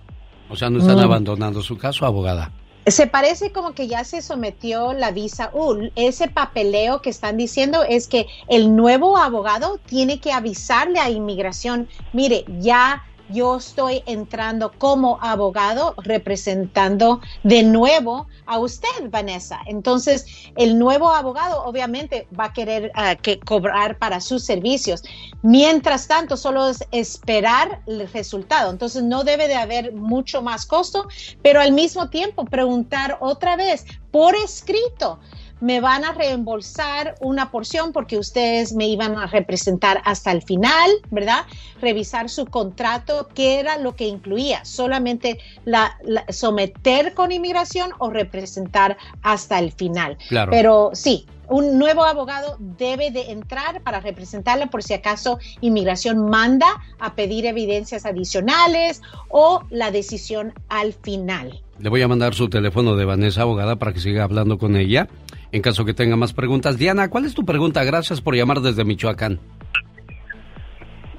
[0.49, 1.01] O sea, no están mm.
[1.01, 2.51] abandonando su caso, abogada.
[2.87, 5.91] Se parece como que ya se sometió la visa U.
[5.97, 11.89] ese papeleo que están diciendo es que el nuevo abogado tiene que avisarle a inmigración,
[12.13, 13.03] mire, ya
[13.35, 19.61] yo estoy entrando como abogado representando de nuevo a usted, Vanessa.
[19.67, 20.25] Entonces,
[20.57, 25.03] el nuevo abogado obviamente va a querer ah, que cobrar para sus servicios.
[25.43, 28.71] Mientras tanto, solo es esperar el resultado.
[28.71, 31.09] Entonces, no debe de haber mucho más costo,
[31.43, 35.19] pero al mismo tiempo preguntar otra vez por escrito
[35.65, 40.91] me van a reembolsar una porción porque ustedes me iban a representar hasta el final,
[41.11, 41.47] ¿verdad?
[41.81, 48.11] Revisar su contrato, qué era lo que incluía, solamente la, la- someter con inmigración o
[48.11, 50.19] representar hasta el final.
[50.29, 50.51] Claro.
[50.51, 56.67] Pero sí, un nuevo abogado debe de entrar para representarle por si acaso inmigración manda
[56.99, 59.01] a pedir evidencias adicionales
[59.31, 61.63] o la decisión al final.
[61.79, 65.09] Le voy a mandar su teléfono de Vanessa Abogada para que siga hablando con ella
[65.55, 66.79] en caso que tenga más preguntas.
[66.79, 67.85] Diana, ¿cuál es tu pregunta?
[67.85, 69.39] Gracias por llamar desde Michoacán.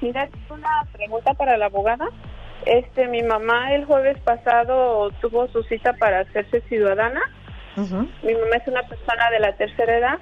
[0.02, 2.04] Mira, tengo una pregunta para la abogada.
[2.66, 7.22] Este, mi mamá el jueves pasado tuvo su cita para hacerse ciudadana.
[7.76, 10.18] Mi mamá es una persona de la tercera edad.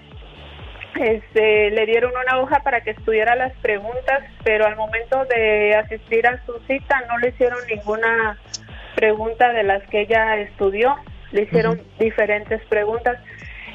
[0.94, 6.24] Este, le dieron una hoja para que estudiara las preguntas, pero al momento de asistir
[6.28, 8.38] a su cita no le hicieron ninguna
[8.94, 10.94] pregunta de las que ella estudió.
[11.32, 13.18] Le hicieron diferentes preguntas.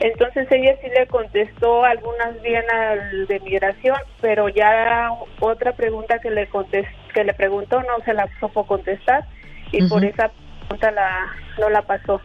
[0.01, 5.11] Entonces ella sí le contestó algunas bien al de migración, pero ya
[5.41, 9.25] otra pregunta que le contes- que le preguntó no se la supo contestar
[9.71, 10.31] y por esa
[10.61, 11.27] pregunta la
[11.59, 12.21] no la pasó.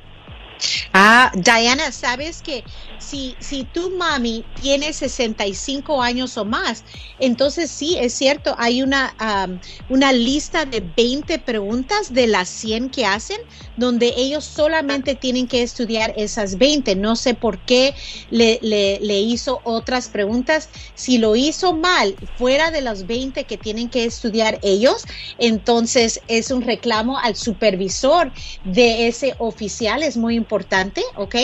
[0.97, 2.65] Ah, Diana, sabes que
[2.97, 6.85] si, si tu mami tiene 65 años o más,
[7.19, 9.59] entonces sí, es cierto, hay una, am,
[9.89, 13.39] una lista de 20 preguntas de las 100 que hacen,
[13.75, 16.95] donde ellos solamente tienen que estudiar esas 20.
[16.95, 17.97] No sé por qué
[18.29, 20.71] le, le, le hizo otras preguntas.
[20.95, 25.03] Si lo hizo mal, fuera de las 20 que tienen que estudiar ellos,
[25.39, 30.84] entonces es un reclamo al supervisor de ese oficial, es muy importante,
[31.17, 31.35] ¿ok?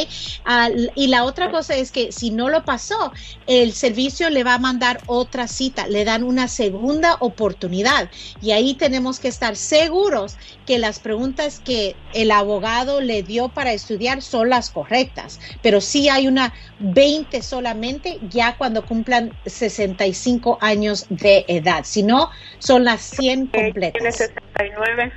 [0.94, 3.12] Y la otra cosa es que si no lo pasó,
[3.46, 8.10] el servicio le va a mandar otra cita, le dan una segunda oportunidad
[8.40, 10.36] y ahí tenemos que estar seguros
[10.66, 16.08] que las preguntas que el abogado le dio para estudiar son las correctas, pero sí
[16.08, 23.00] hay una 20 solamente ya cuando cumplan 65 años de edad, si no, son las
[23.00, 23.92] 100 completas.
[23.92, 25.12] Tiene 69.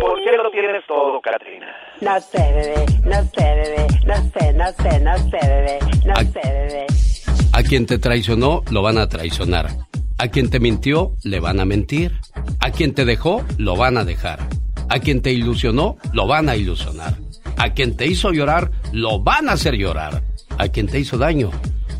[0.00, 1.74] ¿Por qué lo tienes todo, Katrina?
[2.02, 6.40] No sé, bebé, no sé, bebé, no sé, no sé, no sé, bebé, no sé,
[6.44, 6.86] bebé.
[7.52, 9.68] A quien te traicionó, lo van a traicionar.
[10.18, 12.18] A quien te mintió, le van a mentir.
[12.60, 14.38] A quien te dejó, lo van a dejar.
[14.88, 17.14] A quien te ilusionó, lo van a ilusionar.
[17.58, 20.22] A quien te hizo llorar, lo van a hacer llorar.
[20.56, 21.50] A quien te hizo daño,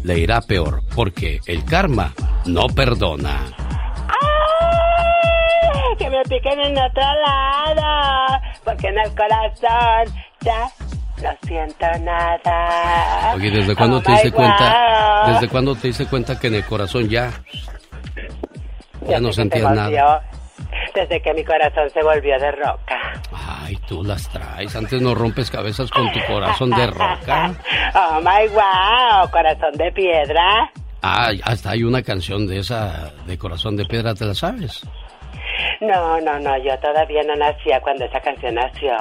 [0.05, 2.15] le irá peor, porque el karma
[2.47, 3.55] no perdona.
[5.99, 10.71] Que me piquen en otro lado, porque en el corazón ya
[11.23, 13.35] no siento nada.
[13.35, 15.33] Oye, ¿desde cuándo Oh te diste cuenta?
[15.33, 17.31] ¿Desde cuándo te diste cuenta que en el corazón ya
[19.09, 20.23] ya no se sentías nada?
[20.95, 23.23] Desde que mi corazón se volvió de roca.
[23.33, 24.75] Ay, tú las traes.
[24.77, 27.55] Antes no rompes cabezas con tu corazón de roca.
[27.95, 30.71] Oh my wow, corazón de piedra.
[31.03, 34.83] Ah, hasta hay una canción de esa de corazón de piedra, ¿te la sabes?
[35.81, 38.93] No, no, no, yo todavía no nacía cuando esa canción nació.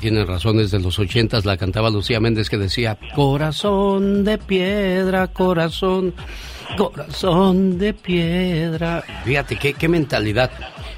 [0.00, 6.14] Tienes razón, desde los ochentas la cantaba Lucía Méndez que decía Corazón de piedra, corazón,
[6.76, 9.02] corazón de piedra.
[9.24, 10.50] Fíjate, qué, qué mentalidad.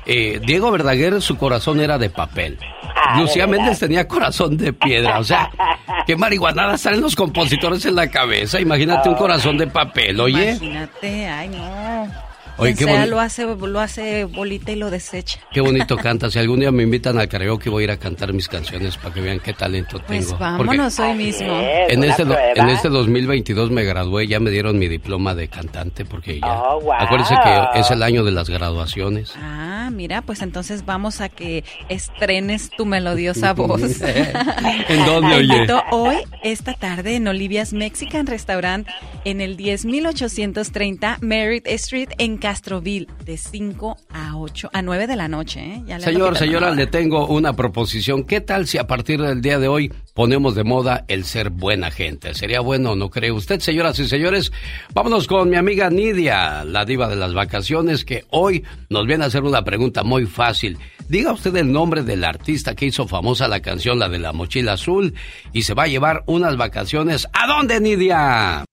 [0.06, 2.58] Eh, Diego Verdaguer, su corazón era de papel.
[2.94, 3.62] Ah, Lucía verdad.
[3.64, 5.18] Méndez tenía corazón de piedra.
[5.18, 5.50] O sea,
[6.06, 8.60] qué marihuanada salen los compositores en la cabeza.
[8.60, 10.50] Imagínate un corazón de papel, oye.
[10.50, 12.31] Imagínate, ay no.
[12.58, 15.40] Oye, qué Quien sea, lo hace, lo hace bolita y lo desecha.
[15.52, 16.30] Qué bonito canta.
[16.30, 19.14] Si algún día me invitan al karaoke, voy a ir a cantar mis canciones para
[19.14, 20.38] que vean qué talento Pues tengo.
[20.38, 21.46] vámonos hoy mismo.
[21.50, 26.40] En este, en este 2022 me gradué, ya me dieron mi diploma de cantante porque
[26.40, 26.52] ya...
[26.62, 26.92] Oh, wow.
[26.92, 29.32] Acuérdense que es el año de las graduaciones.
[29.36, 33.82] Ah, mira, pues entonces vamos a que estrenes tu melodiosa voz.
[34.02, 35.54] ¿En dónde, oye?
[35.54, 38.86] invito hoy, esta tarde, en Olivia's Mexican Restaurant,
[39.24, 45.28] en el 10830 Merritt Street, en Castroville, de 5 a 8, a 9 de la
[45.28, 45.60] noche.
[45.60, 45.82] ¿eh?
[45.86, 48.24] Ya Señor, señora, le tengo una proposición.
[48.24, 51.92] ¿Qué tal si a partir del día de hoy ponemos de moda el ser buena
[51.92, 52.34] gente?
[52.34, 54.50] ¿Sería bueno, no cree usted, señoras y señores?
[54.92, 59.28] Vámonos con mi amiga Nidia, la diva de las vacaciones, que hoy nos viene a
[59.28, 60.78] hacer una pregunta muy fácil.
[61.08, 64.72] Diga usted el nombre del artista que hizo famosa la canción, la de la mochila
[64.72, 65.14] azul,
[65.52, 67.28] y se va a llevar unas vacaciones.
[67.34, 68.64] ¿A dónde, Nidia?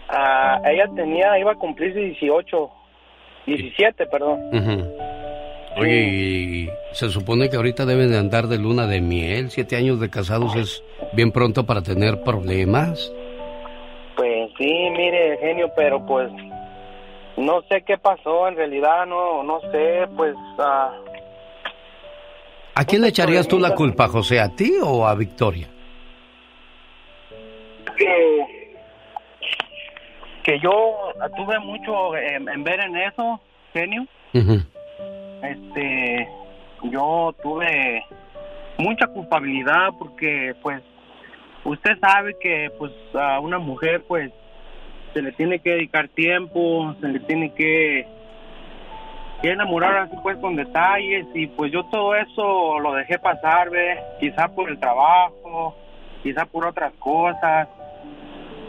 [0.10, 2.70] Ah, ella tenía, iba a cumplir 18,
[3.46, 4.42] 17, perdón.
[4.52, 4.94] Ujú.
[5.78, 9.52] Oye, y se supone que ahorita deben de andar de luna de miel.
[9.52, 10.84] Siete años de casados es
[11.14, 13.10] bien pronto para tener problemas.
[14.18, 16.30] Pues sí, mire, genio, pero pues
[17.38, 20.94] no sé qué pasó, en realidad no, no sé, pues ah,
[22.76, 24.40] ¿A quién le echarías tú la culpa, José?
[24.40, 25.68] ¿A ti o a Victoria?
[27.96, 28.76] que,
[30.44, 33.40] que yo tuve mucho en, en ver en eso,
[33.74, 34.06] genio.
[34.34, 36.28] Este,
[36.84, 38.04] yo tuve
[38.78, 40.82] mucha culpabilidad porque, pues,
[41.64, 44.32] usted sabe que, pues, a una mujer, pues,
[45.14, 48.08] se le tiene que dedicar tiempo, se le tiene que,
[49.42, 54.00] que enamorar así, pues, con detalles y, pues, yo todo eso lo dejé pasar, ve,
[54.20, 55.76] quizá por el trabajo,
[56.24, 57.68] quizá por otras cosas.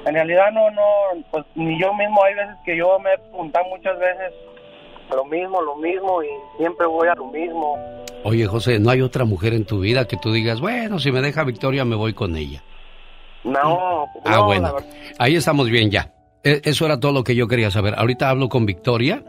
[0.06, 0.82] En realidad no, no,
[1.30, 4.34] pues ni yo mismo hay veces que yo me he preguntado muchas veces
[5.10, 6.26] lo mismo, lo mismo y
[6.58, 7.78] siempre voy a lo mismo.
[8.22, 11.22] Oye, José, ¿no hay otra mujer en tu vida que tú digas, bueno, si me
[11.22, 12.62] deja Victoria me voy con ella?
[13.44, 14.74] No, Ah, no, bueno.
[15.18, 16.10] Ahí estamos bien ya.
[16.44, 17.94] E- Eso era todo lo que yo quería saber.
[17.96, 19.24] Ahorita hablo con Victoria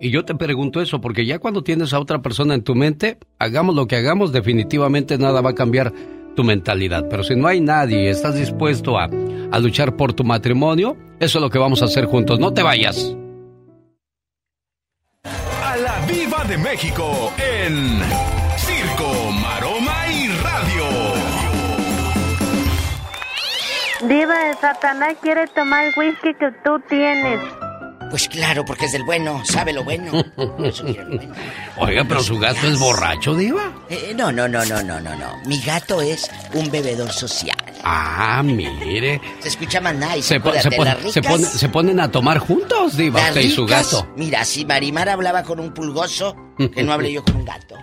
[0.00, 3.18] y yo te pregunto eso, porque ya cuando tienes a otra persona en tu mente,
[3.38, 5.92] hagamos lo que hagamos, definitivamente nada va a cambiar
[6.36, 7.06] tu mentalidad.
[7.10, 9.08] Pero si no hay nadie estás dispuesto a,
[9.50, 12.38] a luchar por tu matrimonio, eso es lo que vamos a hacer juntos.
[12.38, 13.14] No te vayas.
[15.24, 18.00] A la Viva de México en
[18.56, 19.29] Circo,
[24.08, 27.40] Diva de Satanás quiere tomar el whisky que tú tienes.
[28.08, 30.10] Pues claro, porque es del bueno, sabe lo bueno.
[31.76, 33.72] Oiga, pero su gato es borracho, Diva.
[33.88, 35.36] Eh, no, no, no, no, no, no, no.
[35.46, 37.56] Mi gato es un bebedor social.
[37.84, 39.20] Ah, mire.
[39.40, 40.22] Se escucha más nice.
[40.22, 43.42] Se, po- se pon- las se ricas- pone- se ponen a tomar juntos, Diva, usted
[43.42, 44.08] y su gato.
[44.16, 46.34] Mira, si Marimar hablaba con un pulgoso,
[46.74, 47.76] que no hable yo con un gato.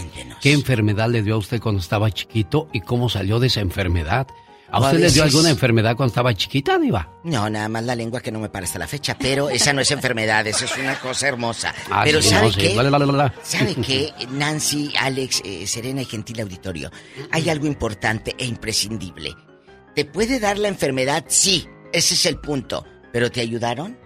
[0.41, 4.29] ¿Qué enfermedad le dio a usted cuando estaba chiquito y cómo salió de esa enfermedad?
[4.75, 7.09] ¿A usted le dio alguna enfermedad cuando estaba chiquita, Diva?
[7.23, 9.81] No, nada más la lengua que no me para hasta la fecha, pero esa no
[9.81, 11.73] es enfermedad, eso es una cosa hermosa.
[11.91, 12.61] Ah, pero sí, ¿sabe no, sí.
[12.61, 12.75] qué?
[12.75, 13.35] La, la, la.
[13.43, 14.13] ¿Sabe qué?
[14.31, 16.91] Nancy, Alex, eh, Serena y gentil auditorio,
[17.31, 19.37] hay algo importante e imprescindible.
[19.95, 21.25] ¿Te puede dar la enfermedad?
[21.29, 22.85] Sí, ese es el punto.
[23.13, 23.97] ¿Pero te ayudaron?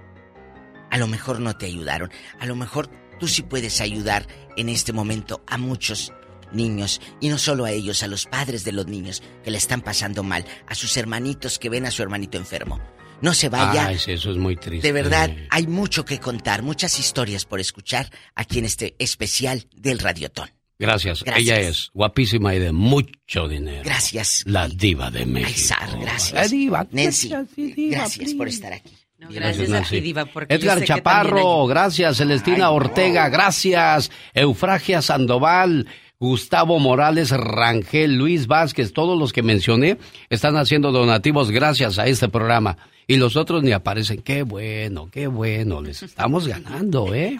[0.90, 2.10] A lo mejor no te ayudaron.
[2.40, 4.26] A lo mejor tú sí puedes ayudar
[4.58, 6.12] en este momento a muchos
[6.52, 9.80] niños, y no solo a ellos, a los padres de los niños que le están
[9.80, 12.80] pasando mal, a sus hermanitos que ven a su hermanito enfermo.
[13.20, 13.86] No se vaya.
[13.86, 14.86] Ay, eso es muy triste.
[14.86, 19.98] De verdad, hay mucho que contar, muchas historias por escuchar aquí en este especial del
[19.98, 20.50] Radiotón.
[20.78, 21.24] Gracias.
[21.24, 21.42] Gracias.
[21.44, 23.82] Ella es guapísima y de mucho dinero.
[23.84, 24.44] Gracias.
[24.46, 25.74] La diva de México.
[26.00, 26.32] Gracias.
[26.32, 26.86] La diva.
[26.92, 28.90] Nancy, Gracias, diva, gracias por estar aquí.
[29.18, 32.18] gracias a ti, Diva, porque yo Edgar Chaparro, gracias.
[32.18, 32.72] Celestina Ay, no.
[32.74, 34.12] Ortega, gracias.
[34.32, 35.88] Eufragia Sandoval,
[36.20, 39.98] Gustavo Morales Rangel, Luis Vázquez, todos los que mencioné
[40.30, 42.76] están haciendo donativos gracias a este programa.
[43.06, 44.22] Y los otros ni aparecen.
[44.22, 45.80] Qué bueno, qué bueno.
[45.80, 47.38] Les estamos ganando, ¿eh?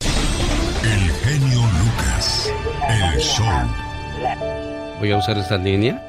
[0.00, 2.52] El genio Lucas.
[2.88, 3.46] El show.
[5.00, 6.00] Voy a usar esta línea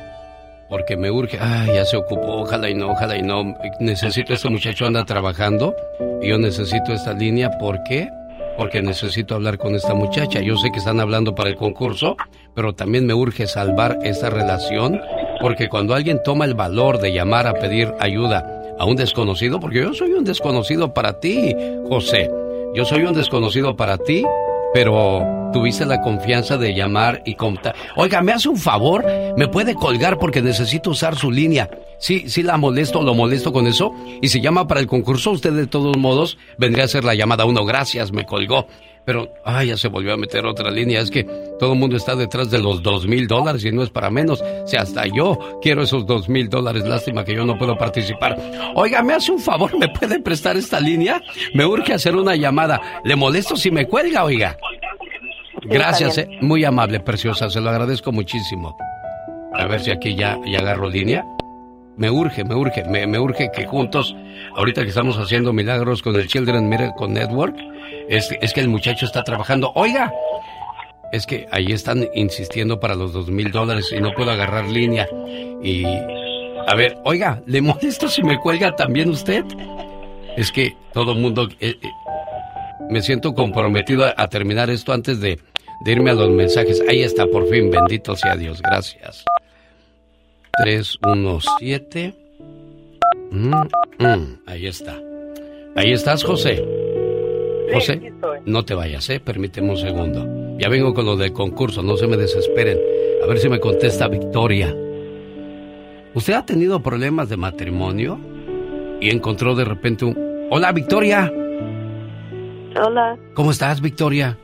[0.69, 1.39] porque me urge.
[1.41, 2.43] Ay, ya se ocupó.
[2.43, 3.55] Ojalá y no, ojalá y no.
[3.79, 5.75] Necesito, este muchacho anda trabajando
[6.21, 7.49] y yo necesito esta línea.
[7.57, 8.09] ¿Por qué?
[8.57, 10.39] Porque necesito hablar con esta muchacha.
[10.41, 12.15] Yo sé que están hablando para el concurso,
[12.53, 15.01] pero también me urge salvar esta relación
[15.41, 19.81] porque cuando alguien toma el valor de llamar a pedir ayuda a un desconocido, porque
[19.81, 21.55] yo soy un desconocido para ti,
[21.87, 22.31] José.
[22.73, 24.25] Yo soy un desconocido para ti,
[24.75, 27.73] pero tuviste la confianza de llamar y contar.
[27.95, 29.05] Oiga, ¿me hace un favor?
[29.37, 31.69] ¿Me puede colgar porque necesito usar su línea?
[31.97, 33.93] Sí, sí la molesto, lo molesto con eso.
[34.21, 37.45] Y si llama para el concurso, usted de todos modos vendría a hacer la llamada
[37.45, 37.63] uno.
[37.63, 38.67] Gracias, me colgó.
[39.05, 40.99] Pero, ay, ya se volvió a meter otra línea.
[40.99, 41.23] Es que
[41.59, 44.43] todo el mundo está detrás de los dos mil dólares y no es para menos.
[44.65, 46.85] Sea, hasta yo quiero esos dos mil dólares.
[46.85, 48.37] Lástima que yo no puedo participar.
[48.75, 49.77] Oiga, ¿me hace un favor?
[49.77, 51.21] ¿Me puede prestar esta línea?
[51.53, 52.81] Me urge hacer una llamada.
[53.03, 54.57] ¿Le molesto si me cuelga, oiga?
[55.63, 56.27] Gracias, eh.
[56.41, 57.49] muy amable, preciosa.
[57.49, 58.75] Se lo agradezco muchísimo.
[59.53, 61.23] A ver si aquí ya, ya agarro línea.
[61.97, 64.15] Me urge, me urge, me, urge que juntos,
[64.55, 67.55] ahorita que estamos haciendo milagros con el Children Miracle Network,
[68.09, 69.71] es, que el muchacho está trabajando.
[69.75, 70.11] Oiga,
[71.13, 75.07] es que ahí están insistiendo para los dos mil dólares y no puedo agarrar línea.
[75.63, 79.45] Y, a ver, oiga, ¿le molesto si me cuelga también usted?
[80.35, 81.89] Es que todo mundo, eh, eh,
[82.89, 85.39] me siento comprometido a, a terminar esto antes de,
[85.85, 86.81] de irme a los mensajes.
[86.89, 89.23] Ahí está, por fin, bendito sea Dios, gracias.
[90.57, 92.13] 317.
[93.31, 93.53] Mm,
[93.99, 94.97] mm, ahí está.
[95.75, 96.63] Ahí estás, José.
[97.73, 98.13] José,
[98.45, 99.19] no te vayas, ¿eh?
[99.19, 100.57] Permíteme un segundo.
[100.57, 102.77] Ya vengo con lo del concurso, no se me desesperen.
[103.23, 104.73] A ver si me contesta Victoria.
[106.13, 108.17] ¿Usted ha tenido problemas de matrimonio?
[109.01, 110.47] Y encontró de repente un...
[110.49, 111.31] Hola, Victoria.
[112.81, 113.17] Hola.
[113.33, 114.37] ¿Cómo estás, Victoria?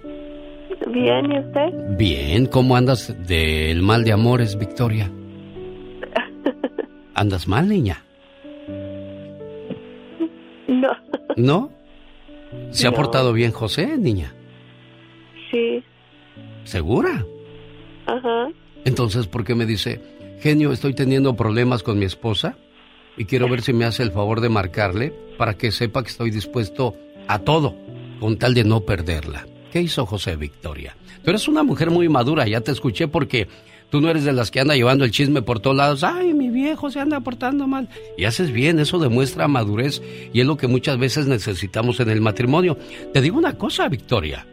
[0.87, 1.97] Bien, ¿y usted?
[1.97, 5.09] Bien, ¿cómo andas del mal de amores, Victoria?
[7.13, 8.03] ¿Andas mal, niña?
[10.67, 10.89] No.
[11.35, 11.71] ¿No?
[12.71, 14.33] ¿Se ha portado bien José, niña?
[15.49, 15.83] Sí.
[16.63, 17.25] ¿Segura?
[18.05, 18.49] Ajá.
[18.85, 20.01] Entonces, ¿por qué me dice,
[20.39, 22.57] genio, estoy teniendo problemas con mi esposa
[23.17, 26.31] y quiero ver si me hace el favor de marcarle para que sepa que estoy
[26.31, 26.95] dispuesto
[27.27, 27.75] a todo
[28.19, 29.47] con tal de no perderla?
[29.71, 30.95] ¿Qué hizo José Victoria?
[31.23, 33.47] Tú eres una mujer muy madura, ya te escuché porque
[33.91, 36.03] tú no eres de las que anda llevando el chisme por todos lados.
[36.03, 37.89] Ay, mi viejo se anda portando mal.
[38.17, 40.01] Y haces bien, eso demuestra madurez
[40.33, 42.77] y es lo que muchas veces necesitamos en el matrimonio.
[43.13, 44.47] Te digo una cosa, Victoria.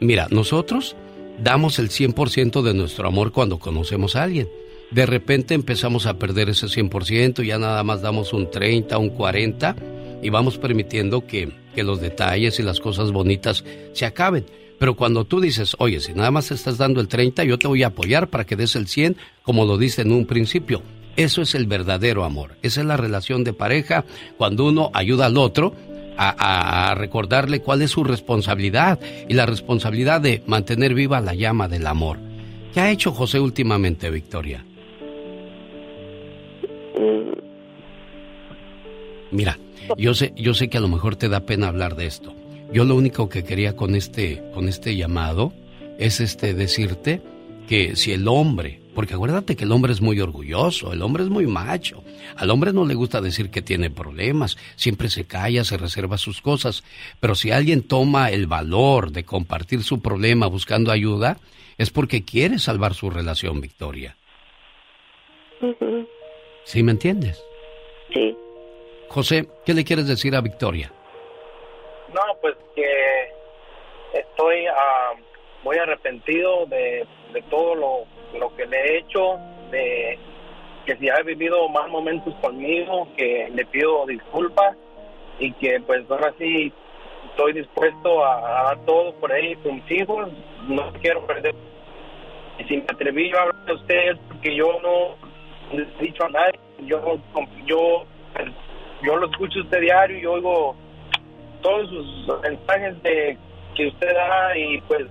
[0.00, 0.96] Mira, nosotros
[1.42, 4.48] damos el 100% de nuestro amor cuando conocemos a alguien.
[4.90, 9.76] De repente empezamos a perder ese 100%, ya nada más damos un 30, un 40
[10.22, 14.46] y vamos permitiendo que, que los detalles y las cosas bonitas se acaben.
[14.78, 17.82] Pero cuando tú dices, oye, si nada más estás dando el 30, yo te voy
[17.82, 20.82] a apoyar para que des el 100, como lo diste en un principio.
[21.16, 22.56] Eso es el verdadero amor.
[22.62, 24.04] Esa es la relación de pareja
[24.36, 25.74] cuando uno ayuda al otro
[26.16, 28.98] a, a- recordarle cuál es su responsabilidad
[29.28, 32.18] y la responsabilidad de mantener viva la llama del amor.
[32.72, 34.64] ¿Qué ha hecho José últimamente, Victoria?
[39.30, 39.58] Mira,
[39.96, 42.34] yo sé, yo sé que a lo mejor te da pena hablar de esto.
[42.74, 45.52] Yo lo único que quería con este, con este llamado
[45.96, 47.22] es este decirte
[47.68, 51.28] que si el hombre, porque acuérdate que el hombre es muy orgulloso, el hombre es
[51.28, 52.02] muy macho,
[52.34, 56.40] al hombre no le gusta decir que tiene problemas, siempre se calla, se reserva sus
[56.40, 56.82] cosas,
[57.20, 61.38] pero si alguien toma el valor de compartir su problema buscando ayuda,
[61.78, 64.16] es porque quiere salvar su relación, Victoria.
[66.64, 67.40] ¿Sí me entiendes?
[68.12, 68.34] Sí.
[69.10, 70.92] José, ¿qué le quieres decir a Victoria?
[72.14, 73.32] No, pues que
[74.12, 75.14] estoy ah,
[75.64, 79.36] muy arrepentido de, de todo lo, lo que le he hecho,
[79.72, 80.16] de
[80.86, 84.76] que si ha vivido más momentos conmigo, que le pido disculpas
[85.40, 86.72] y que pues ahora sí
[87.30, 90.28] estoy dispuesto a, dar todo por mis hijos,
[90.68, 91.54] no quiero perder.
[92.60, 95.16] Y si me atreví yo a hablar de usted es porque yo no
[95.72, 97.18] he dicho a nadie, yo,
[97.66, 98.04] yo,
[99.02, 100.76] yo lo escucho a usted diario y oigo
[101.64, 103.36] todos sus mensajes de
[103.74, 105.02] que usted da y pues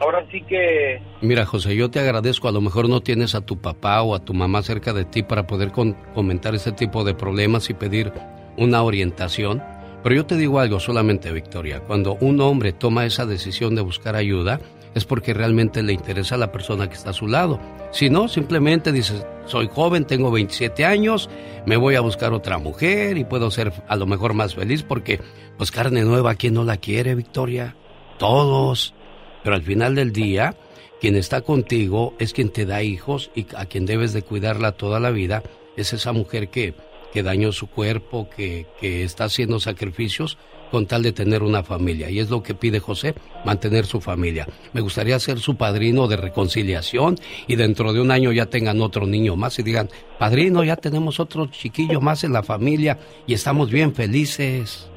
[0.00, 2.48] ahora sí que Mira, José, yo te agradezco.
[2.48, 5.22] A lo mejor no tienes a tu papá o a tu mamá cerca de ti
[5.22, 8.12] para poder con- comentar ese tipo de problemas y pedir
[8.56, 9.62] una orientación.
[10.02, 11.80] Pero yo te digo algo solamente, Victoria.
[11.80, 14.58] Cuando un hombre toma esa decisión de buscar ayuda,
[14.94, 17.60] es porque realmente le interesa a la persona que está a su lado.
[17.92, 21.30] Si no, simplemente dices, soy joven, tengo 27 años,
[21.66, 25.20] me voy a buscar otra mujer y puedo ser a lo mejor más feliz porque,
[25.56, 27.76] pues carne nueva, ¿quién no la quiere, Victoria?
[28.18, 28.94] Todos.
[29.42, 30.56] Pero al final del día,
[31.00, 35.00] quien está contigo es quien te da hijos y a quien debes de cuidarla toda
[35.00, 35.42] la vida
[35.76, 36.74] es esa mujer que,
[37.12, 40.38] que dañó su cuerpo, que, que está haciendo sacrificios
[40.72, 42.08] con tal de tener una familia.
[42.08, 44.46] Y es lo que pide José, mantener su familia.
[44.72, 47.16] Me gustaría ser su padrino de reconciliación
[47.46, 51.20] y dentro de un año ya tengan otro niño más y digan, padrino, ya tenemos
[51.20, 54.90] otro chiquillo más en la familia y estamos bien felices.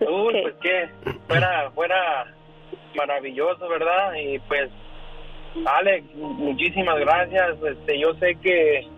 [0.00, 0.88] Uy, pues que
[1.28, 2.34] fuera, fuera
[2.96, 4.14] maravilloso, ¿verdad?
[4.14, 4.70] Y pues,
[5.66, 7.58] Alex, muchísimas gracias.
[7.62, 8.88] Este, yo sé que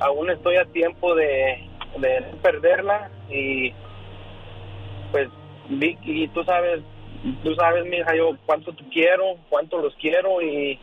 [0.00, 1.68] aún estoy a tiempo de,
[1.98, 3.72] de perderla y
[5.10, 5.28] pues
[5.68, 6.80] Vicky, tú sabes,
[7.42, 10.78] tú sabes, mija, yo cuánto te quiero, cuánto los quiero y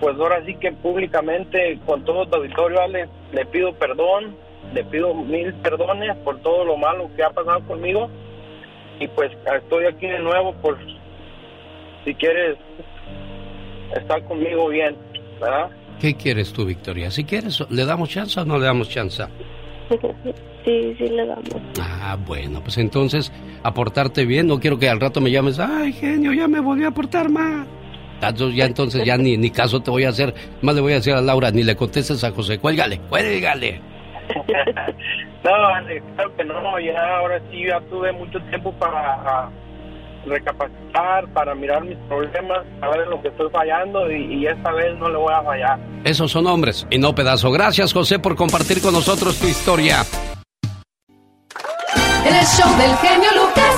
[0.00, 4.36] pues ahora sí que públicamente con todo tu auditorio, Ale, le pido perdón,
[4.74, 8.08] le pido mil perdones por todo lo malo que ha pasado conmigo
[9.00, 10.78] y pues estoy aquí de nuevo por
[12.04, 12.58] si quieres
[13.94, 14.96] estar conmigo bien,
[15.40, 15.70] ¿verdad?
[16.00, 17.10] ¿Qué quieres tú, Victoria?
[17.10, 19.24] Si quieres, ¿le damos chance o no le damos chance?
[20.64, 21.48] Sí, sí le damos.
[21.80, 23.32] Ah, bueno, pues entonces,
[23.62, 24.46] aportarte bien.
[24.46, 27.66] No quiero que al rato me llames, ay, genio, ya me volví a aportar mal.
[28.54, 30.32] Ya entonces ya ni, ni caso te voy a hacer.
[30.60, 32.58] Más le voy a decir a Laura, ni le contestes a José.
[32.58, 33.80] Cuélgale, cuélgale.
[35.44, 35.50] no,
[36.14, 36.78] claro que no.
[36.78, 39.50] Ya ahora sí ya tuve mucho tiempo para
[40.24, 45.08] recapacitar, para mirar mis problemas, ver lo que estoy fallando y, y, esta vez no
[45.08, 45.80] le voy a fallar.
[46.04, 47.50] Esos son hombres y no pedazo.
[47.50, 50.04] Gracias José por compartir con nosotros tu historia.
[52.24, 53.76] El show del genio Lucas.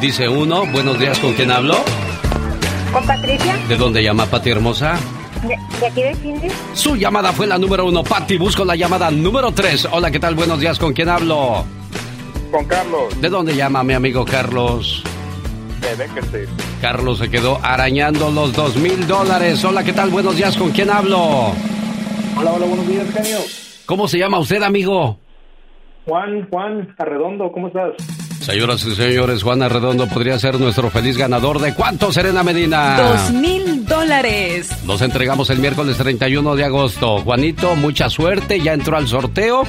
[0.00, 1.76] Dice uno, buenos días, ¿con quién hablo?
[2.92, 3.56] ¿Con Patricia?
[3.68, 4.96] ¿De dónde llama Pati Hermosa?
[5.42, 6.48] ¿De, de aquí de Cindy?
[6.74, 8.36] Su llamada fue la número uno, Pati.
[8.36, 9.86] Busco la llamada número tres.
[9.90, 10.34] Hola, ¿qué tal?
[10.34, 11.64] Buenos días, ¿con quién hablo?
[12.50, 13.20] Con Carlos.
[13.20, 15.04] ¿De dónde llama mi amigo Carlos?
[15.80, 16.56] De Beckerton.
[16.80, 19.64] Carlos se quedó arañando los dos mil dólares.
[19.64, 20.10] Hola, ¿qué tal?
[20.10, 21.52] Buenos días, ¿con quién hablo?
[22.36, 23.38] Hola, hola, buenos días, genio.
[23.86, 25.18] ¿Cómo se llama usted, amigo?
[26.06, 27.92] Juan, Juan Arredondo, ¿cómo estás?
[28.40, 32.96] Señoras y señores, Juan Arredondo podría ser nuestro feliz ganador de cuánto, Serena Medina.
[32.96, 34.68] Dos mil dólares.
[34.84, 37.18] Los entregamos el miércoles 31 de agosto.
[37.20, 39.62] Juanito, mucha suerte, ya entró al sorteo.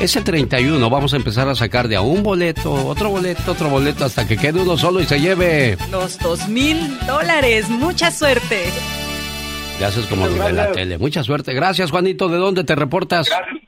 [0.00, 3.68] Es el 31, vamos a empezar a sacar de a un boleto, otro boleto, otro
[3.68, 5.76] boleto, hasta que quede uno solo y se lleve.
[5.92, 8.64] Los dos mil dólares, mucha suerte.
[9.78, 10.98] Gracias como los de la tele.
[10.98, 11.54] Mucha suerte.
[11.54, 12.28] Gracias, Juanito.
[12.28, 13.28] ¿De dónde te reportas?
[13.28, 13.62] Gracias.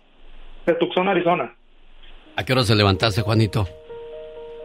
[0.66, 1.54] De Tucson, Arizona.
[2.36, 3.68] ¿A qué hora se levantaste, Juanito?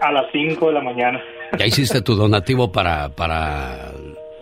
[0.02, 1.22] A las 5 de la mañana.
[1.58, 3.92] ¿Ya hiciste tu donativo para, para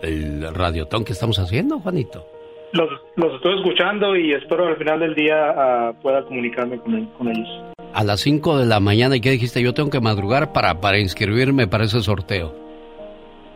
[0.02, 2.26] el radiotón que estamos haciendo, Juanito?
[2.72, 7.28] Los, los estoy escuchando y espero al final del día uh, pueda comunicarme con, con,
[7.28, 7.48] ellos.
[7.92, 9.62] A las 5 de la mañana, ¿y qué dijiste?
[9.62, 12.63] Yo tengo que madrugar para, para inscribirme para ese sorteo.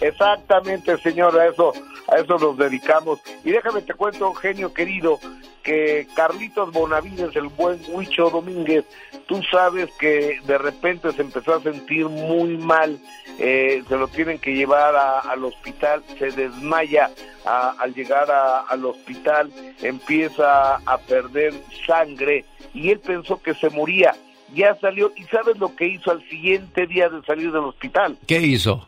[0.00, 1.72] Exactamente, señor, a eso,
[2.08, 3.20] a eso nos dedicamos.
[3.44, 5.18] Y déjame te cuento, genio querido,
[5.62, 8.84] que Carlitos Bonavides, el buen Huicho Domínguez,
[9.26, 12.98] tú sabes que de repente se empezó a sentir muy mal,
[13.38, 17.10] eh, se lo tienen que llevar al hospital, se desmaya
[17.44, 19.50] al llegar al hospital,
[19.82, 21.54] empieza a perder
[21.86, 22.44] sangre
[22.74, 24.14] y él pensó que se moría.
[24.54, 28.18] Ya salió y sabes lo que hizo al siguiente día de salir del hospital.
[28.26, 28.86] ¿Qué hizo?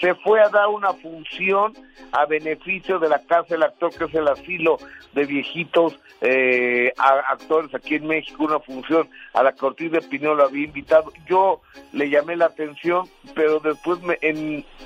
[0.00, 1.72] Se fue a dar una función
[2.12, 4.78] a beneficio de la Casa del Actor, que es el asilo
[5.12, 10.34] de viejitos eh, actores aquí en México, una función a la que Ortiz de Pineo
[10.34, 11.12] lo había invitado.
[11.26, 11.60] Yo
[11.92, 14.18] le llamé la atención, pero después me,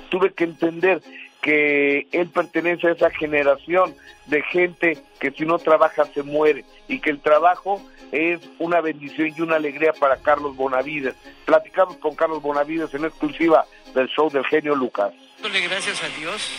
[0.09, 1.01] tuve que entender
[1.41, 3.95] que él pertenece a esa generación
[4.27, 7.81] de gente que si no trabaja se muere y que el trabajo
[8.11, 11.15] es una bendición y una alegría para Carlos Bonavides.
[11.45, 15.13] Platicamos con Carlos Bonavides en exclusiva del show del genio Lucas.
[15.41, 16.49] Gracias a Dios,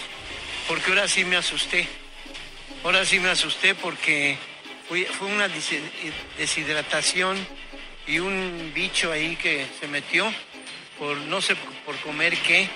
[0.69, 1.87] porque ahora sí me asusté.
[2.85, 4.37] Ahora sí me asusté porque
[4.89, 5.49] fue, fue una
[6.39, 7.37] deshidratación
[8.07, 10.27] y un bicho ahí que se metió
[10.99, 11.55] por no sé
[11.87, 12.69] por comer qué,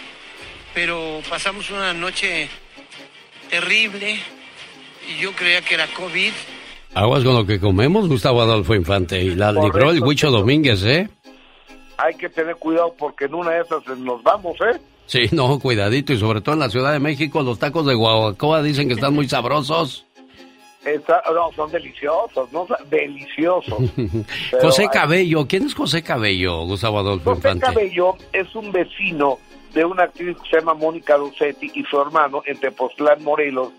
[0.74, 2.48] pero pasamos una noche
[3.50, 4.18] terrible
[5.08, 6.32] y yo creía que era COVID.
[6.94, 11.08] Aguas con lo que comemos, Gustavo Adolfo Infante, y la libró el Huicho Domínguez, ¿eh?
[11.98, 14.78] Hay que tener cuidado porque en una de esas nos vamos, ¿eh?
[15.06, 18.62] Sí, no, cuidadito, y sobre todo en la Ciudad de México, los tacos de guaguacoa
[18.62, 20.04] dicen que están muy sabrosos.
[20.84, 22.66] no, son deliciosos, ¿no?
[22.90, 23.78] Deliciosos.
[24.60, 29.38] José Cabello, ¿quién es José Cabello, Gustavo Adolfo José Cabello es un vecino
[29.74, 33.72] de una actriz que se llama Mónica Docetti y su hermano en Tepoztlán, Morelos,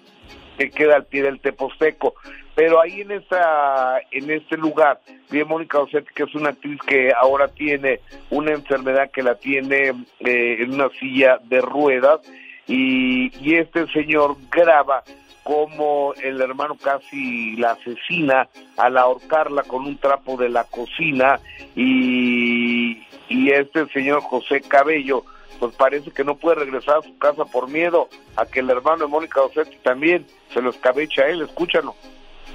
[0.58, 2.14] que queda al pie del Teposteco.
[2.58, 7.11] Pero ahí en esta, en este lugar vive Mónica Osetti, que es una actriz que
[7.16, 8.00] ahora tiene
[8.32, 9.90] una enfermedad que la tiene
[10.22, 12.19] eh, en una silla de ruedas
[12.66, 15.03] y, y este señor graba
[15.44, 21.40] como el hermano casi la asesina al ahorcarla con un trapo de la cocina
[21.76, 25.24] y, y este señor José Cabello
[25.60, 29.06] pues parece que no puede regresar a su casa por miedo a que el hermano
[29.06, 31.94] de Mónica Osetti también se lo escabeche a él, escúchalo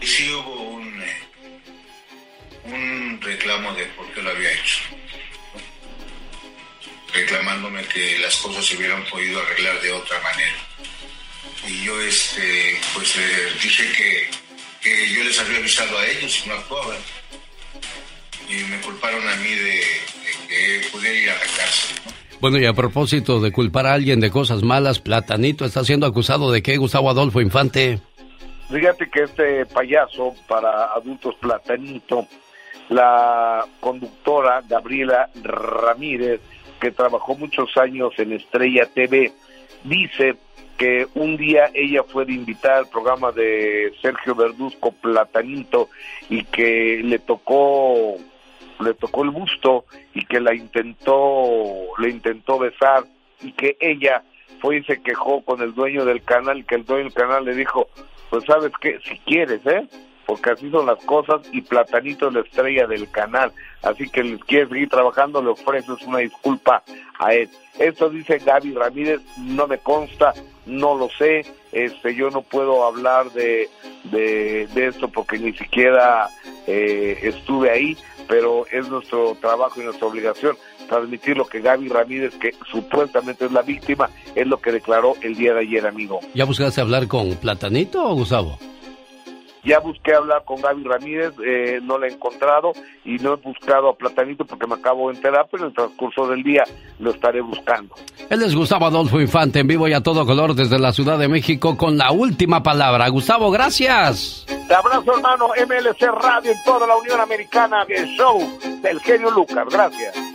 [0.07, 1.23] sí hubo un, eh,
[2.65, 4.83] un reclamo de por qué lo había hecho.
[7.13, 10.57] Reclamándome que las cosas se hubieran podido arreglar de otra manera.
[11.69, 13.15] Y yo este, pues
[13.63, 14.31] dije que,
[14.81, 16.99] que, yo les había avisado a ellos y no actuaban.
[18.49, 19.85] Y me culparon a mí de,
[20.49, 21.97] que pudiera ir a la cárcel.
[22.41, 26.51] Bueno, y a propósito de culpar a alguien de cosas malas, Platanito está siendo acusado
[26.51, 28.01] de que Gustavo Adolfo Infante
[28.73, 32.27] Fíjate que este payaso para adultos platanito,
[32.89, 36.41] la conductora Gabriela Ramírez,
[36.81, 39.31] que trabajó muchos años en Estrella TV,
[39.85, 40.37] dice
[40.79, 45.91] que un día ella fue de invitar al programa de Sergio Verduzco Platanito
[46.31, 48.17] y que le tocó
[48.81, 49.85] le tocó el busto
[50.15, 53.05] y que la intentó le intentó besar
[53.43, 54.23] y que ella
[54.61, 57.55] fue y se quejó con el dueño del canal que el dueño del canal le
[57.55, 57.89] dijo
[58.33, 59.87] pues sabes que si quieres, ¿eh?
[60.25, 63.53] Porque así son las cosas y Platanito es la estrella del canal.
[63.83, 66.83] Así que les quieres seguir trabajando, le ofreces una disculpa
[67.19, 67.51] a él.
[67.79, 70.33] Esto dice Gaby Ramírez, no me consta,
[70.65, 73.69] no lo sé, este, yo no puedo hablar de,
[74.05, 76.29] de, esto porque ni siquiera
[76.67, 77.99] eh, estuve ahí,
[78.33, 80.57] pero es nuestro trabajo y nuestra obligación
[80.89, 85.35] transmitir lo que Gaby Ramírez, que supuestamente es la víctima, es lo que declaró el
[85.35, 86.19] día de ayer, amigo.
[86.33, 88.59] ¿Ya buscaste hablar con Platanito o Gustavo?
[89.65, 92.73] Ya busqué hablar con Gaby Ramírez, eh, no la he encontrado
[93.05, 96.27] y no he buscado a Platanito porque me acabo de enterar, pero en el transcurso
[96.27, 96.65] del día
[96.99, 97.95] lo estaré buscando.
[98.29, 101.29] Él es Gustavo Adolfo Infante, en vivo y a todo color desde la Ciudad de
[101.29, 103.09] México con la última palabra.
[103.09, 104.47] Gustavo, gracias.
[104.67, 105.49] Te abrazo, hermano.
[105.49, 108.41] MLC Radio en toda la Unión Americana, el show
[108.83, 109.67] del genio Lucas.
[109.71, 110.32] Gracias.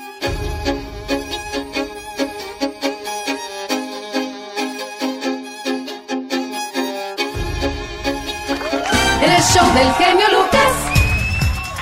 [9.27, 10.97] El show del genio Lucas.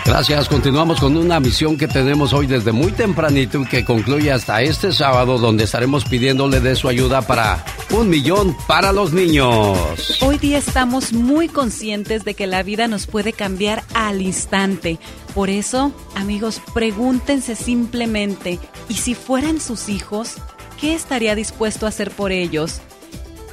[0.05, 4.61] Gracias, continuamos con una misión que tenemos hoy desde muy tempranito y que concluye hasta
[4.61, 9.77] este sábado donde estaremos pidiéndole de su ayuda para un millón para los niños.
[10.21, 14.99] Hoy día estamos muy conscientes de que la vida nos puede cambiar al instante.
[15.33, 20.35] Por eso, amigos, pregúntense simplemente, ¿y si fueran sus hijos?
[20.79, 22.79] ¿Qué estaría dispuesto a hacer por ellos?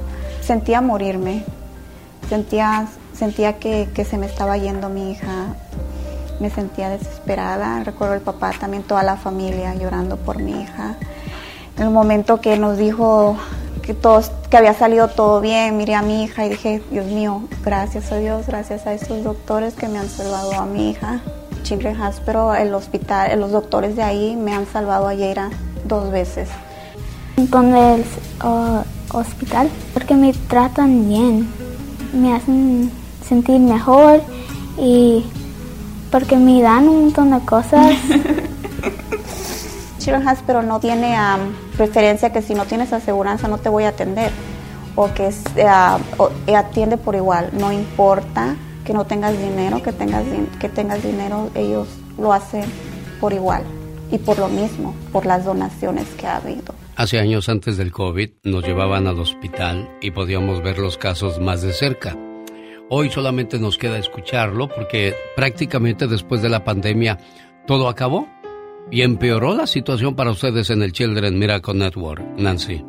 [0.43, 1.43] Sentía morirme.
[2.29, 5.57] Sentía, sentía que, que se me estaba yendo mi hija
[6.41, 7.83] me sentía desesperada.
[7.85, 10.97] Recuerdo el papá, también toda la familia llorando por mi hija.
[11.77, 13.37] En el momento que nos dijo
[13.83, 17.43] que, todos, que había salido todo bien, miré a mi hija y dije, Dios mío,
[17.65, 21.21] gracias a Dios, gracias a estos doctores que me han salvado a mi hija.
[21.63, 25.39] Children's Hospital, el hospital, los doctores de ahí me han salvado ayer
[25.87, 26.49] dos veces.
[27.51, 28.05] Con el
[28.43, 31.49] uh, hospital, porque me tratan bien,
[32.13, 32.91] me hacen
[33.27, 34.23] sentir mejor
[34.79, 35.25] y
[36.11, 37.95] porque me dan un montón de cosas.
[39.99, 41.17] Children's pero no tiene
[41.77, 44.31] preferencia que si no tienes aseguranza no te voy a atender
[44.95, 50.25] o que uh, atiende por igual, no importa que no tengas dinero, que tengas,
[50.59, 51.87] que tengas dinero, ellos
[52.19, 52.65] lo hacen
[53.21, 53.63] por igual
[54.11, 56.75] y por lo mismo, por las donaciones que ha habido.
[56.97, 61.63] Hace años antes del COVID nos llevaban al hospital y podíamos ver los casos más
[61.63, 62.17] de cerca.
[62.91, 67.19] Hoy solamente nos queda escucharlo porque prácticamente después de la pandemia
[67.67, 68.29] todo acabó
[68.91, 72.83] y empeoró la situación para ustedes en el Children Miracle Network, Nancy.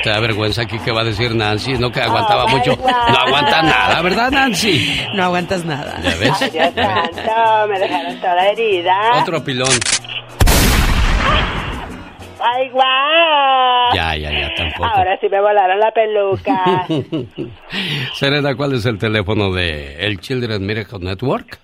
[0.08, 1.74] te da vergüenza aquí que va a decir Nancy?
[1.74, 2.78] No que aguantaba Oh, mucho.
[2.78, 2.86] God.
[2.90, 5.02] No aguanta nada, ¿verdad, Nancy?
[5.14, 6.00] No aguantas nada.
[6.02, 6.32] ¿Ya ves?
[6.42, 8.96] Ay, Dios santo, me dejaron toda herida.
[9.22, 9.68] Otro pilón.
[12.40, 13.96] Ay, guau.
[13.96, 14.86] Ya, ya, ya, tampoco.
[14.86, 16.88] Ahora sí me volaron la peluca.
[18.16, 21.60] Serena, ¿cuál es el teléfono de el Children Miracle Network?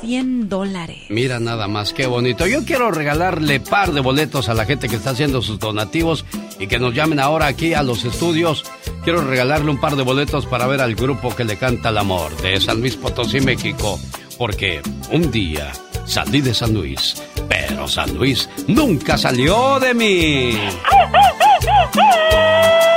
[0.00, 0.98] 100 dólares.
[1.08, 2.46] Mira nada más, qué bonito.
[2.46, 6.24] Yo quiero regalarle par de boletos a la gente que está haciendo sus donativos
[6.58, 8.64] y que nos llamen ahora aquí a los estudios.
[9.04, 12.34] Quiero regalarle un par de boletos para ver al grupo que le canta el amor
[12.42, 13.98] de San Luis Potosí, México.
[14.38, 15.70] Porque un día
[16.06, 20.58] salí de San Luis, pero San Luis nunca salió de mí.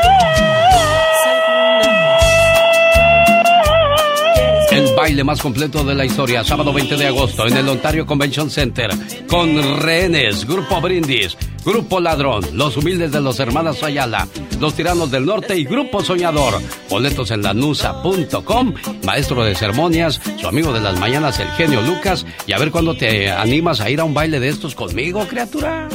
[4.95, 8.91] baile más completo de la historia, sábado 20 de agosto en el Ontario Convention Center,
[9.27, 14.27] con Rehenes, Grupo Brindis, Grupo Ladrón, Los Humildes de los Hermanos Ayala,
[14.59, 16.61] Los Tiranos del Norte y Grupo Soñador.
[16.89, 18.73] Boletos en lanusa.com,
[19.05, 22.95] maestro de ceremonias, su amigo de las mañanas, el genio Lucas, y a ver cuándo
[22.95, 25.87] te animas a ir a un baile de estos conmigo, criatura.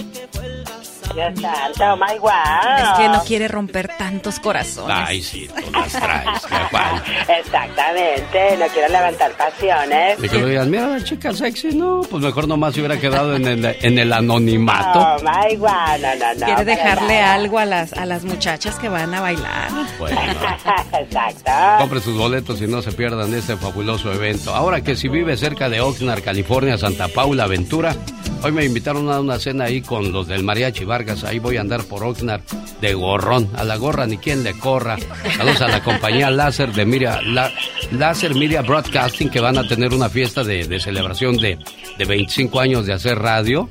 [1.15, 2.31] Dios santo, my wow.
[2.79, 4.97] Es que no quiere romper tantos corazones.
[4.97, 7.03] Ay, sí, tú las traes, ¿cuál?
[7.41, 10.19] Exactamente, no quiero levantar pasiones.
[10.23, 13.37] Y que lo digan, mira la chica sexy, no, pues mejor nomás se hubiera quedado
[13.37, 15.01] en el, en el anonimato.
[15.01, 15.71] Oh, my wow,
[16.01, 16.47] no, no, no.
[16.47, 17.35] Quiere dejarle nada.
[17.35, 19.71] algo a las, a las muchachas que van a bailar.
[19.99, 20.21] Bueno.
[21.01, 21.51] Exacto.
[21.79, 24.55] Compre sus boletos y no se pierdan este fabuloso evento.
[24.55, 27.95] Ahora que si vive cerca de Oxnard, California, Santa Paula, Aventura,
[28.43, 31.23] hoy me invitaron a una cena ahí con los del Mariachi Vargas.
[31.23, 32.41] Ahí voy a andar por Oxnard
[32.81, 33.49] de gorrón.
[33.57, 34.97] A la gorra ni quien le corra.
[35.37, 37.53] Saludos a la compañía Láser de Miria, La-
[37.93, 41.57] Láser Media Broadcasting que van a tener una fiesta de, de celebración de,
[41.99, 43.69] de 25 años de hacer radio.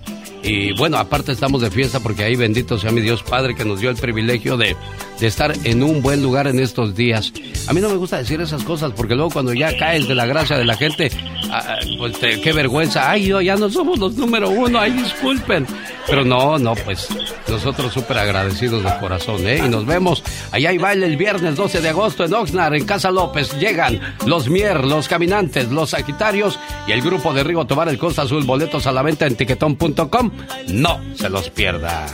[0.48, 3.82] Y bueno, aparte estamos de fiesta porque ahí bendito sea mi Dios Padre que nos
[3.82, 4.78] dio el privilegio de,
[5.20, 7.34] de estar en un buen lugar en estos días.
[7.68, 10.26] A mí no me gusta decir esas cosas porque luego cuando ya caes de la
[10.26, 11.12] gracia de la gente,
[11.52, 13.12] ah, pues qué vergüenza.
[13.12, 15.68] Ay, yo ya no somos los número uno, ay, disculpen.
[16.08, 17.10] Pero no, no, pues
[17.50, 19.62] nosotros súper agradecidos de corazón, ¿eh?
[19.66, 20.24] Y nos vemos.
[20.52, 23.52] Allá hay baile el viernes 12 de agosto en Oxnard, en Casa López.
[23.60, 28.22] Llegan los Mier, los Caminantes, los Sagitarios y el grupo de Rigo Tobar el Costa
[28.22, 28.46] Azul.
[28.46, 30.32] Boletos a la venta en tiquetón.com.
[30.74, 32.08] No se los pierda.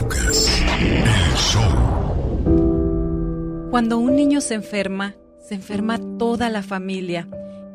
[3.70, 7.28] Cuando un niño se enferma, se enferma toda la familia.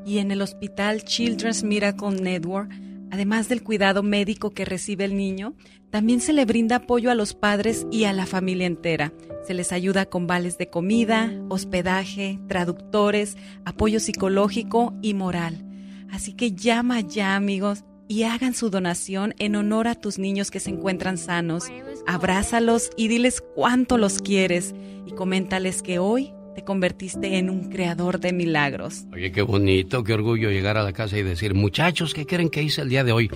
[0.05, 2.71] Y en el hospital Children's Miracle Network,
[3.11, 5.55] además del cuidado médico que recibe el niño,
[5.89, 9.11] también se le brinda apoyo a los padres y a la familia entera.
[9.45, 15.65] Se les ayuda con vales de comida, hospedaje, traductores, apoyo psicológico y moral.
[16.11, 20.59] Así que llama ya, amigos, y hagan su donación en honor a tus niños que
[20.59, 21.65] se encuentran sanos.
[22.07, 24.73] Abrázalos y diles cuánto los quieres
[25.05, 29.05] y coméntales que hoy te convertiste en un creador de milagros.
[29.13, 32.63] Oye, qué bonito, qué orgullo llegar a la casa y decir, muchachos, ¿qué creen que
[32.63, 33.29] hice el día de hoy?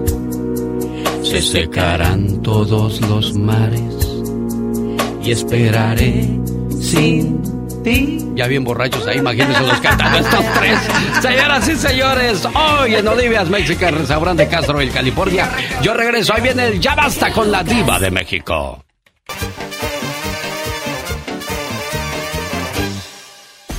[1.23, 4.23] se secarán todos los mares
[5.25, 6.29] y esperaré
[6.79, 7.41] sin
[8.35, 10.79] Ya bien borrachos ahí, imagínense los cantando estos tres.
[11.23, 15.51] Señoras y señores, hoy en Olivia's Mexican Restaurante Castro, en California.
[15.83, 18.85] Yo regreso, ahí viene el Ya Basta con la Diva de México.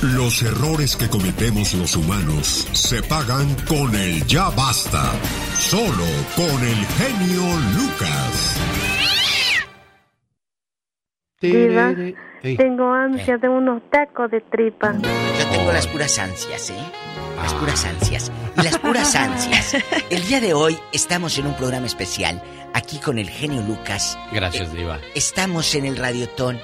[0.02, 5.12] Los errores que cometemos los humanos se pagan con el ya basta.
[5.60, 7.42] Solo con el genio
[7.76, 9.01] Lucas.
[11.42, 11.94] Diva,
[12.40, 14.94] tengo ansia de unos tacos de tripa.
[14.94, 16.74] Yo tengo las puras ansias, ¿eh?
[17.36, 18.32] Las puras ansias.
[18.56, 19.76] Y las puras ansias.
[20.10, 22.40] El día de hoy estamos en un programa especial
[22.74, 24.18] aquí con el genio Lucas.
[24.32, 24.98] Gracias, Diva.
[25.14, 26.58] Estamos en el Radiotón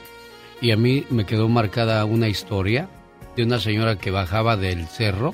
[0.62, 2.90] Y a mí me quedó marcada una historia
[3.36, 5.34] de una señora que bajaba del cerro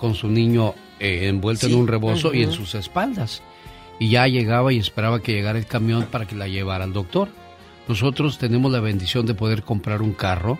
[0.00, 1.72] con su niño eh, envuelto Sí.
[1.72, 3.42] en un rebozo y en sus espaldas.
[3.98, 7.28] Y ya llegaba y esperaba que llegara el camión para que la llevara al doctor.
[7.88, 10.58] Nosotros tenemos la bendición de poder comprar un carro,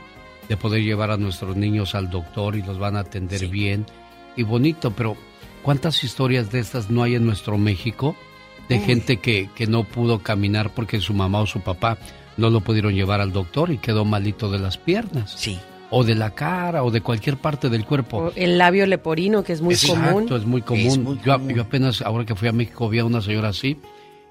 [0.48, 3.86] de poder llevar a nuestros niños al doctor y los van a atender bien
[4.36, 5.16] y bonito, pero
[5.62, 8.16] ¿cuántas historias de estas no hay en nuestro México?
[8.73, 8.84] De Uy.
[8.84, 11.99] gente que, que no pudo caminar porque su mamá o su papá
[12.36, 15.33] no lo pudieron llevar al doctor y quedó malito de las piernas.
[15.36, 15.59] Sí.
[15.91, 18.17] O de la cara o de cualquier parte del cuerpo.
[18.17, 20.33] O el labio leporino, que es muy Exacto, común.
[20.33, 21.20] es muy común.
[21.23, 23.76] yo, yo apenas, ahora que fui a México, vi a una señora así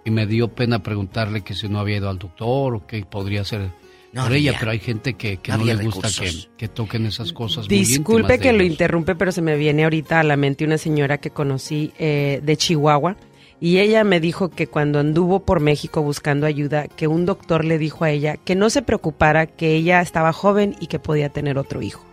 [0.04, 3.42] y me dio pena preguntarle que si no había ido al doctor o qué podría
[3.42, 3.70] hacer
[4.12, 7.32] No por ella, pero hay gente que, que No le gusta que, que toquen esas
[7.32, 7.68] cosas.
[7.68, 11.30] Disculpe que lo interrumpe, pero se me viene ahorita a la mente una señora que
[11.30, 13.16] conocí eh, de Chihuahua
[13.62, 17.78] y ella me dijo que cuando anduvo por México buscando ayuda, que un doctor le
[17.78, 21.60] dijo a ella que no se preocupara, que ella estaba joven y que podía tener
[21.60, 22.04] otro hijo.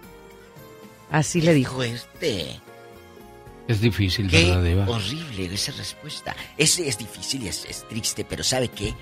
[1.11, 1.77] Así le dijo.
[1.77, 2.61] Fuerte.
[3.67, 4.87] Es difícil, Qué ¿verdad, Eva?
[4.89, 6.37] horrible esa respuesta.
[6.59, 8.95] Es, es difícil y es, es triste, pero ¿sabe qué?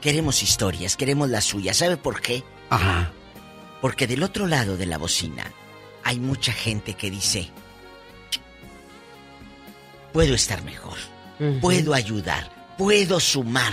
[0.00, 1.76] Queremos historias, queremos las suyas.
[1.76, 2.42] ¿Sabe por qué?
[2.70, 3.12] Ajá.
[3.80, 5.44] Porque del otro lado de la bocina
[6.04, 7.50] hay mucha gente que dice,
[10.12, 10.96] puedo estar mejor,
[11.60, 13.72] Puedo ayudar, puedo sumar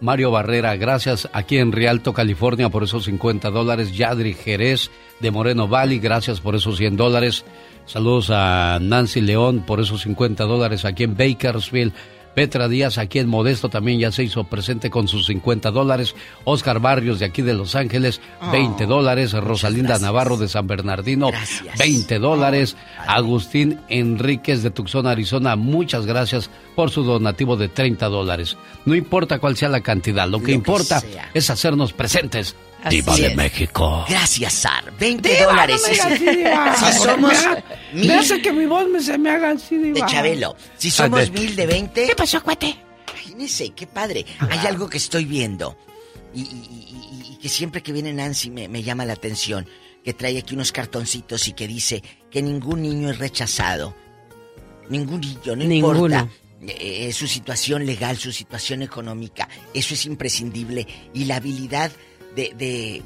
[0.00, 3.96] Mario Barrera, gracias aquí en Rialto, California, por esos 50 dólares.
[3.96, 7.44] Yadri Jerez de Moreno Valley, gracias por esos 100 dólares.
[7.86, 11.92] Saludos a Nancy León por esos 50 dólares aquí en Bakersfield.
[12.36, 16.14] Petra Díaz aquí en Modesto también ya se hizo presente con sus 50 dólares.
[16.44, 18.20] Oscar Barrios de aquí de Los Ángeles,
[18.52, 19.32] 20 dólares.
[19.32, 21.30] Rosalinda Navarro de San Bernardino,
[21.78, 22.76] 20 dólares.
[23.06, 28.58] Agustín Enríquez de Tucson, Arizona, muchas gracias por su donativo de 30 dólares.
[28.84, 32.54] No importa cuál sea la cantidad, lo que importa es hacernos presentes.
[32.84, 33.34] Así Diva de.
[33.34, 34.04] México.
[34.08, 34.92] Gracias, Sar.
[34.98, 35.82] 20 Diva, dólares.
[35.82, 37.32] no me digas si somos
[37.92, 40.06] Me mil me hace que mi voz me, se me haga así, de Diva.
[40.06, 41.40] Chabelo, si somos Ande.
[41.40, 42.06] mil de 20.
[42.06, 42.76] ¿Qué pasó, cuate?
[43.12, 44.24] Imagínese, qué padre.
[44.50, 45.76] Hay algo que estoy viendo
[46.34, 49.66] y, y- y- y que siempre que viene Nancy me, me llama la atención.
[50.04, 53.96] Que trae aquí unos cartoncitos y que dice que ningún niño es rechazado.
[54.88, 56.04] Ningún niño, no Ninguno.
[56.06, 56.28] importa.
[56.68, 60.86] eh, su situación legal, su situación económica, eso es imprescindible.
[61.12, 61.90] Y la habilidad
[62.36, 63.02] de, de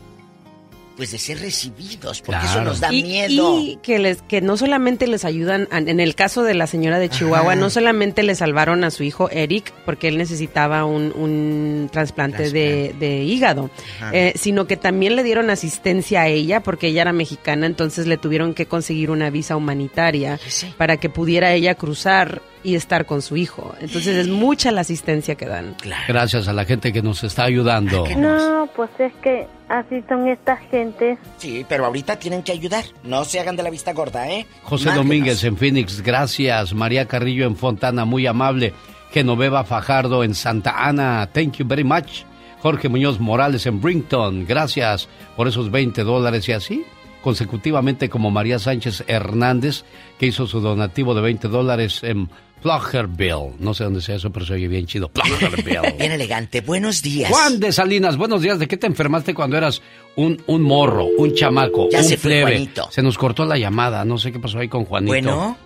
[0.97, 3.59] pues de ser recibidos, porque eso nos da y, miedo.
[3.59, 6.99] y que les que no solamente les ayudan a- en el caso de la señora
[6.99, 7.61] de Chihuahua Ajá.
[7.61, 12.95] no solamente le salvaron a su hijo Eric porque él necesitaba un, un trasplante de,
[13.01, 13.71] de hígado
[14.13, 18.19] eh, sino que también le dieron asistencia a ella porque ella era mexicana entonces le
[18.19, 20.39] tuvieron que conseguir una visa humanitaria
[20.77, 25.35] para que pudiera ella cruzar y estar con su hijo entonces es mucha la asistencia
[25.35, 25.75] que dan
[26.09, 28.07] Gracias a la gente que nos está ayudando.
[28.17, 31.19] No, pues es que así son estas gentes.
[31.39, 32.85] Sí, pero ahorita tienen que ayudar.
[33.05, 34.47] No se hagan de la vista gorda, ¿eh?
[34.63, 35.07] José Márquenos.
[35.07, 36.75] Domínguez en Phoenix, gracias.
[36.75, 38.73] María Carrillo en Fontana, muy amable.
[39.13, 42.25] Genoveva Fajardo en Santa Ana, thank you very much.
[42.61, 46.85] Jorge Muñoz Morales en Brinton, gracias por esos 20 dólares y así
[47.23, 49.85] consecutivamente como María Sánchez Hernández,
[50.19, 52.31] que hizo su donativo de 20 dólares en
[52.63, 53.55] Pluggerville.
[53.59, 55.11] No sé dónde sea eso, pero se oye bien chido.
[55.99, 56.61] Bien elegante.
[56.61, 57.31] Buenos días.
[57.31, 58.59] Juan de Salinas, buenos días.
[58.59, 59.83] ¿De qué te enfermaste cuando eras
[60.17, 62.51] un, un morro, un chamaco, Ya un se fue plebe?
[62.53, 62.89] Juanito.
[62.91, 65.11] Se nos cortó la llamada, no sé qué pasó ahí con Juanito.
[65.13, 65.57] Bueno.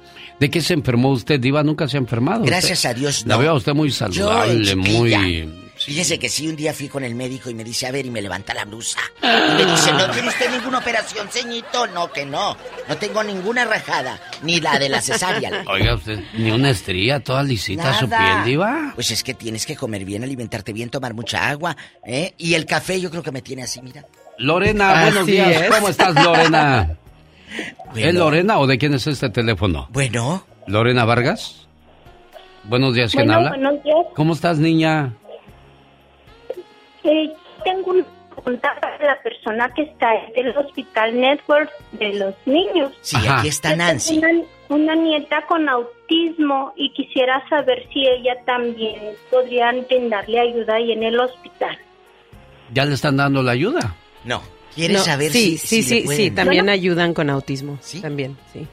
[0.40, 1.62] ¿De qué se enfermó usted, Diva?
[1.62, 2.44] Nunca se ha enfermado.
[2.44, 3.40] Gracias Usted- a Dios, La no.
[3.40, 5.48] veo a usted muy saludable, muy...
[5.76, 8.10] Fíjese que sí, un día fui con el médico y me dice, a ver, y
[8.10, 9.00] me levanta la blusa.
[9.22, 11.86] Y me dice, ¿no tiene usted ninguna operación, ceñito?
[11.88, 12.56] No, que no.
[12.88, 15.64] No tengo ninguna rajada, ni la de la cesárea.
[15.66, 18.92] Oiga, usted, ni una estría, toda lisita su piel, Diva.
[18.94, 22.34] Pues es que tienes que comer bien, alimentarte bien, tomar mucha agua, ¿eh?
[22.38, 24.04] Y el café yo creo que me tiene así, mira.
[24.38, 25.62] Lorena, buenos Así días.
[25.62, 25.70] es.
[25.70, 26.96] ¿Cómo estás, Lorena?
[27.92, 28.08] Bueno.
[28.08, 29.86] ¿Es Lorena o de quién es este teléfono?
[29.92, 30.44] Bueno.
[30.66, 31.68] ¿Lorena Vargas?
[32.64, 33.50] Buenos días, ¿quién Bueno, habla?
[33.50, 33.96] buenos días.
[34.16, 35.14] ¿Cómo estás, niña?
[37.04, 37.32] Eh,
[37.64, 42.92] tengo una pregunta para la persona que está en el Hospital Network de los niños.
[43.02, 44.18] Sí, aquí está Nancy.
[44.18, 44.28] Una,
[44.70, 48.98] una nieta con autismo y quisiera saber si ella también
[49.30, 51.78] podrían brindarle ayuda ahí en el hospital.
[52.72, 53.94] ¿Ya le están dando la ayuda?
[54.24, 54.42] No.
[54.74, 57.30] ¿Quieres No, saber sí, si, sí, si le sí, pueden- sí, también Bueno, ayudan con
[57.30, 57.78] autismo.
[58.02, 58.66] También, sí.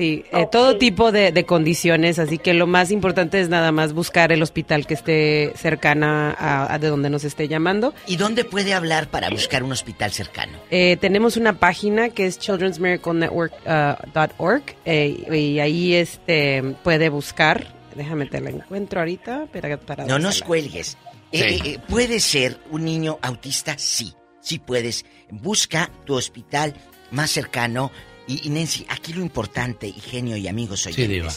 [0.00, 3.92] Sí, eh, todo tipo de, de condiciones, así que lo más importante es nada más
[3.92, 7.92] buscar el hospital que esté cercana a, a de donde nos esté llamando.
[8.06, 10.56] ¿Y dónde puede hablar para buscar un hospital cercano?
[10.70, 17.66] Eh, tenemos una página que es children'smiraclenetwork.org eh, y ahí este puede buscar.
[17.94, 19.48] Déjame te la encuentro ahorita.
[19.52, 20.96] Para, para No nos cuelgues.
[21.30, 23.76] Eh, ¿Puede ser un niño autista?
[23.76, 25.04] Sí, sí puedes.
[25.30, 26.72] Busca tu hospital
[27.10, 27.90] más cercano
[28.30, 31.32] Y, y Nancy, aquí lo importante, y genio y amigos Sí, oyentes, Diva.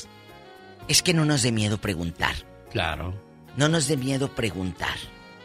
[0.88, 2.36] es que no nos dé miedo preguntar.
[2.72, 3.14] Claro.
[3.58, 4.96] No nos dé miedo preguntar.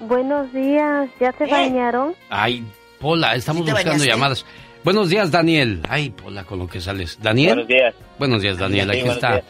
[0.00, 2.14] Buenos días, ¿ya se bañaron?
[2.28, 2.64] Ay,
[3.00, 4.08] Pola, estamos ¿Sí buscando bañaste?
[4.10, 4.44] llamadas.
[4.84, 5.80] Buenos días, Daniel.
[5.88, 7.18] Ay, Pola, con lo que sales.
[7.22, 7.54] ¿Daniel?
[7.54, 7.94] Buenos días.
[8.18, 8.84] Buenos días, Daniel.
[8.86, 9.44] Sí, Aquí buenos está días.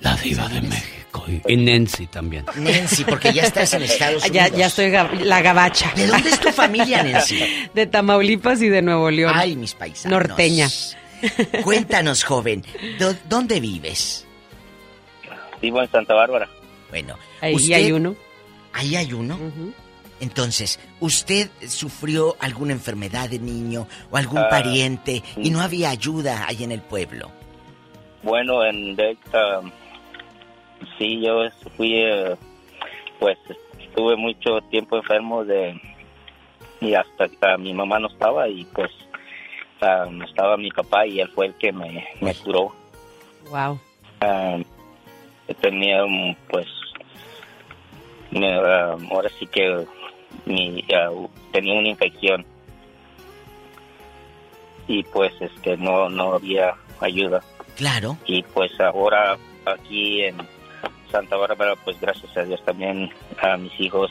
[0.00, 1.24] la diva de México.
[1.26, 2.44] Y, y Nancy también.
[2.56, 4.58] Nancy, porque ya estás en Estados Ah, Ya, Unidos.
[4.58, 5.92] ya estoy gab- la gabacha.
[5.94, 7.40] ¿De dónde es tu familia, Nancy?
[7.74, 9.32] De Tamaulipas y de Nuevo León.
[9.36, 10.18] Ay, mis paisanos.
[10.28, 10.68] Norteña.
[11.64, 12.64] Cuéntanos, joven,
[12.98, 14.26] ¿dó- ¿dónde vives?
[15.60, 16.48] Vivo en Santa Bárbara.
[16.90, 18.14] Bueno, Ahí usted- hay uno.
[18.72, 19.38] Ahí hay uno.
[20.20, 26.46] Entonces, ¿usted sufrió alguna enfermedad de niño o algún Ah, pariente y no había ayuda
[26.46, 27.30] ahí en el pueblo?
[28.22, 29.60] Bueno, en Delta,
[30.98, 31.42] sí, yo
[31.76, 32.36] fui, eh,
[33.18, 33.36] pues,
[33.80, 35.78] estuve mucho tiempo enfermo de,
[36.80, 38.90] y hasta ah, mi mamá no estaba y pues
[40.10, 42.72] no estaba mi papá y él fue el que me, me curó.
[43.50, 43.78] Wow.
[44.20, 44.58] Ah,
[45.60, 46.66] tenía, um, pues,
[48.30, 49.84] me, ah, ahora sí que
[50.46, 51.10] mi, ah,
[51.52, 52.44] tenía una infección
[54.86, 57.42] y pues, este, no, no había ayuda.
[57.76, 58.16] Claro.
[58.26, 60.36] Y pues ahora aquí en
[61.10, 64.10] Santa Bárbara, pues gracias a Dios también a mis hijos,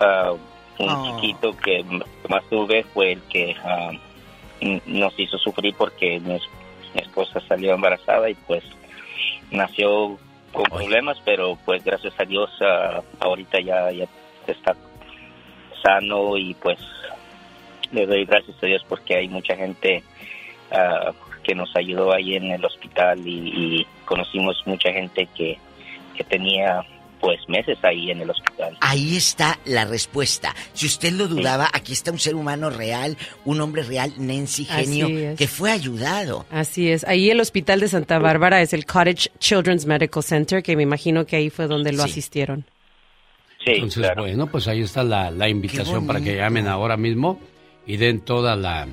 [0.00, 0.32] ah,
[0.78, 1.20] un Oh.
[1.20, 1.84] chiquito que
[2.28, 3.54] más tuve fue el que
[4.86, 6.38] nos hizo sufrir porque mi,
[6.94, 8.62] mi esposa salió embarazada y pues
[9.50, 10.18] nació
[10.52, 14.06] con problemas, pero pues gracias a Dios ah, ahorita ya, ya
[14.46, 14.76] está
[15.82, 16.78] sano y pues
[17.90, 20.02] le doy gracias a Dios porque hay mucha gente
[20.70, 25.58] ah, que nos ayudó ahí en el hospital y, y conocimos mucha gente que,
[26.14, 26.84] que tenía
[27.22, 28.76] pues meses ahí en el hospital.
[28.80, 30.54] Ahí está la respuesta.
[30.74, 35.06] Si usted lo dudaba, aquí está un ser humano real, un hombre real, Nancy Genio,
[35.06, 35.38] Así es.
[35.38, 36.44] que fue ayudado.
[36.50, 37.04] Así es.
[37.04, 41.24] Ahí el hospital de Santa Bárbara es el Cottage Children's Medical Center, que me imagino
[41.24, 42.66] que ahí fue donde lo asistieron.
[43.64, 47.38] Entonces, bueno, pues ahí está la, la invitación para que llamen ahora mismo
[47.86, 48.88] y den toda la,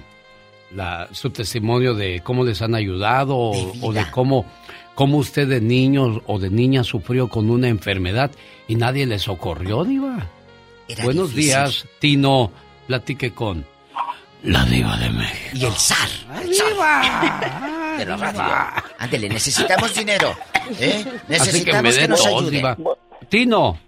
[0.75, 4.45] la su testimonio de cómo les han ayudado o, o de cómo,
[4.99, 8.31] cómo usted de niño o de niña sufrió con una enfermedad
[8.67, 10.27] y nadie le socorrió, Diva.
[10.89, 11.51] Era Buenos difícil.
[11.51, 12.51] días, Tino.
[12.85, 13.65] Platique con
[14.43, 15.51] la Diva de México.
[15.53, 16.09] Y el zar.
[16.43, 18.83] el zar De la radio.
[18.97, 20.35] Ándele, necesitamos dinero.
[20.77, 21.05] ¿eh?
[21.39, 22.51] Así que me Necesitamos que, nos dos, ayude.
[22.51, 22.77] Diva.
[23.29, 23.79] Tino.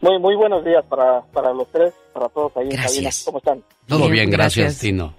[0.00, 3.10] Muy, muy buenos días para, para los tres, para todos ahí en cabina.
[3.24, 3.62] ¿Cómo están?
[3.86, 5.14] Todo bien, gracias, Tino.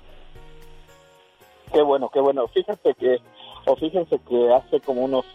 [1.72, 2.46] Qué bueno, qué bueno.
[2.50, 3.20] Fíjense que,
[3.70, 5.26] o fíjense que hace como unos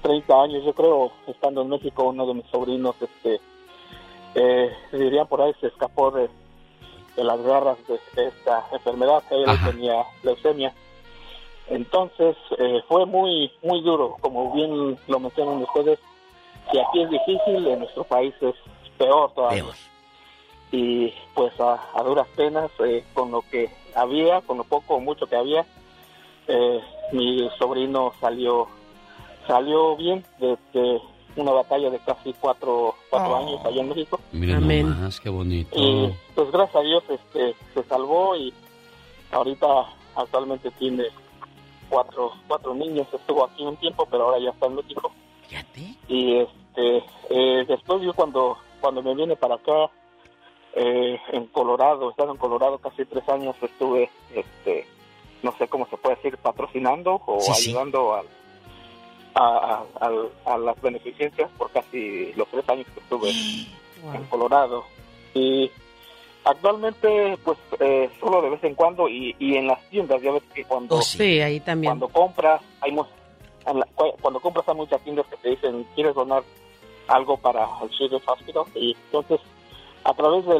[0.00, 3.40] 30 años, yo creo, estando en México, uno de mis sobrinos, este,
[4.34, 6.30] eh, dirían por ahí, se escapó de,
[7.14, 9.22] de las garras de, de esta enfermedad.
[9.30, 10.72] Él tenía leucemia.
[11.68, 14.16] Entonces, eh, fue muy, muy duro.
[14.20, 15.98] Como bien lo mencionan ustedes,
[16.72, 18.54] que aquí es difícil, en nuestro país es
[18.96, 19.64] peor todavía.
[20.70, 25.00] Y pues a, a duras penas, eh, con lo que había, con lo poco o
[25.00, 25.66] mucho que había,
[26.48, 26.80] eh,
[27.12, 28.68] mi sobrino salió
[29.46, 31.00] salió bien desde
[31.36, 34.20] una batalla de casi cuatro, cuatro años allá en México.
[34.32, 35.78] Mira nomás, qué bonito.
[35.78, 38.52] Y pues gracias a Dios este, se salvó y
[39.30, 39.66] ahorita
[40.14, 41.04] actualmente tiene
[41.88, 43.06] cuatro, cuatro niños.
[43.12, 45.12] Estuvo aquí un tiempo, pero ahora ya está en México.
[46.08, 49.90] Y este, eh, después yo cuando, cuando me vine para acá,
[50.74, 54.86] eh, en Colorado, estaba en Colorado casi tres años, estuve, este,
[55.42, 57.70] no sé cómo se puede decir, patrocinando o Sí, sí.
[57.70, 58.22] ayudando a,
[59.34, 59.44] a,
[60.00, 63.30] a- a- a las beneficencias por casi los tres años que estuve
[64.14, 64.84] en Colorado.
[65.34, 65.70] Y
[66.44, 70.42] actualmente, pues, eh, solo de vez en cuando y, y en las tiendas, ya ves
[70.54, 71.92] que cuando, Sí, ahí también.
[71.98, 72.94] cuando compras, hay
[74.20, 76.42] cuando compras hay muchas tiendas que te dicen, ¿quieres donar
[77.08, 78.64] algo para el Children's Hospital?
[78.74, 79.40] Y entonces,
[80.04, 80.58] a través de,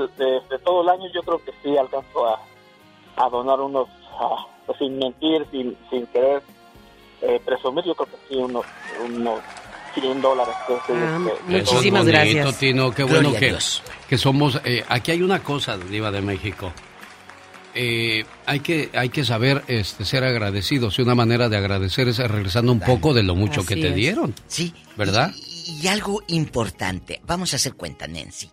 [0.48, 2.40] de todo el año, yo creo que sí alcanzo a,
[3.16, 3.88] a donar unos,
[4.66, 6.42] pues, sin mentir, sin, sin querer
[7.22, 8.64] eh, presumir, yo creo que sí, unos,
[9.04, 9.40] unos
[9.94, 10.54] 100 dólares.
[10.66, 10.92] que- que-
[11.48, 13.38] que- Eso es bonito, Tino, qué bueno que,
[14.08, 14.60] que somos...
[14.64, 16.72] eh, aquí hay una cosa, Diva de México.
[17.74, 22.18] Eh, hay que hay que saber este, ser agradecidos y una manera de agradecer es
[22.18, 23.94] regresando un poco de lo mucho que te es.
[23.94, 24.34] dieron.
[24.46, 24.74] Sí.
[24.94, 25.32] ¿Verdad?
[25.80, 28.50] Y algo importante, vamos a hacer cuenta, Nancy.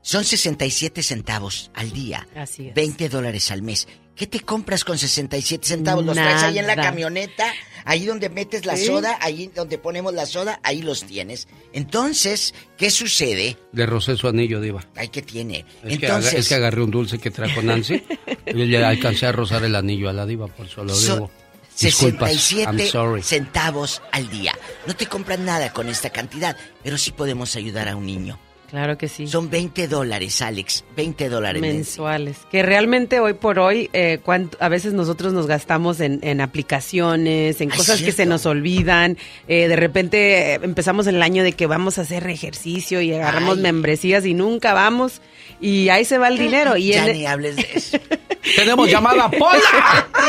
[0.00, 2.26] Son 67 centavos al día.
[2.34, 2.74] Así es.
[2.74, 3.88] 20 dólares al mes.
[4.16, 6.04] ¿Qué te compras con 67 centavos?
[6.04, 6.88] ¿Los traes ahí en la Nada.
[6.88, 7.44] camioneta?
[7.84, 8.86] Ahí donde metes la Sí.
[8.86, 11.46] soda, ahí donde ponemos la soda, ahí los tienes.
[11.72, 13.56] Entonces, ¿qué sucede?
[13.72, 14.84] Le rocé su anillo, Diva.
[14.96, 15.64] Ay, ¿qué tiene?
[15.84, 18.02] Es, que, Entonces, es que agarré un dulce que trajo Nancy
[18.46, 21.30] y le alcancé a rozar el anillo a la Diva, por eso lo So- digo.
[21.78, 23.22] Disculpas, I'm 67 sorry.
[23.22, 24.54] centavos al día.
[24.86, 28.40] No te compran nada con esta cantidad, pero sí podemos ayudar a un niño.
[28.70, 29.26] Claro que sí.
[29.28, 30.84] Son 20 dólares, Alex.
[30.96, 32.36] 20 dólares mensuales.
[32.50, 37.60] Que realmente hoy por hoy, eh, cuant- a veces nosotros nos gastamos en, en aplicaciones,
[37.60, 39.16] en Ah, cosas que se nos olvidan.
[39.48, 43.56] Eh, de repente eh, empezamos el año de que vamos a hacer ejercicio y agarramos
[43.58, 43.62] Ay.
[43.62, 45.20] membresías y nunca vamos.
[45.60, 46.76] Y ahí se va el dinero.
[46.76, 47.98] Y Ya ni hables de eso.
[48.56, 49.58] Tenemos llamada Pola.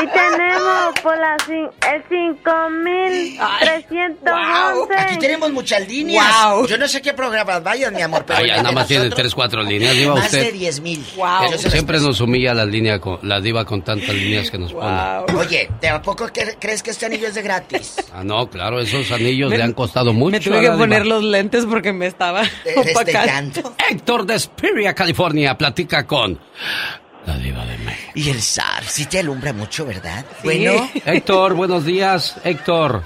[0.02, 4.96] Y tenemos por la cin- el 5311.
[4.98, 6.26] Aquí tenemos muchas líneas.
[6.52, 6.66] Wow.
[6.68, 9.22] Yo no sé qué programas vayan, mi amor, pero Ay, de nada más tiene nosotros,
[9.24, 10.46] tres, cuatro líneas, diva más usted.
[10.46, 11.06] de 10 mil.
[11.58, 14.98] Siempre nos humilla la línea con, la diva con tantas líneas que nos pone.
[15.38, 16.28] Oye, ¿te a poco
[16.60, 17.96] crees que este anillo es de gratis?
[18.18, 20.32] Ah, no, claro, esos anillos Me- le han costado mucho.
[20.32, 20.78] me tuve a que diva.
[20.78, 22.42] poner los lentes porque me estaba
[22.92, 23.76] opacando.
[23.92, 25.17] Héctor de Spiria, California,
[25.58, 26.40] platica con
[27.26, 28.12] la diva de México.
[28.16, 30.26] Y el zar, sí te alumbra mucho, ¿verdad?
[30.44, 33.04] Bueno, Héctor, buenos días, Héctor.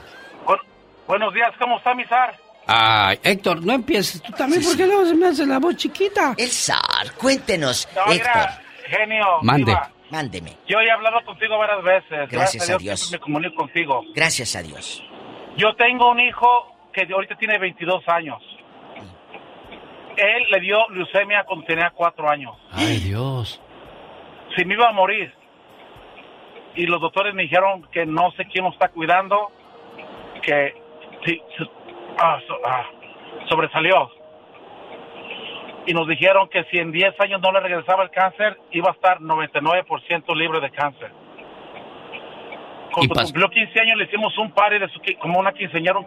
[1.07, 2.33] Buenos días, ¿cómo está mi zar?
[2.67, 6.35] Ay, Héctor, no empieces tú también, porque luego se me hace la voz chiquita.
[6.37, 8.31] el zar, cuéntenos, No, Héctor.
[8.33, 9.25] mira, genio.
[9.41, 9.71] Mande.
[9.71, 10.57] diva, Mándeme.
[10.67, 12.29] Yo he hablado contigo varias veces.
[12.29, 13.11] Gracias a a Dios.
[13.11, 14.03] me comunico contigo.
[14.13, 15.03] Gracias a Dios.
[15.57, 16.47] Yo tengo un hijo
[16.93, 18.41] que ahorita tiene 22 años.
[20.17, 22.55] Él le dio leucemia cuando tenía 4 años.
[22.71, 23.61] Ay, Dios.
[24.55, 25.33] Si me iba a morir.
[26.75, 29.51] Y los doctores me dijeron que no sé quién lo está cuidando,
[30.41, 30.73] que
[31.25, 31.41] sí,
[32.17, 32.85] ah, so- ah,
[33.49, 34.09] sobresalió.
[35.85, 38.93] Y nos dijeron que si en 10 años no le regresaba el cáncer, iba a
[38.93, 41.11] estar 99% libre de cáncer.
[42.93, 46.05] Cuando cumplió 15 años le hicimos un party de su, como una quinceañera, un,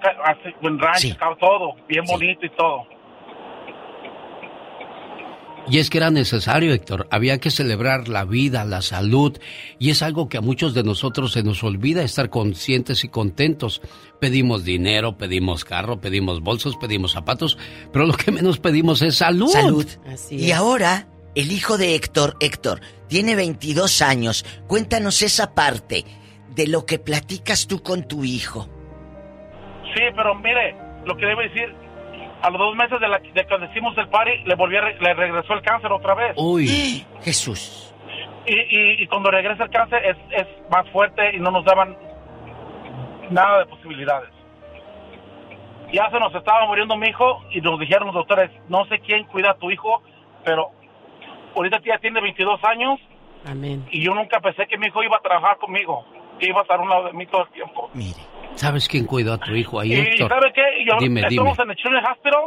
[0.63, 1.11] un Sí.
[1.11, 2.87] estaba todo, bien bonito y todo.
[5.67, 7.09] Y es que era necesario, Héctor.
[7.11, 9.39] Había que celebrar la vida, la salud.
[9.79, 13.81] Y es algo que a muchos de nosotros se nos olvida estar conscientes y contentos.
[14.21, 17.59] Pedimos dinero, pedimos carro, pedimos bolsos, pedimos zapatos,
[17.93, 19.49] pero lo que menos pedimos es salud.
[19.49, 19.87] Salud.
[20.31, 24.45] y ahora, el hijo de Héctor, Héctor, tiene 22 años.
[24.67, 26.05] Cuéntanos esa parte
[26.55, 28.69] de lo que platicas tú con tu hijo.
[29.95, 30.77] Sí, pero mire,
[31.07, 31.84] lo que debo decir,
[32.47, 34.99] a los dos meses de, la, de cuando hicimos el party, le volvió a re-
[35.01, 36.35] le regresó el cáncer otra vez.
[36.37, 37.05] Uy.
[37.23, 37.95] Jesús.
[38.47, 41.97] Y, y, y cuando regresa el cáncer es, es más fuerte y no nos daban
[43.31, 44.29] nada de posibilidades.
[45.93, 49.25] Ya se nos estaba muriendo mi hijo y nos dijeron los doctores, no sé quién
[49.25, 50.03] cuida a tu hijo,
[50.45, 50.71] pero
[51.57, 52.99] ahorita ya tiene 22 años
[53.47, 53.87] Amén.
[53.91, 56.05] y yo nunca pensé que mi hijo iba a trabajar conmigo,
[56.39, 57.91] que iba a estar a un lado de mí todo el tiempo.
[58.57, 60.29] ¿Sabes quién cuidó a tu hijo ahí, Y Héctor?
[60.29, 60.85] ¿sabe qué?
[60.85, 61.29] Yo, dime, dime.
[61.29, 62.43] estamos en el Children's Hospital,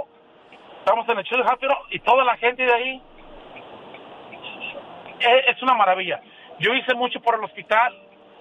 [0.79, 3.01] estamos en el Children's Hospital y toda la gente de ahí
[5.19, 6.21] es, es una maravilla.
[6.59, 7.93] Yo hice mucho por el hospital,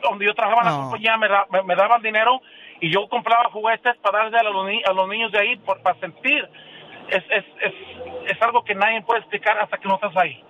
[0.03, 2.41] donde yo trabajaba en la compañía, me, da- me- me daban dinero
[2.81, 5.81] y yo compraba juguetes para darle a los, ni- a los niños de ahí por,
[5.83, 6.49] para sentir.
[7.09, 7.75] Es, es, es,
[8.31, 10.43] es algo que nadie puede explicar hasta que no estás ahí.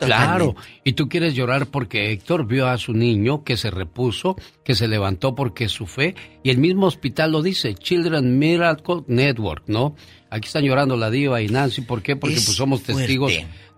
[0.00, 4.74] Claro, y tú quieres llorar porque Héctor vio a su niño que se repuso, que
[4.74, 9.94] se levantó porque su fe, y el mismo hospital lo dice, Children Miracle Network, ¿no?
[10.30, 12.16] Aquí están llorando la diva y Nancy, ¿por qué?
[12.16, 13.32] Porque Es pues somos testigos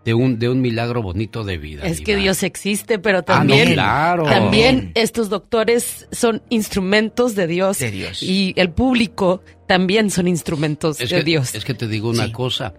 [0.04, 1.82] de un, de un milagro bonito de vida.
[1.84, 2.16] Es que.
[2.16, 4.22] Dios existe, pero Ah, no, también, claro.
[4.24, 7.78] también estos doctores son instrumentos de Dios.
[7.78, 8.22] De Dios.
[8.22, 11.54] Y el público también son instrumentos Es de que, Dios.
[11.54, 12.72] es que te digo una cosa,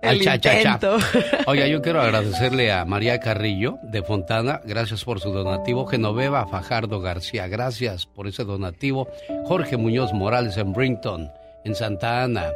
[0.02, 0.72] El cha, cha, cha.
[0.74, 0.98] intento.
[1.48, 4.62] Oiga, yo quiero agradecerle a María Carrillo de Fontana.
[4.66, 5.86] Gracias por su donativo.
[5.86, 7.48] Genoveva Fajardo García.
[7.48, 9.08] Gracias por ese donativo.
[9.46, 11.32] Jorge Muñoz Morales en Brinton,
[11.64, 12.52] en Santa Ana.